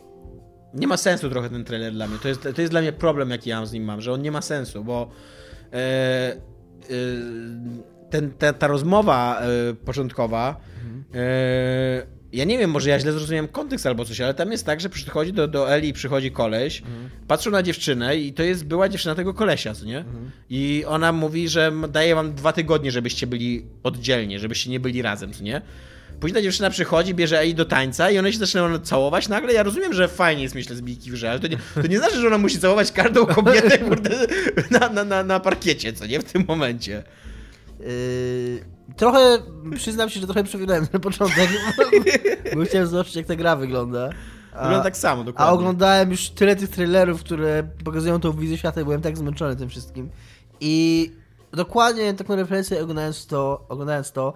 [0.75, 2.19] Nie ma sensu trochę ten trailer dla mnie.
[2.19, 4.33] To jest, to jest dla mnie problem, jaki ja z nim mam, że on nie
[4.33, 5.11] ma sensu, bo
[5.73, 6.39] e, e,
[8.11, 11.05] ten, ta, ta rozmowa e, początkowa mhm.
[12.33, 14.89] Ja nie wiem, może ja źle zrozumiałem kontekst albo coś, ale tam jest tak, że
[14.89, 17.11] przychodzi do, do Eli, przychodzi koleś, mhm.
[17.29, 19.99] patrzą na dziewczynę i to jest była dziewczyna tego kolesia, co nie?
[19.99, 20.31] Mhm.
[20.51, 25.33] I ona mówi, że daje wam dwa tygodnie, żebyście byli oddzielnie, żebyście nie byli razem,
[25.33, 25.63] co nie?
[26.21, 29.53] Później ta dziewczyna przychodzi, bierze Eli do tańca i one się zaczynają całować nagle.
[29.53, 32.21] Ja rozumiem, że fajnie jest mieć lesbijki w grze, ale to nie, to nie znaczy,
[32.21, 34.11] że ona musi całować każdą kobietę kurde,
[34.71, 36.21] na, na, na, na parkiecie, co nie?
[36.21, 37.03] W tym momencie.
[37.81, 39.39] Yy, trochę,
[39.77, 41.51] przyznam się, że trochę przewidywałem na początek,
[42.57, 44.11] bo chciałem zobaczyć, jak ta gra wygląda.
[44.53, 45.51] A, wygląda tak samo, dokładnie.
[45.51, 49.57] A oglądałem już tyle tych trailerów, które pokazują tą wizję świata i byłem tak zmęczony
[49.57, 50.11] tym wszystkim.
[50.61, 51.11] I
[51.53, 54.35] dokładnie tak na referencję oglądając to, oglądając to,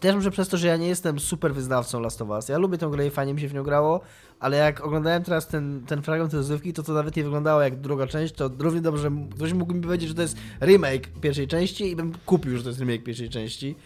[0.00, 2.48] też może przez to, że ja nie jestem super wyznawcą Last of Us.
[2.48, 4.00] Ja lubię tę grę i fajnie mi się w nią grało,
[4.40, 8.06] ale jak oglądałem teraz ten, ten fragment rozrywki, to to nawet nie wyglądało jak druga
[8.06, 11.96] część, to równie dobrze ktoś mógłby mi powiedzieć, że to jest remake pierwszej części i
[11.96, 13.76] bym kupił, że to jest remake pierwszej części.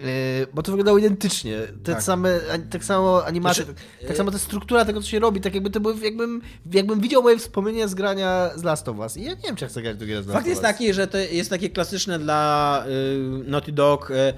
[0.00, 1.58] Yy, bo to wyglądało identycznie.
[1.84, 2.02] Te tak.
[2.02, 2.40] same,
[2.70, 5.70] tak samo animacje, znaczy, tak, tak, samo ta struktura tego, co się robi, tak jakby
[5.70, 9.16] to było, jakbym, jakbym widział moje wspomnienia z grania z Last of Us.
[9.16, 11.18] I ja nie wiem, czy chcę grać drugi raz Fakt Last jest taki, że to
[11.18, 14.34] jest takie klasyczne dla y, Naughty Dog y, y,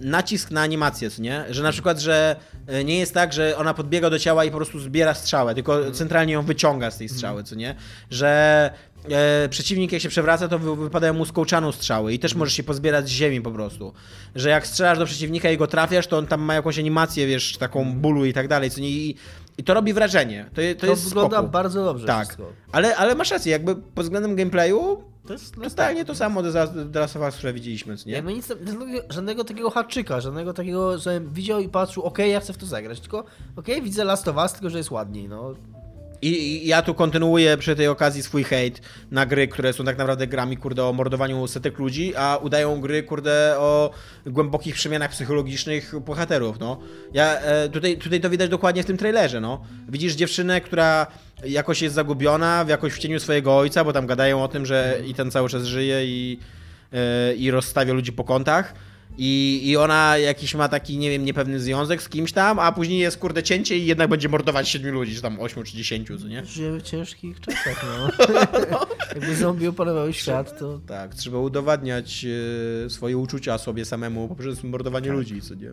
[0.00, 1.44] nacisk na animację, nie?
[1.50, 2.36] Że na przykład, że
[2.84, 5.94] nie jest tak, że ona podbiega do ciała i po prostu zbiera strzałę, tylko mhm.
[5.94, 7.74] centralnie ją wyciąga z tej strzały, co nie?
[8.10, 8.70] Że
[9.08, 13.08] e, przeciwnik jak się przewraca, to wypadają mu skołczaną strzały i też możesz się pozbierać
[13.08, 13.92] z ziemi po prostu.
[14.34, 17.56] Że jak strzelasz do przeciwnika i go trafiasz, to on tam ma jakąś animację, wiesz,
[17.56, 18.90] taką bólu i tak dalej, co nie...
[18.90, 19.16] I,
[19.58, 20.50] i to robi wrażenie.
[20.54, 21.48] To, to, to jest wygląda spoko.
[21.48, 22.06] bardzo dobrze.
[22.06, 22.36] Tak.
[22.72, 27.36] Ale, ale masz rację, jakby pod względem gameplayu to jest totalnie to samo do Last
[27.36, 28.12] które widzieliśmy, nie?
[28.12, 28.48] Jakby nic,
[29.10, 32.66] żadnego takiego haczyka, żadnego takiego, że widział i patrzył, okej, okay, ja chcę w to
[32.66, 35.54] zagrać, tylko okej, okay, widzę Last of Us, tylko że jest ładniej, no.
[36.22, 38.80] I, ja tu kontynuuję przy tej okazji swój hejt
[39.10, 43.02] na gry, które są tak naprawdę grami, kurde, o mordowaniu setek ludzi, a udają gry,
[43.02, 43.90] kurde, o
[44.26, 46.80] głębokich przemianach psychologicznych bohaterów, no.
[47.12, 49.64] Ja, e, tutaj, tutaj to widać dokładnie w tym trailerze, no.
[49.88, 51.06] Widzisz dziewczynę, która
[51.44, 55.14] jakoś jest zagubiona, jakoś w cieniu swojego ojca, bo tam gadają o tym, że i
[55.14, 56.38] ten cały czas żyje i,
[56.92, 58.74] e, i rozstawia ludzi po kątach
[59.18, 62.98] i, I ona jakiś ma taki, nie wiem, niepewny związek z kimś tam, a później
[62.98, 66.28] jest kurde cięcie i jednak będzie mordować siedmiu ludzi, czy tam ośmiu czy dziesięciu, co
[66.28, 66.44] nie?
[66.44, 68.26] Żyjemy w ciężkich czasach, no.
[69.14, 70.80] Jakby zombie opanowały świat, to...
[70.86, 72.26] Tak, trzeba udowadniać
[72.86, 75.16] e, swoje uczucia sobie samemu poprzez mordowanie tak.
[75.16, 75.72] ludzi, co nie?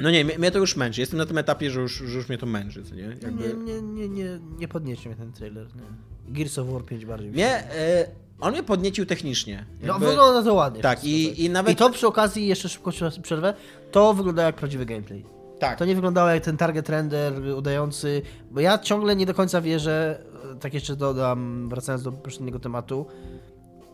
[0.00, 1.00] No nie, mnie, to już męczy.
[1.00, 3.02] Jestem na tym etapie, że już, że już mnie to męczy, co nie?
[3.02, 3.42] Jakby...
[3.48, 5.66] Nie, nie, nie, nie, nie podniesie mnie ten trailer.
[5.76, 6.34] Nie.
[6.34, 7.30] Gears of War 5 bardziej.
[7.30, 8.08] Mnie, e,
[8.40, 9.66] on mnie podniecił technicznie.
[9.80, 10.82] No Jakby- wygląda to ładnie.
[10.82, 11.72] Tak, i, i nawet...
[11.72, 12.90] I to przy okazji, jeszcze szybko
[13.22, 13.54] przerwę,
[13.90, 15.24] to wygląda jak prawdziwy gameplay.
[15.58, 15.78] tak.
[15.78, 20.20] To nie wyglądało jak ten target render udający, bo ja ciągle nie do końca wierzę,
[20.52, 23.06] e, tak jeszcze dodam, wracając do poprzedniego tematu,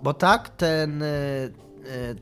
[0.02, 1.50] bo tak, ten e, e,
[2.10, 2.14] e,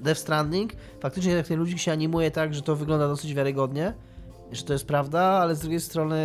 [0.00, 3.92] Death Stranding, faktycznie jak ten ludzik się animuje tak, że to wygląda dosyć wiarygodnie,
[4.52, 6.16] że to jest prawda, ale z drugiej strony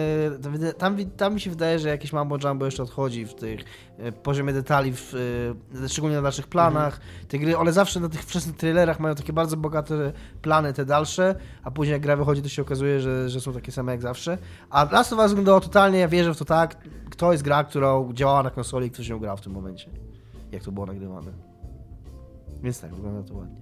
[0.78, 3.60] tam, tam mi się wydaje, że jakieś mambo jumbo jeszcze odchodzi w tych
[3.98, 5.16] e, poziomie detali, w,
[5.84, 7.00] e, szczególnie na naszych planach.
[7.28, 11.36] Te gry, one zawsze na tych wczesnych trailerach mają takie bardzo bogate plany, te dalsze,
[11.64, 14.38] a później jak gra wychodzi, to się okazuje, że, że są takie same jak zawsze.
[14.70, 16.76] A Last of Us wyglądało totalnie, ja wierzę w to tak,
[17.18, 19.90] to jest gra, która działała na konsoli i ktoś ją grał w tym momencie,
[20.52, 21.32] jak to było nagrywane.
[22.64, 23.62] Więc tak, wygląda to ładnie.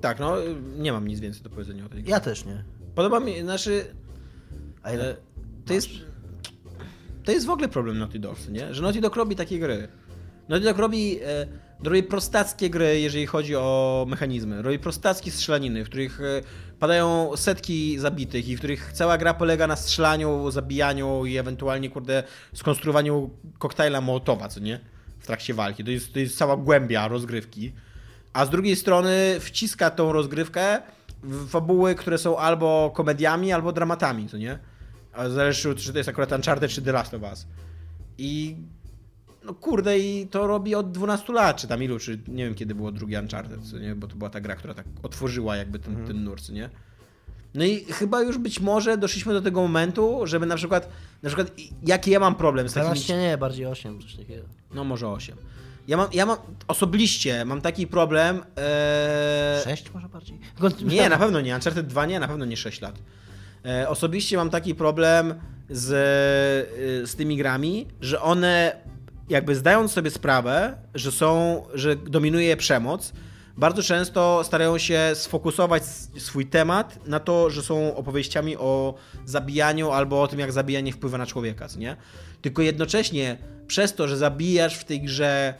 [0.00, 0.36] Tak, no
[0.78, 2.10] nie mam nic więcej do powiedzenia o tej grze.
[2.10, 2.77] Ja też nie.
[2.98, 3.94] Podoba mi, znaczy...
[4.82, 5.10] A ile?
[5.10, 5.16] E,
[5.66, 5.88] to jest...
[7.24, 8.74] To jest w ogóle problem Naughty Dogs, nie?
[8.74, 9.88] Że Naughty Dog robi takie gry.
[10.48, 11.46] Naughty Dog robi, e,
[11.84, 14.62] robi prostackie gry, jeżeli chodzi o mechanizmy.
[14.62, 16.42] Robi prostackie strzelaniny, w których e,
[16.78, 22.22] padają setki zabitych i w których cała gra polega na strzelaniu, zabijaniu i ewentualnie, kurde,
[22.54, 24.80] skonstruowaniu koktajla Mołotowa, co nie?
[25.18, 25.84] W trakcie walki.
[25.84, 27.72] To jest, to jest cała głębia rozgrywki.
[28.32, 30.82] A z drugiej strony wciska tą rozgrywkę
[31.48, 34.58] fabuły, które są albo komediami, albo dramatami, co nie?
[35.12, 37.46] A zależy, czy to jest akurat Uncharted, czy The Last of Us.
[38.18, 38.56] I
[39.44, 42.74] no kurde, i to robi od 12 lat, czy tam ilu, czy nie wiem kiedy
[42.74, 43.94] było drugi Uncharted, co nie?
[43.94, 46.70] Bo to była ta gra, która tak otworzyła jakby ten, ten nurt, co nie?
[47.54, 50.88] No i chyba już być może doszliśmy do tego momentu, żeby na przykład,
[51.22, 52.94] na przykład jaki ja mam problem z takimi...
[52.94, 54.42] 12 nie, bardziej 8, coś takiego.
[54.74, 55.36] No może 8.
[55.88, 56.36] Ja mam, ja mam
[56.68, 58.44] osobiście mam taki problem.
[58.58, 59.60] E...
[59.64, 60.38] 6 może bardziej?
[60.84, 61.54] Nie, na pewno nie.
[61.54, 62.98] Uncharted 2 nie, na pewno nie 6 lat.
[63.64, 65.34] E, osobiście mam taki problem
[65.70, 68.76] z, e, z tymi grami, że one
[69.28, 73.12] jakby zdając sobie sprawę, że są, że dominuje przemoc,
[73.56, 75.82] bardzo często starają się sfokusować
[76.18, 78.94] swój temat na to, że są opowieściami o
[79.24, 81.96] zabijaniu albo o tym, jak zabijanie wpływa na człowieka, nie?
[82.42, 85.54] Tylko jednocześnie przez to, że zabijasz w tej grze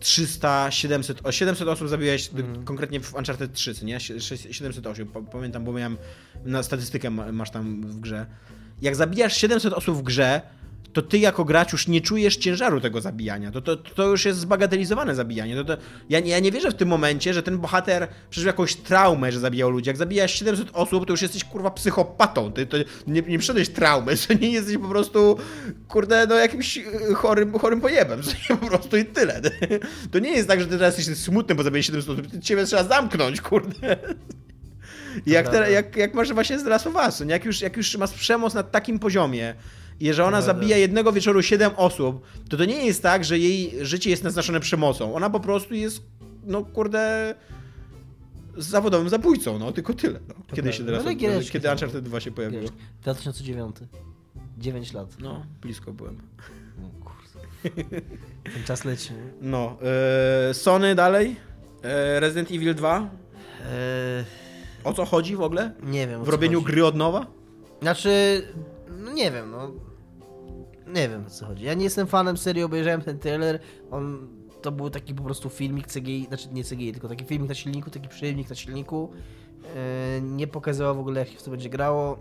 [0.00, 2.30] 300, 700, o 700 osób zabiłeś
[2.64, 4.00] konkretnie w Uncharted 3, co nie?
[4.00, 5.96] Sie- sze- 708, pa- pamiętam, bo miałem
[6.44, 8.26] na statystykę ma- masz tam w grze.
[8.82, 10.40] Jak zabijasz 700 osób w grze,
[11.02, 13.50] to ty jako gracz już nie czujesz ciężaru tego zabijania.
[13.50, 15.56] To, to, to już jest zbagatelizowane zabijanie.
[15.56, 15.76] To, to,
[16.08, 19.40] ja, nie- ja nie wierzę w tym momencie, że ten bohater przeżył jakąś traumę, że
[19.40, 19.88] zabijał ludzi.
[19.88, 22.52] Jak zabijasz 700 osób, to już jesteś kurwa psychopatą.
[22.52, 22.76] Ty to
[23.06, 25.38] nie, nie przeszedłeś traumy, to nie jesteś po prostu
[25.88, 28.22] kurde, no jakimś y, chorym, chorym pojebem.
[28.22, 29.40] że nie, Po prostu i tyle.
[30.12, 32.42] To nie jest tak, że ty teraz jesteś smutny, bo zabijesz 700 osób.
[32.42, 33.96] Ciebie trzeba zamknąć, kurde.
[35.26, 38.12] Jak, te, jak, jak masz właśnie z Last of Us, jak już, jak już masz
[38.12, 39.54] przemoc na takim poziomie
[40.00, 43.74] i że ona zabija jednego wieczoru 7 osób, to to nie jest tak, że jej
[43.86, 45.14] życie jest naznaczone przemocą.
[45.14, 46.02] Ona po prostu jest,
[46.44, 47.34] no kurde,
[48.56, 50.20] zawodowym zabójcą, no tylko tyle.
[50.28, 50.34] No.
[50.54, 51.70] Kiedy się teraz, No, giereczki kiedy.
[51.70, 52.62] Uncharted 2 się pojawiło?
[52.62, 52.70] Wiesz,
[53.02, 53.76] 2009.
[54.58, 55.16] 9 lat.
[55.20, 56.18] No, blisko byłem.
[56.82, 57.48] No kurde.
[58.54, 59.10] Ten czas leci.
[59.40, 59.76] No,
[60.50, 61.36] e, Sony dalej,
[61.82, 64.24] e, Resident Evil 2, Eee,
[64.84, 65.72] o co chodzi w ogóle?
[65.82, 66.20] nie wiem.
[66.20, 66.72] o W co robieniu chodzi.
[66.72, 67.26] gry od nowa?
[67.82, 68.42] Znaczy,
[68.98, 69.72] no nie wiem, no.
[70.94, 71.64] Nie wiem o co chodzi.
[71.64, 73.58] Ja nie jestem fanem serii, obejrzałem ten trailer.
[73.90, 74.28] On
[74.62, 77.90] to był taki po prostu filmik CGI, znaczy nie CGI, tylko taki filmik na silniku,
[77.90, 79.12] taki przyjemnik na silniku.
[79.76, 82.18] Eee, nie pokazywał w ogóle jak w to będzie grało.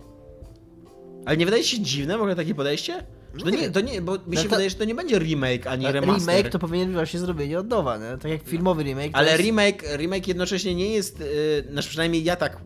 [1.25, 3.03] Ale nie wydaje się dziwne w ogóle takie podejście?
[3.33, 5.19] Że to Nie to nie, bo mi No się to- wydaje, że to nie będzie
[5.19, 6.35] remake ani remaster.
[6.35, 8.17] Remake to powinien być właśnie zrobienie od nowa, nie?
[8.17, 9.09] Tak jak filmowy remake.
[9.13, 9.43] Ale jest...
[9.43, 12.61] remake, remake jednocześnie nie jest, yy, znaczy przynajmniej ja tak,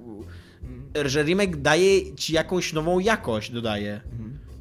[0.96, 4.02] yy, że remake daje ci jakąś nową jakość, dodaje.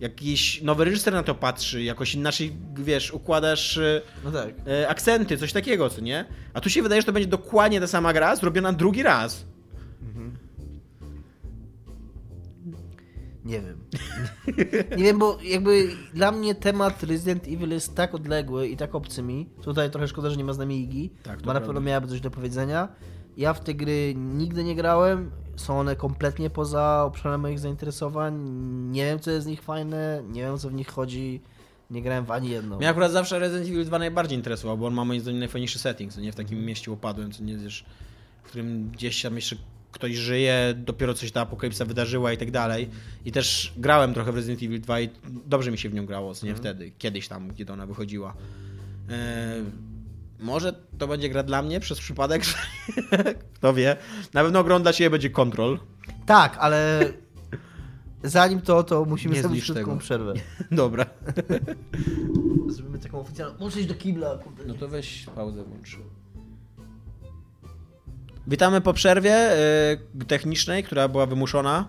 [0.00, 4.48] Jakiś nowy reżyser na to patrzy, jakoś inaczej, wiesz, układasz yy, No tak.
[4.66, 6.24] yy, akcenty, coś takiego, co nie?
[6.54, 9.44] A tu się wydaje, że to będzie dokładnie ta sama gra, zrobiona drugi raz.
[13.44, 13.80] Nie wiem.
[14.98, 19.22] nie wiem, bo jakby dla mnie temat Resident Evil jest tak odległy i tak obcy
[19.22, 19.48] mi.
[19.62, 22.20] Tutaj trochę szkoda, że nie ma z nami Igi, Tak, bo na pewno miałaby coś
[22.20, 22.88] do powiedzenia.
[23.36, 25.30] Ja w te gry nigdy nie grałem.
[25.56, 28.50] Są one kompletnie poza obszarem moich zainteresowań.
[28.90, 31.40] Nie wiem, co jest z nich fajne, nie wiem, co w nich chodzi.
[31.90, 32.76] Nie grałem w ani jedną.
[32.76, 36.12] Mnie akurat zawsze Resident Evil 2 najbardziej interesował, bo on ma moim zdaniem najfajniejszy setting,
[36.12, 37.84] co nie w takim mieście opadłem, co nie wiesz,
[38.42, 39.56] w którym gdzieś tam jeszcze
[39.92, 42.88] ktoś żyje, dopiero coś ta apokalipsa wydarzyła i tak dalej.
[43.24, 45.08] I też grałem trochę w Resident Evil 2 i
[45.46, 48.34] dobrze mi się w nią grało, co nie wtedy, kiedyś tam, kiedy ona wychodziła.
[49.08, 49.54] E,
[50.40, 52.54] może to będzie gra dla mnie przez przypadek, że
[53.54, 53.96] kto wie.
[54.34, 55.78] Na pewno grą dla ciebie będzie Control.
[56.26, 57.00] Tak, ale
[58.22, 60.32] zanim to, to musimy Nie zrobić krótką przerwę.
[60.70, 61.06] Dobra.
[62.68, 63.58] Zrobimy taką oficjalną...
[63.60, 64.64] Muszę iść do kibla, kurde.
[64.66, 65.98] No to weź pauzę włącz.
[68.46, 69.52] Witamy po przerwie
[70.20, 71.88] y, technicznej, która była wymuszona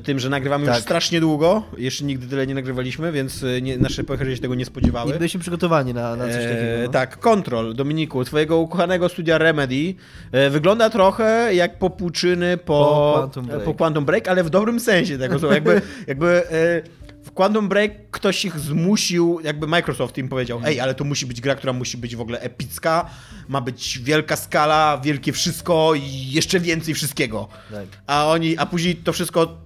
[0.00, 0.82] tym, że nagrywamy już Tak.
[0.82, 1.62] strasznie długo.
[1.78, 5.12] Jeszcze nigdy tyle nie nagrywaliśmy, więc y, nie, nasze pochyry się tego nie spodziewały.
[5.12, 6.84] Nie byliśmy przygotowani na, na coś takiego.
[6.84, 9.94] E, tak, Control, Dominiku, twojego ukochanego studia Remedy.
[10.32, 13.64] E, wygląda trochę jak popłuczyny po, Po Quantum Break.
[13.64, 15.54] po Quantum Break, ale w dobrym sensie tego słowa.
[15.54, 16.82] Jakby, jakby e,
[17.22, 21.40] w Quantum Break ktoś ich zmusił, jakby Microsoft im powiedział, ej, ale to musi być
[21.40, 23.10] gra, która musi być w ogóle epicka,
[23.48, 27.48] ma być wielka skala, wielkie wszystko i jeszcze więcej wszystkiego.
[27.70, 27.86] Tak.
[28.06, 29.58] A oni, a później to wszystko,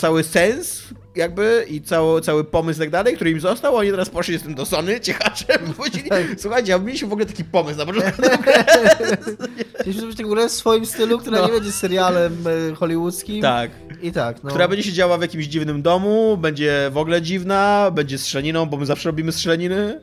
[0.00, 0.82] cały sens
[1.16, 4.42] jakby i cały, cały pomysł i tak dalej, który im został, oni teraz poszli z
[4.42, 6.22] tym do Sony, ciekaczem, powiedzieli, Tak.
[6.38, 8.22] słuchajcie, a mieliśmy w ogóle taki pomysł na początku.
[9.80, 11.46] Chcieliśmy zrobić grę w swoim stylu, która No.
[11.46, 12.36] nie będzie serialem
[12.70, 13.42] e, hollywoodzkim.
[13.42, 13.70] tak.
[14.02, 14.50] I tak, no.
[14.50, 18.76] Która będzie się działa w jakimś dziwnym domu, będzie w ogóle dziwna, będzie strzelaniną, bo
[18.76, 20.00] my zawsze robimy strzelaniny.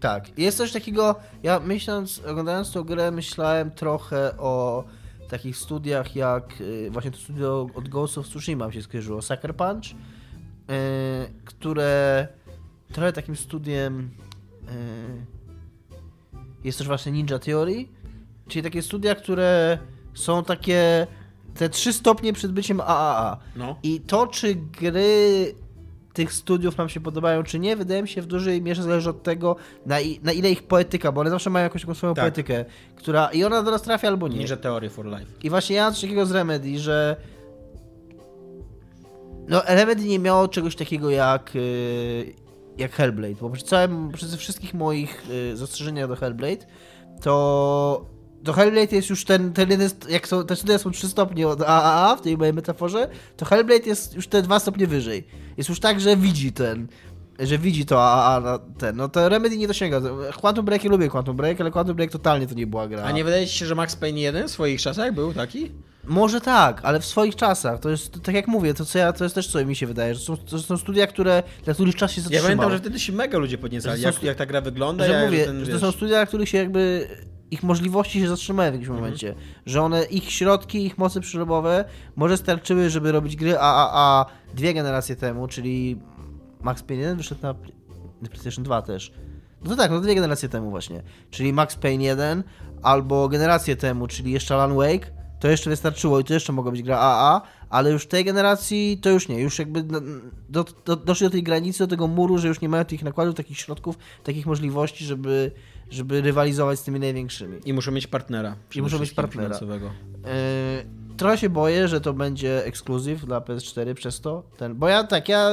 [0.00, 0.38] Tak.
[0.38, 4.84] Jest coś takiego, ja myśląc, oglądając tą grę, myślałem trochę o
[5.26, 9.56] takich studiach jak y, właśnie to studio od Ghost of Tsushima mi się skojarzyło, Sucker
[9.56, 9.94] Punch, y,
[11.44, 12.28] które
[12.92, 14.10] trochę takim studiem
[14.62, 15.26] y,
[16.64, 17.88] jest też właśnie Ninja Theory,
[18.48, 19.78] czyli takie studia, które
[20.14, 21.06] są takie
[21.54, 23.38] te trzy stopnie przed byciem AAA.
[23.56, 23.76] No.
[23.82, 25.54] I to, czy gry
[26.16, 29.22] tych studiów nam się podobają, czy nie, wydaje mi się w dużej mierze zależy od
[29.22, 29.56] tego,
[29.86, 32.24] na, i, na ile ich poetyka, bo one zawsze mają jakąś taką swoją Tak.
[32.24, 32.64] poetykę,
[32.96, 34.38] która i ona do nas trafia albo nie.
[34.38, 35.26] Ninja Theory for Life.
[35.42, 37.16] I właśnie ja mam coś takiego z Remedy, że
[39.48, 42.34] no Remedy nie miało czegoś takiego jak y,
[42.78, 46.66] jak Hellblade, bo przy całym, przy wszystkich moich y, zastrzeżeniach do Hellblade,
[47.22, 48.06] to
[48.46, 51.62] to Hellblade jest już ten, ten jeden, jak są, te studia są 3 stopnie od
[51.62, 55.26] AAA w tej mojej metaforze, to Hellblade jest już te 2 stopnie wyżej.
[55.56, 56.86] Jest już tak, że widzi ten,
[57.38, 60.00] że widzi to AAA na ten, no to Remedy nie dosięga.
[60.40, 63.02] Quantum Break ja lubię Quantum Break, ale Quantum Break totalnie to nie była gra.
[63.02, 65.70] A nie wydaje ci się, że Max Payne 1 w swoich czasach był taki?
[66.04, 67.80] Może tak, ale w swoich czasach.
[67.80, 70.14] To jest, tak jak mówię, to, co ja, to jest też co mi się wydaje,
[70.14, 73.12] że są, to są studia, które, dla których czas się Ja pamiętam, że wtedy się
[73.12, 75.06] mega ludzie podniecali, Że jak, jak ta gra wygląda.
[75.06, 77.08] że jak mówię, ten, że to są studia, na których się jakby
[77.50, 79.04] ich możliwości się zatrzymały w jakimś Mhm.
[79.04, 79.34] momencie.
[79.66, 81.84] Że one, ich środki, ich mocy przerobowe
[82.16, 85.98] może starczyły, żeby robić gry AAA dwie generacje temu, czyli
[86.60, 87.54] Max Payne 1 wyszedł na,
[88.22, 89.12] na PlayStation 2 też.
[89.64, 91.02] No to tak, no dwie generacje temu właśnie.
[91.30, 92.42] Czyli Max Payne 1
[92.82, 95.10] albo generację temu, czyli jeszcze Alan Wake,
[95.40, 99.10] to jeszcze wystarczyło i to jeszcze mogła być gra AA, ale już tej generacji to
[99.10, 99.40] już nie.
[99.40, 99.82] Już jakby
[100.48, 103.34] do, do, doszli do tej granicy, do tego muru, że już nie mają tych nakładów,
[103.34, 105.50] takich środków, takich możliwości, żeby,
[105.90, 107.58] żeby rywalizować z tymi największymi.
[107.64, 108.56] I muszą mieć partnera.
[108.68, 109.48] przede muszą mieć partnera.
[109.48, 109.86] Finansowego.
[109.86, 114.42] Yy, trochę się boję, że to będzie ekskluzyw dla PS4 przez to.
[114.56, 115.50] Ten, bo ja tak, ja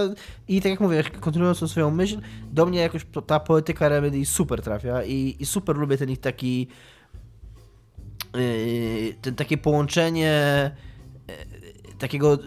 [0.47, 2.17] i tak jak mówię, kontynuując tą swoją myśl,
[2.51, 6.67] do mnie jakoś ta poetyka Remedy super trafia i, i super lubię ten ich taki
[8.35, 10.71] yy, ten, takie połączenie
[11.27, 12.37] yy, takiego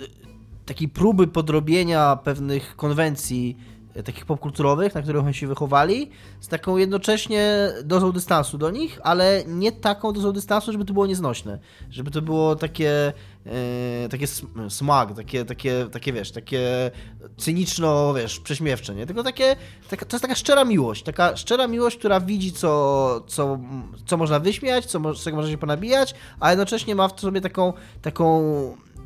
[0.66, 6.10] takiej próby podrobienia pewnych konwencji e, takich popkulturowych, na których oni się wychowali,
[6.40, 11.06] z taką jednocześnie dozą dystansu do nich, ale nie taką dozą dystansu, żeby to było
[11.06, 11.58] nieznośne.
[11.90, 13.12] Żeby to było takie
[13.46, 16.90] e, takie sm- smag, takie, takie, takie wiesz, takie
[17.36, 19.06] cyniczno, wiesz, prześmiewcze, nie?
[19.06, 19.56] Tylko takie,
[19.90, 23.58] taka, to jest taka szczera miłość, taka szczera miłość, która widzi, co, co,
[24.06, 27.72] co można wyśmiać, co, z czego można się ponabijać, a jednocześnie ma w sobie taką,
[28.02, 28.42] taką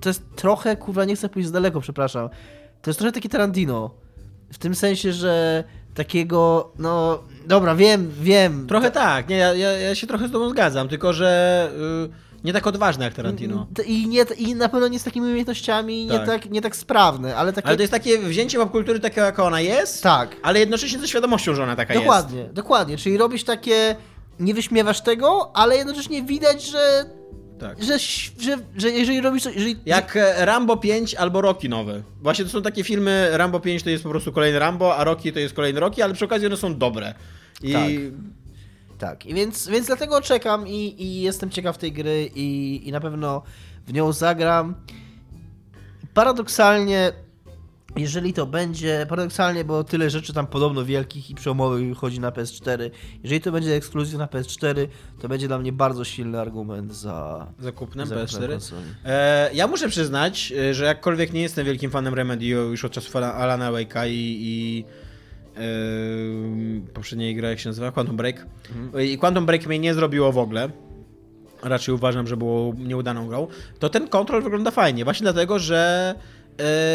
[0.00, 2.28] to jest trochę, kurwa, nie chcę pójść z daleko, przepraszam.
[2.82, 3.90] To jest trochę takie Tarantino.
[4.52, 5.64] W tym sensie, że
[5.94, 8.66] takiego, no, dobra, wiem, wiem.
[8.66, 11.70] Trochę tak, nie, ja, ja, ja się trochę z tobą zgadzam, tylko że
[12.06, 13.66] y, nie tak odważny jak Tarantino.
[13.86, 16.26] I, nie, I na pewno nie z takimi umiejętnościami, nie, Tak.
[16.26, 17.68] tak, nie tak sprawne, ale takie...
[17.68, 21.54] Ale to jest takie wzięcie popkultury takiego, jaka ona jest, Tak, ale jednocześnie ze świadomością,
[21.54, 22.96] że ona taka dokładnie, dokładnie.
[22.96, 23.96] Czyli robisz takie,
[24.40, 27.19] nie wyśmiewasz tego, ale jednocześnie widać, że, jest.
[27.60, 27.84] Tak.
[27.84, 27.98] że,
[28.38, 29.76] że, że jeżeli robisz coś, jeżeli...
[29.86, 32.02] Jak e, Rambo 5 albo Rocky nowe.
[32.22, 35.32] Właśnie to są takie filmy, Rambo 5 to jest po prostu kolejny Rambo, a Rocky
[35.32, 37.14] to jest kolejny Rocky, ale przy okazji one są dobre.
[37.62, 37.90] I Tak.
[38.98, 43.00] Tak, i więc, więc dlatego czekam i, i jestem ciekaw tej gry i, i na
[43.00, 43.42] pewno
[43.86, 44.74] w nią zagram.
[46.14, 47.12] Paradoksalnie,
[47.96, 52.90] jeżeli to będzie, paradoksalnie, bo tyle rzeczy tam podobno wielkich i przełomowych wychodzi na PS4,
[53.22, 54.86] jeżeli to będzie ekskluzyw na PS4,
[55.20, 58.48] to będzie dla mnie bardzo silny argument za zakupnem za PS4.
[58.48, 58.82] konsoli.
[59.04, 63.16] E, ja muszę przyznać, e, że jakkolwiek nie jestem wielkim fanem Remedy już od czasów
[63.16, 64.84] Ala- Alana Wake'a i, i,
[66.94, 67.92] poprzedniej gry, jak się nazywa?
[67.92, 68.46] Quantum Break.
[68.76, 69.04] Mhm.
[69.06, 70.70] I Quantum Break mnie nie zrobiło w ogóle.
[71.62, 73.46] Raczej uważam, że było nieudaną grą.
[73.78, 76.14] To ten kontrol wygląda fajnie, właśnie dlatego, że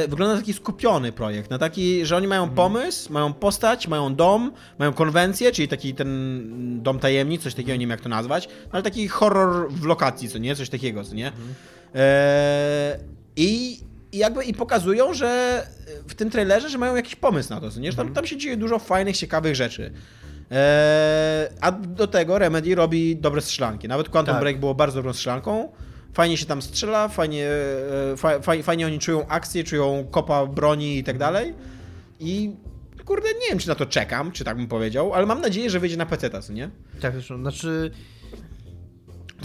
[0.02, 2.56] yy, wygląda taki skupiony projekt, na taki, że oni mają mhm.
[2.56, 7.80] pomysł, mają postać, mają dom, mają konwencję, czyli taki ten dom tajemnic, coś takiego, nie
[7.80, 10.56] wiem jak to nazwać, ale taki horror w lokacji, co nie?
[10.56, 11.28] Coś takiego, co nie?
[11.28, 11.48] Mhm.
[11.94, 12.02] Yy,
[13.36, 13.80] I
[14.16, 15.62] i jakby i pokazują, że
[16.08, 17.92] w tym trailerze, że mają jakiś pomysł na to, co nie?
[17.92, 19.92] Że tam, tam się dzieje dużo fajnych, ciekawych rzeczy.
[20.52, 23.88] Eee, a do tego Remedy robi dobre strzelanki.
[23.88, 24.44] Nawet Quantum tak.
[24.44, 25.70] Break było bardzo dobrą strzelanką.
[26.16, 27.48] Fajnie się tam strzela, fajnie,
[28.14, 31.54] e, fa, fa, fajnie oni czują akcję, czują kopa broni i tak dalej.
[32.20, 32.56] I
[33.06, 35.80] kurde, nie wiem, czy na to czekam, czy tak bym powiedział, ale mam nadzieję, że
[35.80, 36.70] wyjdzie na PC, nie?
[37.02, 37.92] Tak, zresztą, znaczy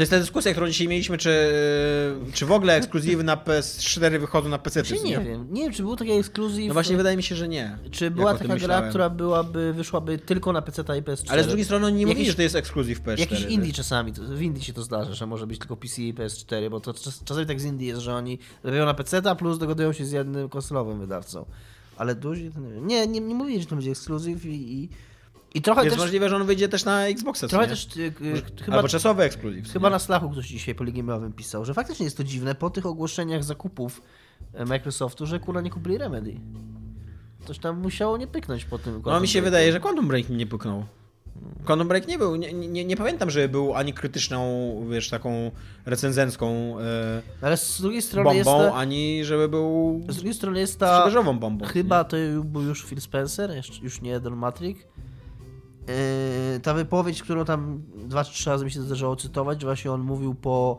[0.00, 1.52] to jest ta dyskusja, którą dzisiaj mieliśmy, czy,
[2.32, 4.82] czy w ogóle ekskluzywy na PS4 wychodzą na PC.
[4.82, 5.46] Czy nie, nie, wiem.
[5.50, 6.64] Nie wiem, czy był taki ekskluzyw.
[6.68, 7.78] No właśnie wydaje mi się, że nie.
[7.90, 11.24] Czy była taka gra, która byłaby, wyszłaby tylko na PC i PS4.
[11.28, 13.18] Ale z drugiej strony nie mówisz, że to jest ekskluzyw PS4.
[13.18, 16.70] Jakiś indie czasami, w indie się to zdarza, że może być tylko PC i PS4,
[16.70, 16.94] bo to
[17.24, 20.48] czasami tak z indie jest, że oni robią na PC, plus dogadują się z jednym
[20.48, 21.46] konsolowym wydawcą.
[21.96, 22.86] Ale duży, to nie wiem.
[22.86, 24.88] Nie, nie, nie mówili, że to będzie ekskluzyw i, i
[25.54, 27.48] i trochę jest też, możliwe, że on wyjdzie też na Xboxa.
[27.48, 27.96] Trochę też.
[27.96, 28.12] Yy,
[28.64, 29.30] chyba, albo czasowy.
[29.72, 29.92] Chyba nie?
[29.92, 33.44] na Slachu ktoś dzisiaj po Ligimowym pisał, że faktycznie jest to dziwne po tych ogłoszeniach
[33.44, 34.02] zakupów
[34.54, 36.36] e, Microsoftu, że kurwa nie kupili Remedy.
[37.46, 39.02] Coś tam musiało nie pyknąć po tym.
[39.06, 40.84] No mi się wydaje, że Quantum Break mi nie pyknął.
[41.64, 45.50] Quantum Break nie był, nie, nie, nie, pamiętam, że był ani krytyczną, wiesz, taką
[45.86, 50.60] recenzencką e, Ale z drugiej strony bombą, jest ta, ani żeby był z drugiej strony
[50.60, 51.58] jest ta bombą.
[51.66, 52.04] Chyba nie?
[52.04, 53.50] to był już Phil Spencer,
[53.82, 54.84] już nie Don Matrix
[56.62, 60.00] ta wypowiedź, którą tam dwa czy trzy razy mi się zdarzało cytować, że właśnie on
[60.00, 60.78] mówił po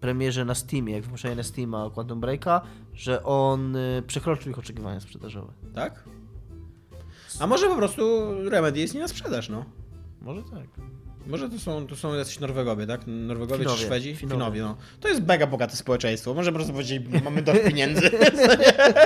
[0.00, 2.60] premierze na Steamie, jak wypuszczenie na Steama Quantum Breaka,
[2.94, 5.52] że on yy, przekroczył ich oczekiwania sprzedażowe.
[5.74, 6.04] Tak?
[7.40, 9.64] A może po prostu Remedy jest nie na sprzedaż, no.
[10.22, 10.66] Może tak.
[11.26, 13.00] Może to są, to są jacyś Norwegowie, tak?
[13.06, 14.16] Norwegowie Finowie, czy Szwedzi?
[14.16, 14.34] Finowie.
[14.34, 14.76] Finowie, no.
[15.00, 16.34] To jest mega bogate społeczeństwo.
[16.34, 18.10] Może po prostu powiedzieć, mamy dość pieniędzy.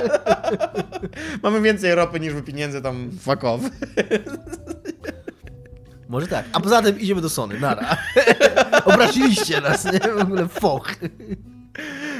[1.43, 3.61] mamy więcej ropy niż pieniędzy, tam fuck off.
[6.11, 6.45] Może tak.
[6.53, 7.59] A poza tym idziemy do Sony.
[7.59, 7.97] Nara.
[8.85, 9.99] Obraziliście nas, nie?
[9.99, 10.95] W ogóle foch.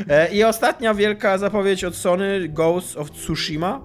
[0.10, 3.82] E, I ostatnia wielka zapowiedź od Sony, Ghost of Tsushima.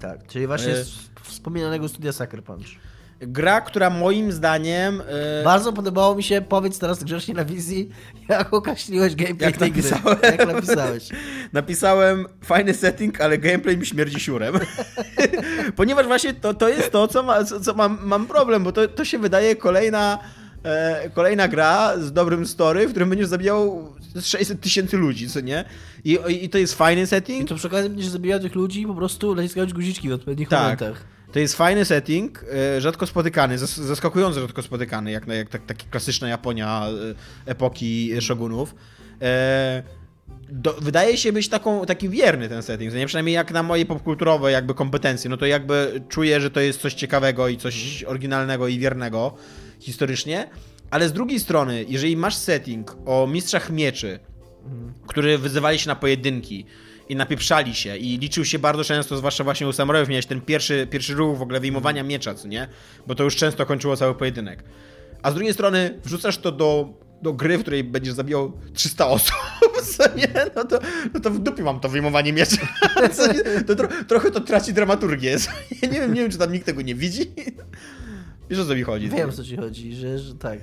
[0.00, 2.66] Tak, czyli właśnie z wspominanego studia Sucker Punch.
[3.26, 4.96] Gra, która moim zdaniem...
[5.38, 5.44] Yy...
[5.44, 7.88] Bardzo podobało mi się, powiedz teraz grzecznie na wizji,
[8.28, 10.18] jak okaśniłeś gameplay jak tej napisałem.
[10.18, 10.30] gry.
[10.30, 11.08] Jak napisałeś.
[11.52, 14.54] Napisałem fajny setting, ale gameplay mi śmierdzi siurem.
[15.76, 19.04] Ponieważ właśnie to, to jest to, co, ma, co mam, mam problem, bo to, to
[19.04, 20.18] się wydaje kolejna...
[20.64, 25.64] E, kolejna gra z dobrym story, w którym będziesz zabijał 600 tysięcy ludzi, co nie?
[26.04, 27.42] I, I, to jest fajny setting.
[27.42, 30.62] I to przy okazji będziesz zabijał tych ludzi po prostu naciskając guziczki w odpowiednich tak.
[30.62, 31.04] momentach.
[31.32, 32.44] To jest fajny setting,
[32.76, 36.86] e, rzadko spotykany, zaskakująco rzadko spotykany, jak, jak tak, taki klasyczna Japonia
[37.46, 38.74] e, epoki shogunów.
[39.22, 39.82] E,
[40.48, 43.06] do, wydaje się być taką, taki wierny ten setting, nie?
[43.06, 46.94] przynajmniej jak na moje popkulturowe jakby kompetencje, no to jakby czuję, że to jest coś
[46.94, 49.34] ciekawego i coś oryginalnego i wiernego
[49.80, 50.48] historycznie,
[50.90, 54.18] ale z drugiej strony, jeżeli masz setting o mistrzach mieczy,
[54.64, 54.92] mhm.
[55.06, 56.66] który wyzywali się na pojedynki,
[57.08, 60.86] i napieprzali się i liczył się bardzo często, zwłaszcza właśnie u samurajów, miałeś ten pierwszy,
[60.90, 62.68] pierwszy ruch w ogóle wyjmowania miecza, co nie?
[63.06, 64.64] Bo to już często kończyło cały pojedynek.
[65.22, 66.88] A z drugiej strony wrzucasz to do,
[67.22, 69.34] do gry, w której będziesz zabijał 300 osób,
[69.96, 70.28] co nie?
[70.56, 70.78] No to,
[71.14, 72.56] no to w dupie mam to wyjmowanie miecza.
[73.66, 75.36] To tro, trochę to traci dramaturgię.
[75.82, 77.30] Ja nie wiem, nie wiem, czy tam nikt tego nie widzi.
[78.50, 79.08] Wiesz o co mi chodzi?
[79.08, 80.58] Wiem co ci chodzi, że, że tak.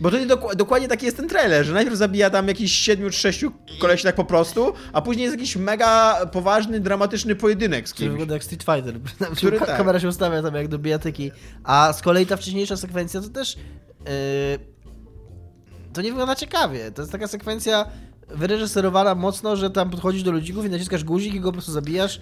[0.00, 3.18] Bo to dok dokładnie taki jest ten trailer, że najpierw zabija tam jakiś siedmiu czy
[3.18, 7.96] sześciu kolesi tak po prostu, a później jest jakiś mega poważny, dramatyczny pojedynek z kimś.
[7.96, 9.00] Który wygląda jak Street Fighter.
[9.36, 9.76] Który, tak.
[9.76, 11.32] Kamera się ustawia tam jak do bijatyki.
[11.64, 13.56] A z kolei ta wcześniejsza sekwencja to też...
[13.56, 14.70] Yy,
[15.92, 16.90] to nie wygląda ciekawie.
[16.90, 17.86] To jest taka sekwencja
[18.28, 22.20] wyreżyserowana mocno, że tam podchodzisz do ludzików i naciskasz guzik i go po prostu zabijasz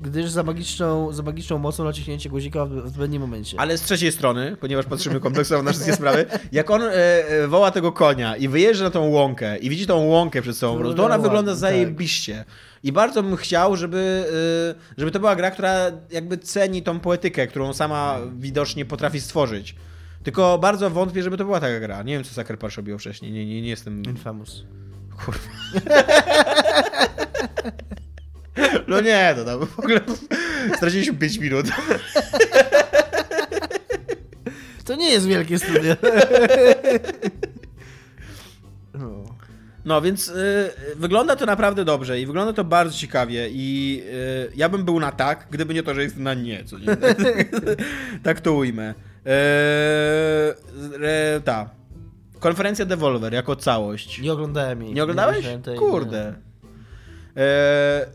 [0.00, 3.60] gdyż za magiczną, za magiczną mocą naciśnięcie guzika w odpowiednim momencie.
[3.60, 7.70] Ale z trzeciej strony, ponieważ patrzymy kompleksowo na wszystkie sprawy, jak on e, e, woła
[7.70, 11.18] tego konia i wyjeżdża na tą łąkę i widzi tą łąkę przed sobą, to ona
[11.18, 11.60] wygląda tak.
[11.60, 12.44] zajebiście.
[12.82, 14.24] I bardzo bym chciał, żeby,
[14.70, 15.74] e, żeby to była gra, która
[16.10, 19.74] jakby ceni tą poetykę, którą sama widocznie potrafi stworzyć.
[20.22, 22.02] Tylko bardzo wątpię, żeby to była taka gra.
[22.02, 23.32] Nie wiem, co Sucker Punch robił wcześniej.
[23.32, 24.02] Nie, nie, nie jestem...
[24.02, 24.64] Infamous.
[25.24, 25.48] Kurwa.
[28.88, 30.00] No nie, to tam w ogóle
[30.76, 31.66] straciliśmy 5 minut.
[34.84, 35.94] To nie jest wielkie studio.
[38.94, 39.24] No.
[39.84, 44.68] No, więc y, wygląda to naprawdę dobrze i wygląda to bardzo ciekawie i y, ja
[44.68, 46.86] bym był na tak, gdyby nie to, że jest na nie, co nie?
[48.22, 48.94] tak to ujmę.
[49.26, 50.54] E,
[51.44, 51.70] ta.
[52.40, 54.20] Konferencja Devolver jako całość.
[54.20, 54.94] Nie oglądałem jej.
[54.94, 55.46] Nie oglądałeś?
[55.66, 56.34] Nie Kurde.
[57.36, 58.06] E,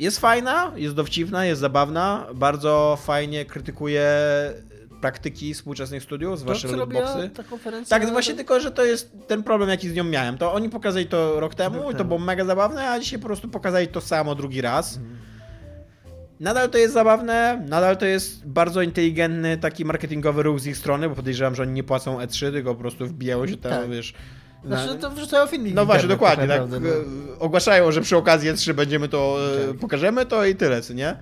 [0.00, 2.26] jest fajna, jest dowcipna, jest zabawna.
[2.34, 4.10] Bardzo fajnie krytykuje
[5.00, 7.30] praktyki współczesnych studiów, zwłaszcza lootboxy.
[7.34, 7.98] ta konferencja?
[7.98, 10.38] Tak, właśnie tylko, że to jest ten problem, jaki z nią miałem.
[10.38, 13.26] To oni pokazali to rok temu rok i to było mega zabawne, a dzisiaj po
[13.26, 14.96] prostu pokazali to samo drugi raz.
[14.96, 15.16] Mhm.
[16.40, 21.08] Nadal to jest zabawne, nadal to jest bardzo inteligentny taki marketingowy ruch z ich strony,
[21.08, 23.90] bo podejrzewam, że oni nie płacą E3, tylko po prostu wbijają się tam, tak.
[23.90, 24.14] wiesz...
[24.64, 24.84] Na...
[24.84, 25.74] Znaczy to wrzucają filmiki.
[25.74, 26.48] No właśnie, dokładnie.
[26.48, 27.38] Tak, naprawdę, no.
[27.38, 29.76] Ogłaszają, że przy okazji E3 będziemy to, e, tak.
[29.76, 31.16] pokażemy to i tyle, co nie?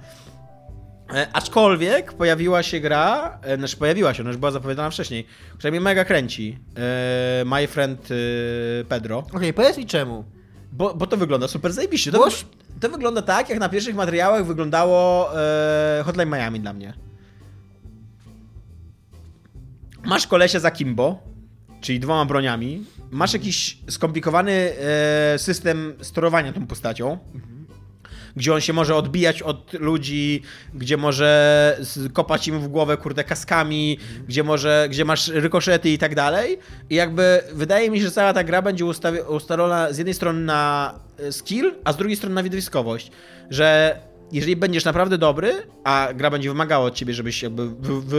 [1.15, 5.27] E, aczkolwiek pojawiła się gra, e, znaczy pojawiła się, ona już była zapowiadana wcześniej,
[5.59, 6.59] która mnie mega kręci.
[6.77, 8.09] E, My Friend
[8.89, 9.19] Pedro.
[9.19, 10.25] Okej, okay, powiedz mi czemu.
[10.73, 12.13] Bo, bo to wygląda super zajebiście.
[12.13, 12.29] To,
[12.81, 15.31] to wygląda tak, jak na pierwszych materiałach wyglądało
[16.05, 16.95] Hotline Miami dla mnie.
[20.05, 21.19] Masz kolesia za Kimbo,
[21.81, 22.85] czyli dwoma broniami.
[23.11, 24.73] Masz jakiś skomplikowany
[25.37, 27.19] system sterowania tą postacią.
[28.37, 30.43] Gdzie on się może odbijać od ludzi,
[30.75, 31.79] gdzie może
[32.13, 34.27] kopać im w głowę, kurde, kaskami, mhm.
[34.27, 36.59] gdzie może, gdzie masz rykoszety i tak dalej.
[36.91, 38.85] I jakby wydaje mi się, że cała ta gra będzie
[39.29, 43.11] ustalona z jednej strony na e, skill, a z drugiej strony na widowiskowość.
[43.51, 43.99] Że
[44.33, 45.53] jeżeli będziesz naprawdę dobry,
[45.85, 47.69] a gra będzie wymagała od ciebie, żebyś jakby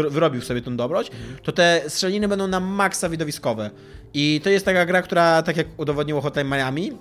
[0.10, 1.12] wyrobił sobie tą dobroć,
[1.44, 3.72] to te strzeliny będą na maksa widowiskowe.
[4.14, 6.92] I to jest taka gra, która, tak jak udowodniło Hotline Miami,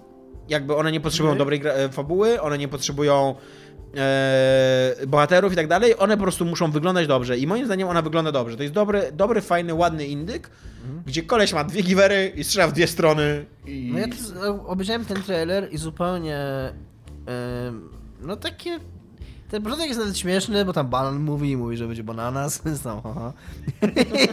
[0.48, 1.38] jakby one nie potrzebują mhm.
[1.38, 3.34] dobrej e, fabuły, one nie potrzebują
[3.96, 8.02] e, bohaterów i tak dalej, one po prostu muszą wyglądać dobrze i moim zdaniem ona
[8.02, 8.56] wygląda dobrze.
[8.56, 10.50] To jest dobry, dobry fajny, ładny indyk,
[10.84, 11.02] mhm.
[11.06, 13.44] gdzie koleś ma dwie giwery i strzela w dwie strony.
[13.66, 13.90] I...
[13.92, 14.06] No ja
[14.66, 16.38] obejrzałem ten trailer i zupełnie
[18.20, 18.78] no takie
[19.50, 22.82] ten początek jest nawet śmieszny, bo tam banan mówi i mówi, że będzie bananas, więc
[22.82, 23.32] tam haha.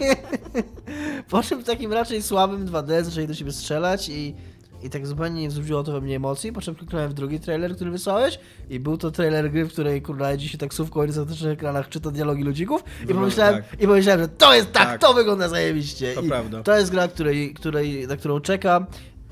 [1.29, 4.35] po czym w takim raczej słabym 2D zaczęli do siebie strzelać i
[4.83, 7.75] i tak zupełnie nie wzbudziło to we mnie emocji, po czym kliknąłem w drugi trailer,
[7.75, 8.39] który wysłałeś
[8.69, 11.89] i był to trailer gry, w której kurwa jedzie się taksówką i na zatycznych ekranach
[11.89, 13.81] czyta dialogi ludzików i pomyślałem, tak.
[13.81, 15.01] i pomyślałem, że to jest tak, tak.
[15.01, 16.13] to wygląda zajebiście.
[16.13, 16.63] To I prawda.
[16.63, 18.85] To jest gra, której, której, na którą czekam.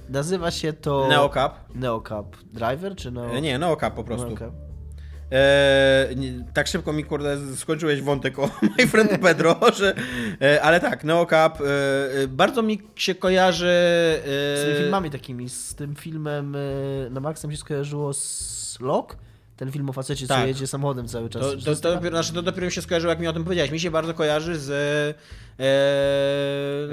[0.09, 1.07] Nazywa się to...
[1.07, 1.55] Neocap.
[1.75, 2.35] Neocap.
[2.53, 3.39] Driver czy no?
[3.39, 4.27] Nie, Neocap po prostu.
[4.27, 4.72] Neocap.
[5.33, 6.09] E,
[6.53, 9.95] tak szybko mi, kurde, skończyłeś wątek o My Friend Pedro, że,
[10.41, 13.67] e, ale tak, Neocap e, e, bardzo mi się kojarzy...
[13.67, 19.17] E, z tymi filmami takimi, z tym filmem e, na Maxem się skojarzyło z Lock?
[19.57, 20.41] Ten film o facecie, tak.
[20.41, 21.41] co jedzie samochodem cały czas.
[21.41, 23.71] To, to, to, dopiero, znaczy, to dopiero mi się skojarzyło, jak mi o tym powiedziałeś.
[23.71, 24.69] Mi się bardzo kojarzy z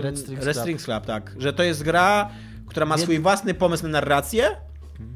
[0.03, 0.97] Red Strings, Red Strings Club.
[0.97, 1.07] Club.
[1.07, 1.33] tak.
[1.39, 2.31] Że to jest gra,
[2.67, 4.57] która ma swój własny pomysł na narrację,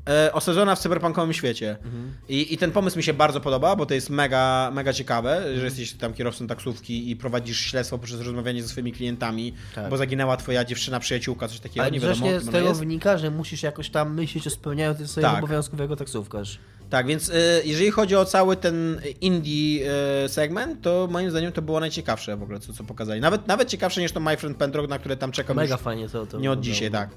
[0.09, 1.77] e, osadzona w cyberpunkowym świecie.
[1.85, 2.15] Mhm.
[2.29, 5.49] I, I ten pomysł mi się bardzo podoba, bo to jest mega, mega ciekawe, że
[5.49, 5.65] mhm.
[5.65, 9.91] jesteś tam kierowcą taksówki i prowadzisz śledztwo poprzez rozmawianie ze swoimi klientami, tak.
[9.91, 12.41] bo zaginęła twoja dziewczyna, przyjaciółka, coś takiego, Ale nie wiadomo.
[12.41, 12.81] z tego jest.
[12.81, 15.39] wynika, że musisz jakoś tam myśleć o spełnianiu swoich tak.
[15.39, 16.59] obowiązków jako taksówkarz.
[16.91, 19.91] Tak, więc y, jeżeli chodzi o cały ten indie
[20.25, 23.21] y, segment, to moim zdaniem to było najciekawsze w ogóle, co, co pokazali.
[23.21, 26.27] Nawet, nawet ciekawsze niż to My Friend Pendrog, na które tam czekam Mega fajnie to,
[26.27, 27.11] to Nie od dzisiaj, tak.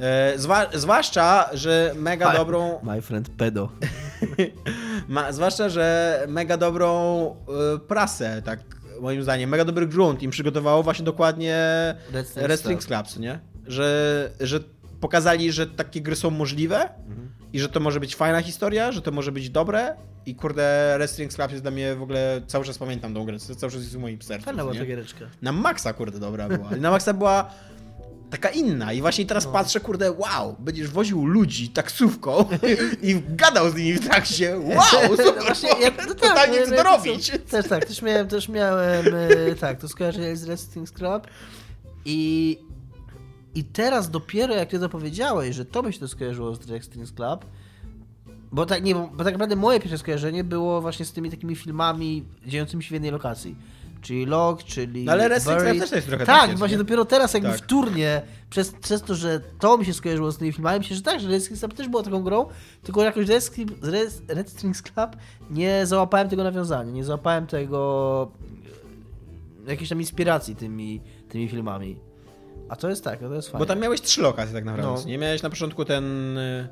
[0.00, 2.80] E, zwa, zwłaszcza, że mega my, dobrą.
[2.82, 3.68] My friend pedo.
[5.08, 7.30] ma, zwłaszcza, że mega dobrą
[7.74, 8.60] y, prasę, tak
[9.00, 11.56] moim zdaniem, mega dobry grunt im przygotowało właśnie dokładnie
[12.36, 13.38] Wrestling Clubs, nie?
[13.66, 14.60] Że, że
[15.00, 17.28] pokazali, że takie gry są możliwe mhm.
[17.52, 19.96] i że to może być fajna historia, że to może być dobre
[20.26, 23.72] i kurde Wrestling Clubs jest dla mnie w ogóle, cały czas pamiętam tą grę, cały
[23.72, 24.44] czas jest w moim sercu.
[24.44, 25.24] Fajna była ta giereczka.
[25.42, 26.70] Na maksa kurde dobra była.
[26.70, 27.50] Na maksa była
[28.30, 28.92] taka inna.
[28.92, 29.52] I właśnie teraz no.
[29.52, 32.44] patrzę, kurde, wow, będziesz woził ludzi taksówką
[33.02, 34.58] i gadał z nimi w trakcie.
[34.58, 37.32] Wow, super, właśnie, ja, no tak, totalnie co robić.
[37.50, 41.26] Też tak, też miałem, też miałem e, tak, to skojarzenie z Wrestling Club
[42.04, 42.58] i,
[43.54, 47.14] i teraz dopiero jak ty to powiedziałeś, że to by się to skojarzyło z Wrestling
[47.14, 47.44] Club,
[48.52, 52.24] bo tak, nie, bo tak naprawdę moje pierwsze skojarzenie było właśnie z tymi takimi filmami
[52.46, 53.56] dziejącymi się w jednej lokacji
[54.00, 55.04] czyli Log, czyli.
[55.04, 56.84] No ale Wrestling Club też jest trochę Tak, właśnie nie?
[56.84, 57.58] dopiero teraz, jakby tak.
[57.58, 61.20] wtórnie, przez, przez to, że to mi się skojarzyło z tymi filmami, myślę, że tak,
[61.20, 62.46] że Wrestling Club też było taką grą,
[62.82, 63.28] tylko jakoś
[64.28, 65.16] Red Strings Club
[65.50, 68.32] nie załapałem tego nawiązania, nie załapałem tego
[69.66, 71.96] jakiejś tam inspiracji tymi, tymi filmami.
[72.68, 73.58] A to jest tak, to jest fajne.
[73.58, 75.00] Bo tam miałeś trzy lokacje tak naprawdę.
[75.00, 75.08] No.
[75.08, 76.68] Nie miałeś na początku ten e,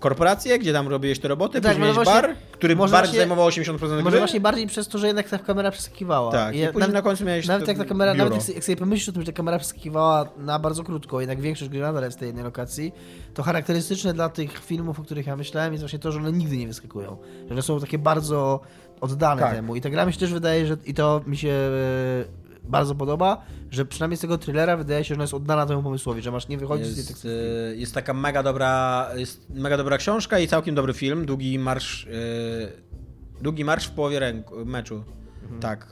[0.00, 3.18] korporację, gdzie tam robiłeś te roboty, Tak, później no miałeś bar, który może bar właśnie-
[3.18, 4.02] zajmował 80% gry.
[4.02, 6.32] Może właśnie bardziej przez to, że jednak ta kamera przeskakiwała.
[6.32, 8.24] Tak, i ja- później na końcu miałeś Nawet jak ta kamera, biuro.
[8.24, 11.40] nawet jak, jak sobie pomyślisz o tym, że ta kamera przeskakiwała na bardzo krótko, jednak
[11.40, 12.92] większość gry nadal jest w tej jednej lokacji,
[13.34, 16.56] to charakterystyczne dla tych filmów, o których ja myślałem, jest właśnie to, że one nigdy
[16.56, 17.16] nie wyskakują.
[17.48, 18.60] Że one są takie bardzo
[19.00, 19.54] oddane Tak.
[19.54, 19.76] temu.
[19.76, 22.24] I ta gra mi się też wydaje, że i to mi się e,
[22.64, 26.22] bardzo podoba, że przynajmniej z tego thrillera wydaje się, że ona jest oddana temu pomysłowi,
[26.22, 29.98] że masz nie wychodzić z tej Jest, e, jest taka mega dobra, jest mega dobra
[29.98, 31.26] książka i całkiem dobry film.
[31.26, 35.04] Długi marsz, e, długi marsz w połowie ręku, meczu.
[35.42, 35.60] Mhm.
[35.60, 35.86] Tak.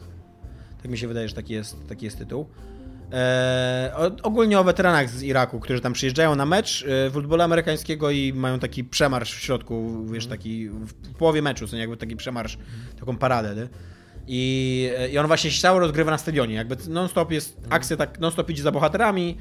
[0.82, 2.46] Tak mi się wydaje, że taki jest, taki jest tytuł.
[3.12, 3.92] E,
[4.22, 8.58] ogólnie o weteranach z Iraku, którzy tam przyjeżdżają na mecz e, futbolu amerykańskiego i mają
[8.58, 10.38] taki przemarsz w środku, wiesz, Mhm.
[10.38, 12.58] taki w połowie meczu, nie, jakby taki przemarsz,
[13.00, 13.68] taką paradę, nie?
[14.32, 17.72] I, I on właśnie się cały rozgrywa na stadionie, jakby non-stop jest Mhm.
[17.72, 19.36] akcja, tak non-stop idzie za bohaterami.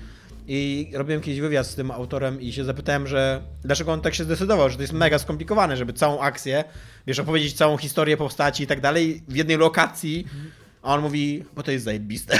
[0.51, 4.23] I robiłem kiedyś wywiad z tym autorem i się zapytałem, że dlaczego on tak się
[4.23, 6.63] zdecydował, że to jest mega skomplikowane, żeby całą akcję,
[7.07, 10.27] wiesz, opowiedzieć całą historię postaci i tak dalej w jednej lokacji,
[10.81, 12.39] a on mówi, bo to jest zajebiste.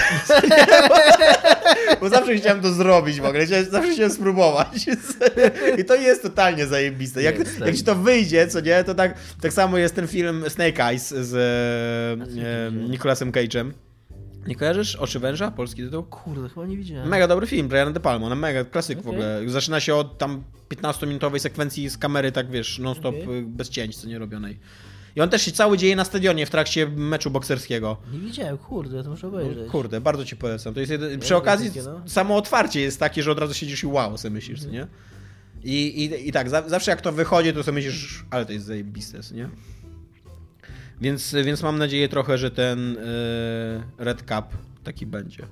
[2.00, 4.86] Bo zawsze chciałem to zrobić w ogóle, chciałem- zawsze chciałem spróbować.
[5.80, 7.22] I to jest totalnie zajebiste.
[7.22, 7.66] Jak, Jest, tak.
[7.66, 11.08] jak ci to wyjdzie, co nie, to tak, tak samo jest ten film Snake Eyes
[11.08, 13.70] z e, Nicolasem Cage'em.
[14.46, 14.96] Nie kojarzysz?
[14.96, 15.50] Oczy węża?
[15.50, 16.02] Polski tytuł?
[16.02, 17.08] Kurde, chyba nie widziałem.
[17.08, 19.12] Mega dobry film, Brian De Palma, no mega klasyk w Okej.
[19.12, 19.42] ogóle.
[19.46, 20.42] Zaczyna się od tam
[20.74, 23.38] 15-minutowej sekwencji z kamery, tak wiesz, non-stop Okej.
[23.38, 24.58] y, bez cięć, co nie robionej.
[25.16, 27.96] I on też się cały dzieje na stadionie w trakcie meczu bokserskiego.
[28.12, 29.58] Nie widziałem, kurde, to muszę obejrzeć.
[29.66, 30.74] No, Kurde, bardzo ci polecam.
[30.74, 31.18] To jest jeden...
[31.20, 32.02] Przy okazji takie, no.
[32.06, 34.86] samo otwarcie jest takie, że od razu siedzisz i wow, sobie myślisz, nie?
[35.62, 38.66] I, i, i tak, za, zawsze jak to wychodzi, to sobie myślisz, ale to jest
[38.66, 39.48] zajebiste, nie?
[41.00, 44.44] Więc, więc mam nadzieję trochę, że ten e, Red Cup
[44.84, 45.42] taki będzie.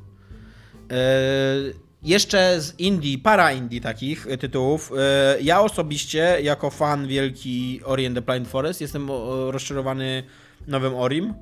[0.90, 4.92] E, jeszcze z indie, para indie takich e, tytułów.
[4.98, 9.08] E, ja osobiście, jako fan wielki Ori and the Blind Forest, jestem
[9.50, 10.22] rozczarowany
[10.66, 11.34] nowym Orim,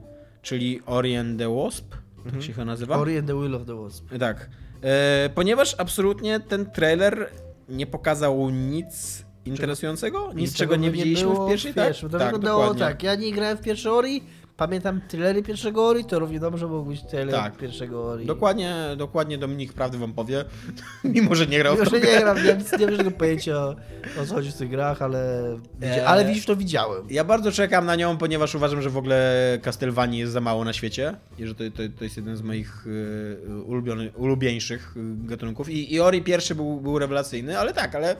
[0.43, 1.95] czyli Ori and the Wasp,
[2.33, 2.97] tak się chyba nazywa.
[2.97, 4.05] Ori and the Will of the Wasp.
[4.21, 4.51] Tak.
[4.83, 7.31] E, ponieważ absolutnie ten trailer
[7.69, 11.87] nie pokazał nic interesującego, nic czego nie widzieliśmy w pierwszej, tak?
[11.87, 12.11] pierwszym.
[12.11, 13.03] Tak, wyglądało tak.
[13.03, 14.23] Ja nie grałem w pierwszy Ori,
[14.57, 17.57] pamiętam trailery pierwszego Ori, to równie dobrze mógł być trailer Tak.
[17.57, 18.27] pierwszego Ori.
[18.27, 20.45] Dokładnie, dokładnie Dominik prawdy wam powie,
[21.05, 23.77] mimo że nie grał w Już to nie gram, nie, nie mam żadnego pojęcia o,
[24.23, 25.45] o co chodzi w tych grach, ale,
[25.83, 26.01] Eee.
[26.01, 27.07] ale widzisz, to widziałem.
[27.11, 30.73] Ja bardzo czekam na nią, ponieważ uważam, że w ogóle Castlevanii jest za mało na
[30.73, 35.69] świecie i że to, to, to jest jeden z moich y, ulubiony, ulubieńszych y, gatunków.
[35.69, 38.17] I, I Ori pierwszy był, był rewelacyjny, ale tak, ale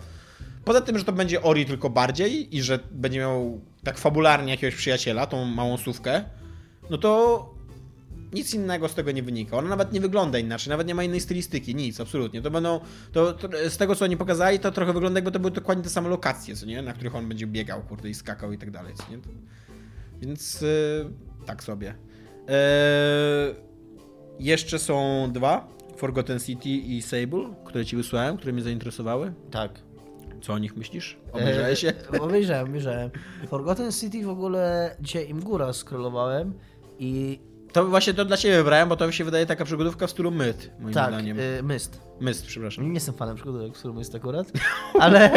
[0.67, 4.77] poza tym, że to będzie Ori tylko bardziej i że będzie miał tak fabularnie jakiegoś
[4.77, 6.25] przyjaciela, tą małą słówkę,
[6.91, 7.55] no to
[8.33, 9.57] nic innego z tego nie wynika.
[9.57, 12.43] Ona nawet nie wygląda inaczej, nawet nie ma innej stylistyki, nic, absolutnie.
[12.43, 12.81] To będą,
[13.13, 15.91] to, to z tego co oni pokazali, to trochę wygląda jakby to były dokładnie te
[15.91, 16.83] same lokacje, co nie?
[16.83, 19.19] Na których on będzie biegał, kurde, i skakał i tak dalej, co nie?
[20.21, 20.69] Więc yy,
[21.47, 21.95] tak sobie.
[22.49, 22.55] Yy,
[24.41, 29.33] jeszcze są dwa, Forgotten City i Sable, które ci wysłałem, które mnie zainteresowały.
[29.51, 29.86] Tak.
[30.43, 31.17] Co o nich myślisz?
[31.33, 31.93] Obejrzałeś się?
[32.15, 33.11] E, obejrzałem, obejrzałem.
[33.49, 36.55] Forgotten City w ogóle dzisiaj im góra scrollowałem
[36.99, 37.41] i
[37.77, 40.31] To właśnie to dla ciebie wybrałem, bo to mi się wydaje taka przygodówka w stylu
[40.31, 41.41] Myth, moim tak, zdaniem.
[41.41, 42.01] y, Myst.
[42.21, 42.89] Myst, przepraszam.
[42.89, 44.53] Nie jestem fanem przygodówek, w którym jest akurat,
[45.01, 45.31] ale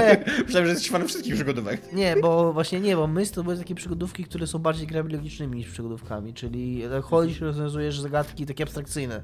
[0.45, 1.93] Myślałem, że jesteś fanem wszystkich przygodówek.
[1.93, 5.57] nie, bo właśnie nie, bo Myst to były takie przygodówki, które są bardziej grami logicznymi
[5.57, 9.23] niż przygodówkami, czyli chodzisz, rozwiązujesz zagadki takie abstrakcyjne.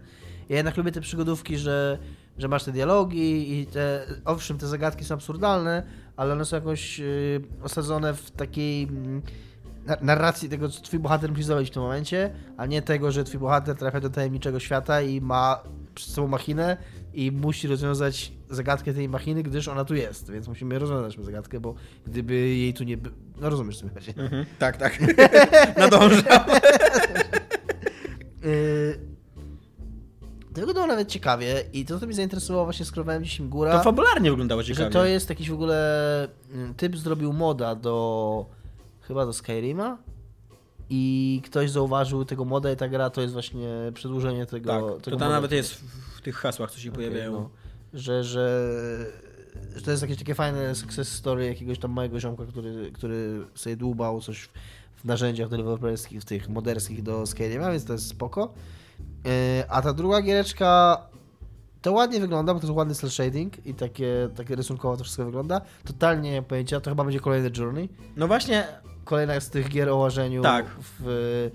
[0.49, 1.97] Ja jednak lubię te przygodówki, że,
[2.37, 5.83] że masz te dialogi i te, owszem, te zagadki są absurdalne,
[6.17, 9.21] ale one są jakoś y, osadzone w takiej mm,
[10.01, 13.39] narracji tego, co twój bohater musi zrobić w tym momencie, a nie tego, że twój
[13.39, 15.63] bohater trafia do tajemniczego świata i ma
[15.95, 16.77] przed sobą machinę
[17.13, 21.59] i musi rozwiązać zagadkę tej machiny, gdyż ona tu jest, więc musimy rozwiązać tę zagadkę,
[21.59, 21.75] bo
[22.07, 22.97] gdyby jej tu nie...
[22.97, 24.13] by- No rozumiesz, co mi chodzi.
[24.17, 24.99] Mhm, tak, tak.
[25.77, 26.43] Nadążam.
[28.43, 28.99] Yy,
[30.53, 34.29] to wyglądało nawet ciekawie i to, co mnie zainteresowało, właśnie skrowałem dziś góra, To fabularnie
[34.29, 34.85] wyglądało ciekawie.
[34.85, 36.27] że to jest jakiś w ogóle...
[36.53, 38.45] mm, Typ zrobił moda do...
[39.07, 39.97] chyba do Skyrima
[40.89, 44.69] i ktoś zauważył tego moda i ta gra to jest właśnie przedłużenie tego...
[44.69, 45.29] Tak, tego to tam moda.
[45.29, 47.31] nawet jest w, tych hasłach, co się Okej, pojawiają.
[47.31, 47.49] no.
[47.93, 48.69] że, że,
[49.75, 53.75] że to jest jakieś takie fajne success story jakiegoś tam małego ziomka, który, który sobie
[53.75, 54.49] dłubał coś
[54.95, 58.53] w, narzędziach deweloperskich, w tych moderskich do Skyrima, więc to jest spoko.
[59.25, 59.31] Yy,
[59.69, 60.97] A ta druga giereczka
[61.81, 65.25] to ładnie wygląda, bo to jest ładny cel shading i takie, takie rysunkowo to wszystko
[65.25, 65.61] wygląda.
[65.83, 67.89] Totalnie nie mam pojęcia, to chyba będzie kolejny Journey.
[68.15, 68.67] No właśnie,
[69.05, 70.65] Kolejna z tych gier o łażeniu Tak.
[70.79, 71.51] w,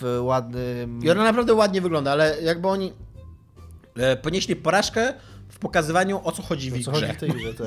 [0.00, 1.00] w ładnym...
[1.02, 2.92] i ona naprawdę ładnie wygląda, ale jakby oni
[3.96, 5.14] e, ponieśli porażkę
[5.48, 7.06] w pokazywaniu o co chodzi w ich co grze.
[7.06, 7.54] chodzi w tej grze,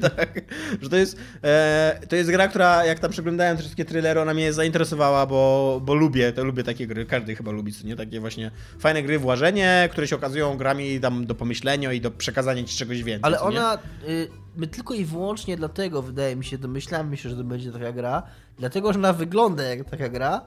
[0.00, 0.16] tak.
[0.16, 0.40] tak,
[0.82, 4.34] że to jest, e, to jest gra, która jak tam przeglądałem te wszystkie trailery, ona
[4.34, 7.96] mnie zainteresowała, bo, bo lubię, to lubię takie gry, każdy chyba lubi, co nie?
[7.96, 12.64] Takie właśnie fajne gry włażenie, które się okazują grami tam do pomyślenia i do przekazania
[12.64, 13.24] ci czegoś więcej.
[13.24, 13.78] Ale ona,
[14.08, 17.92] y, my tylko i wyłącznie dlatego, wydaje mi się, domyślamy się, że to będzie taka
[17.92, 18.22] gra,
[18.58, 20.40] dlatego, że ona wygląda jak taka gra,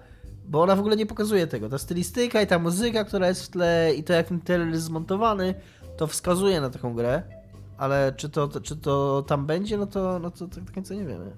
[0.46, 1.70] bo ona w ogóle nie pokazuje tego.
[1.70, 4.84] Ta stylistyka i ta muzyka, która jest w tle i to jak ten trailer jest
[4.84, 5.54] zmontowany,
[5.98, 7.24] to wskazuje na taką grę,
[7.78, 11.06] ale czy to, czy to tam będzie, no to, no to tak do końca nie
[11.06, 11.32] wiemy.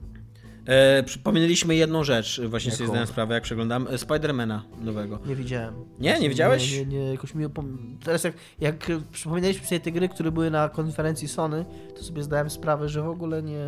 [0.65, 2.93] E, przypominaliśmy jedną rzecz, właśnie sobie Jaką?
[2.93, 5.19] zdałem sprawę, jak przeglądam, e, Spidermana nowego.
[5.25, 5.73] Nie widziałem.
[5.99, 6.71] Nie, nie widziałeś?
[6.71, 7.97] Nie, nie, nie jakoś mi opom...
[8.03, 8.75] Teraz jak, jak
[9.11, 11.65] przypominaliśmy sobie te gry, które były na konferencji Sony,
[11.97, 13.65] to sobie zdałem sprawę, że w ogóle nie...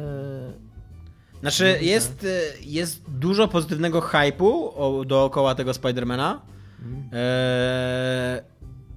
[1.45, 4.73] Znaczy, jest, e, jest dużo pozytywnego hypu
[5.05, 6.41] dookoła tego Spidermana.
[6.80, 7.09] Mhm.
[7.13, 8.43] E,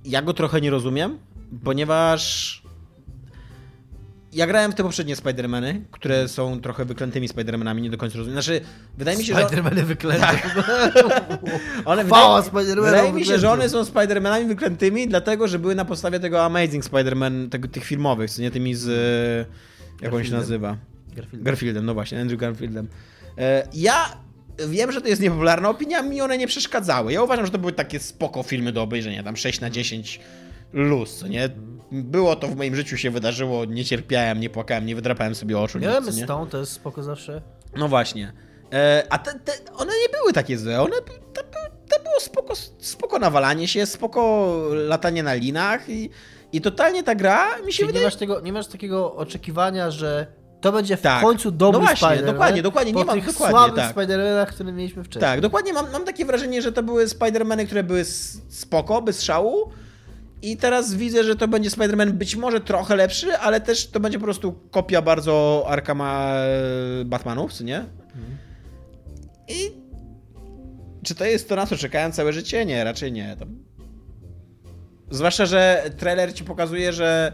[0.05, 1.19] ja go trochę nie rozumiem,
[1.65, 2.63] ponieważ
[4.33, 8.43] ja grałem w te poprzednie Spidermany, które są trochę wyklętymi Spidermanami, nie do końca rozumiem.
[8.43, 8.61] Znaczy,
[8.99, 9.41] wydaje mi się, że...
[9.41, 10.27] Spider-Many wyklęte.
[11.85, 15.85] One, Chwała wydaje, wydaje mi się, że one są Spider-Manami wyklętymi, dlatego, że były na
[15.85, 18.89] podstawie tego Amazing Spider-Man, tego, tych filmowych, co nie tymi z...
[20.01, 20.77] e, Jak on się nazywa?
[21.23, 21.43] Garfield.
[21.45, 22.89] Garfieldem, no właśnie, Andrew Garfieldem.
[23.39, 24.17] E, Ja
[24.69, 27.13] wiem, że to jest niepopularna opinia, mi one nie przeszkadzały.
[27.13, 30.21] Ja uważam, że to były takie spoko filmy do obejrzenia, tam 6 na 10
[30.73, 31.49] luz, co nie?
[31.93, 35.79] Było to w moim życiu się wydarzyło, nie cierpiałem, nie płakałem, nie wydrapałem sobie oczu.
[35.79, 36.25] Miałem nic, nie?
[36.25, 37.43] Stone, to jest spoko zawsze.
[37.77, 38.33] No właśnie.
[38.73, 40.97] E, a te, te, one nie były takie złe, one
[41.35, 41.43] to,
[41.89, 46.11] to było spoko, spoko nawalanie się, spoko latanie na linach i,
[46.53, 48.05] i totalnie ta gra mi się Czyli nie wydaje...
[48.07, 50.27] masz, tego, nie masz takiego oczekiwania, że
[50.61, 51.23] to będzie w Tak.
[51.23, 52.25] końcu dobry No właśnie, Spider-Man.
[52.27, 53.97] dokładnie, dokładnie, nie mam- tych dokładnie, słabych tak.
[53.97, 55.31] Spider-Manach, które mieliśmy wcześniej.
[55.31, 58.05] Tak, dokładnie mam, mam takie wrażenie, że to były Spider-Many, które były
[58.49, 59.71] spoko, bez szału.
[60.43, 64.19] I teraz widzę, że to będzie Spider-Man być może trochę lepszy, ale też to będzie
[64.19, 67.85] po prostu kopia bardzo Arkama e, Batmanów, nie?
[69.49, 69.73] I
[71.03, 72.67] czy to jest to, na co czekałem całe życie?
[72.67, 73.37] Nie, raczej nie.
[73.39, 73.47] To...
[75.11, 77.33] Zwłaszcza, że trailer ci pokazuje, że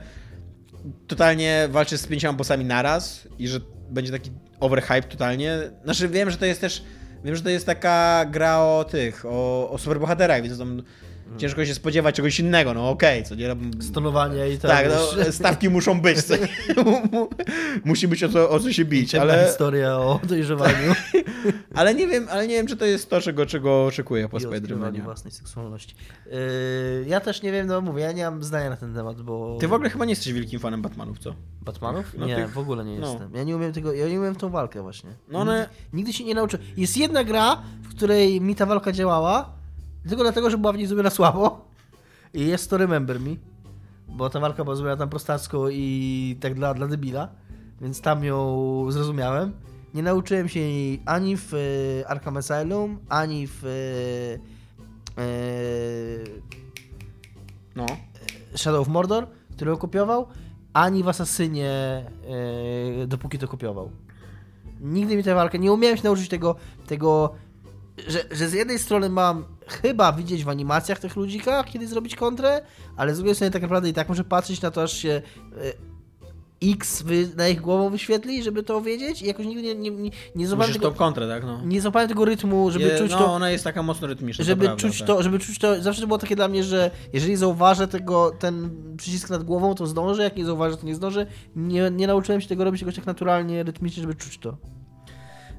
[1.06, 4.30] totalnie walczy z pięcioma bossami naraz i że będzie taki
[4.60, 5.58] overhype totalnie.
[5.84, 6.82] Znaczy wiem, że to jest też
[7.24, 10.82] wiem, że to jest taka gra o tych, o, o superbohaterach, więc tam
[11.38, 13.48] ciężko się spodziewać czegoś innego, no okej, co nie?
[13.48, 14.70] No, Stonowanie i tak.
[14.70, 16.34] tak, no, stawki muszą być, co?
[17.84, 20.94] Musi być o co, o co się bić, ciemna ale, historia o dojrzewaniu
[21.74, 25.02] ale nie wiem, ale nie wiem, czy to jest to, czego, czego oczekuję po Spider-Manie.
[25.02, 25.94] własnej seksualności.
[26.26, 26.32] Yy,
[27.06, 29.56] ja też nie wiem, no mówię, ja nie mam zdania na ten temat, bo...
[29.60, 31.34] Ty w ogóle chyba nie jesteś wielkim fanem Batmanów, co?
[31.62, 32.14] Batmanów?
[32.18, 33.10] No nie, tych- w ogóle nie no.
[33.10, 33.34] jestem.
[33.34, 35.10] Ja nie umiem tego, ja nie umiem tą walkę właśnie.
[35.28, 36.66] No one- Nigdy, nigdy się nie nauczyłem.
[36.76, 39.52] Jest jedna gra, w której mi ta walka działała,
[40.08, 41.64] tylko dlatego, że była w niej zrobiona słabo
[42.34, 43.30] i jest to Remember Me,
[44.08, 47.28] bo ta walka była zrobiona tam prostacko i tak dla, dla debila,
[47.80, 49.52] więc tam ją zrozumiałem.
[49.94, 55.24] Nie nauczyłem się jej ani w e, Arkham Asylum, ani w e, e,
[57.76, 57.86] No.
[58.56, 60.26] Shadow of Mordor, który ją kopiował,
[60.72, 61.70] ani w Asasynie,
[63.06, 63.90] dopóki to kopiował.
[64.80, 66.56] Nigdy mi tę walkę, nie umiałem się nauczyć tego,
[66.86, 67.34] tego
[68.08, 72.62] że, że z jednej strony mam chyba widzieć w animacjach tych ludzika, kiedy zrobić kontrę,
[72.96, 75.22] ale z drugiej strony tak naprawdę i tak muszę patrzeć na to, aż się
[75.62, 75.94] e,
[76.72, 80.10] X wy, na ich głową wyświetli, żeby to wiedzieć i jakoś nigdy nie, nie, nie,
[80.34, 81.44] nie złapałem tego, tą kontrę, tak?
[81.44, 81.60] No.
[81.64, 84.66] nie złapałem tego rytmu, żeby Je- czuć no, to ona jest taka mocno rytmiczna, żeby
[84.66, 85.24] to czuć prawda, to, tak.
[85.24, 89.30] żeby czuć to, zawsze to było takie dla mnie, że jeżeli zauważę tego, ten przycisk
[89.30, 91.26] nad głową, to zdążę, jak nie zauważę, to nie zdążę.
[91.56, 94.56] Nie, nie nauczyłem się tego robić jakoś tak naturalnie, rytmicznie, żeby czuć to.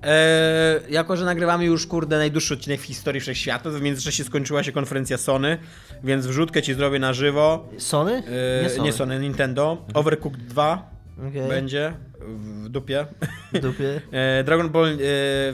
[0.03, 4.71] Eee, jako, że nagrywamy już, kurde, najdłuższy odcinek w historii wszechświata, w międzyczasie skończyła się
[4.71, 5.57] konferencja Sony,
[6.03, 7.69] więc wrzutkę ci zrobię na żywo.
[7.77, 8.11] Sony?
[8.13, 9.19] Eee, nie, Sony.
[9.19, 9.85] Nintendo.
[9.93, 10.89] Overcooked 2
[11.29, 11.49] Okej.
[11.49, 11.93] będzie
[12.27, 13.05] w dupie.
[13.53, 14.01] W dupie.
[14.13, 14.97] Eee, Dragon Ball eee,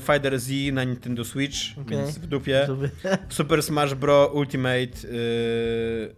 [0.02, 1.98] Fighter Z na Nintendo Switch, Okej.
[1.98, 2.66] więc w dupie.
[2.66, 2.90] W dupie.
[3.30, 4.30] Super Smash Bros.
[4.34, 6.16] Ultimate eee,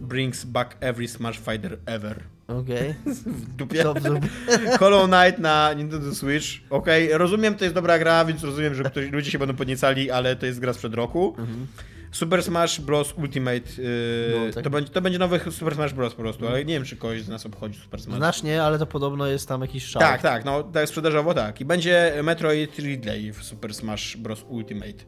[0.00, 2.22] brings back every Smash Fighter ever.
[2.48, 2.94] Okej.
[3.26, 3.82] W dupie.
[3.82, 4.28] To w dupie.
[4.78, 6.46] Hollow Knight na Nintendo Switch.
[6.70, 10.36] Okej, rozumiem, to jest dobra gra, więc rozumiem, że ktoś, ludzie się będą podniecali, ale
[10.36, 11.36] to jest gra sprzed roku.
[12.12, 13.14] Super Smash Bros.
[13.18, 13.82] Ultimate.
[13.82, 14.64] Yy, No, tak.
[14.64, 16.14] to, będzie, to będzie nowy Super Smash Bros.
[16.14, 18.16] po prostu, ale nie wiem, czy kogoś z nas obchodzi Super Smash.
[18.16, 20.00] Znacznie, ale to podobno jest tam jakiś szał.
[20.02, 21.60] Tak, tak, no tak sprzedażowo tak.
[21.60, 24.44] I będzie Metroid Ridley w Super Smash Bros.
[24.48, 25.04] Ultimate,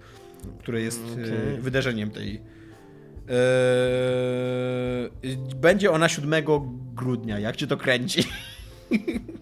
[0.58, 1.24] które jest Okej.
[1.24, 2.40] yy, wydarzeniem tej.
[5.23, 6.44] Yy, będzie ona 7
[6.94, 8.23] grudnia, jak cię to kręci?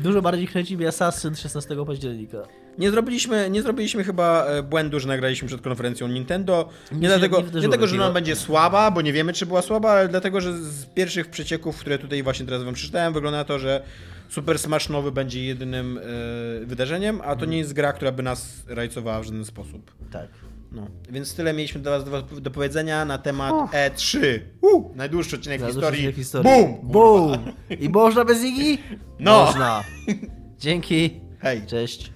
[0.00, 2.38] Dużo bardziej kręci mnie Assassin 16 października.
[2.78, 6.68] nie zrobiliśmy, nie zrobiliśmy chyba e, błędu, że nagraliśmy przed konferencją Nintendo.
[6.92, 9.62] Nie, się dlatego, nie nie, dlatego, że ona będzie słaba, bo nie wiemy, czy była
[9.62, 13.44] słaba, ale dlatego, że z pierwszych przecieków, które tutaj właśnie teraz wam przeczytałem, wygląda na
[13.44, 13.82] to, że
[14.28, 18.62] Super Smash nowy będzie jedynym e, wydarzeniem, a to nie jest gra, która by nas
[18.68, 19.92] rajcowała w żaden sposób.
[20.10, 20.28] Tak.
[20.72, 24.38] No, więc tyle mieliśmy do was do, do powiedzenia na temat E3.
[24.60, 26.12] Uh, najdłuższy odcinek Najdłuższy historii.
[26.12, 26.50] historii.
[26.50, 26.78] Boom!
[26.82, 27.38] Boom!
[27.80, 28.82] I można bez Iggy?
[29.18, 29.44] No.
[29.44, 29.84] Można.
[30.60, 31.20] Dzięki.
[31.40, 31.66] Hej.
[31.66, 32.12] Cześć.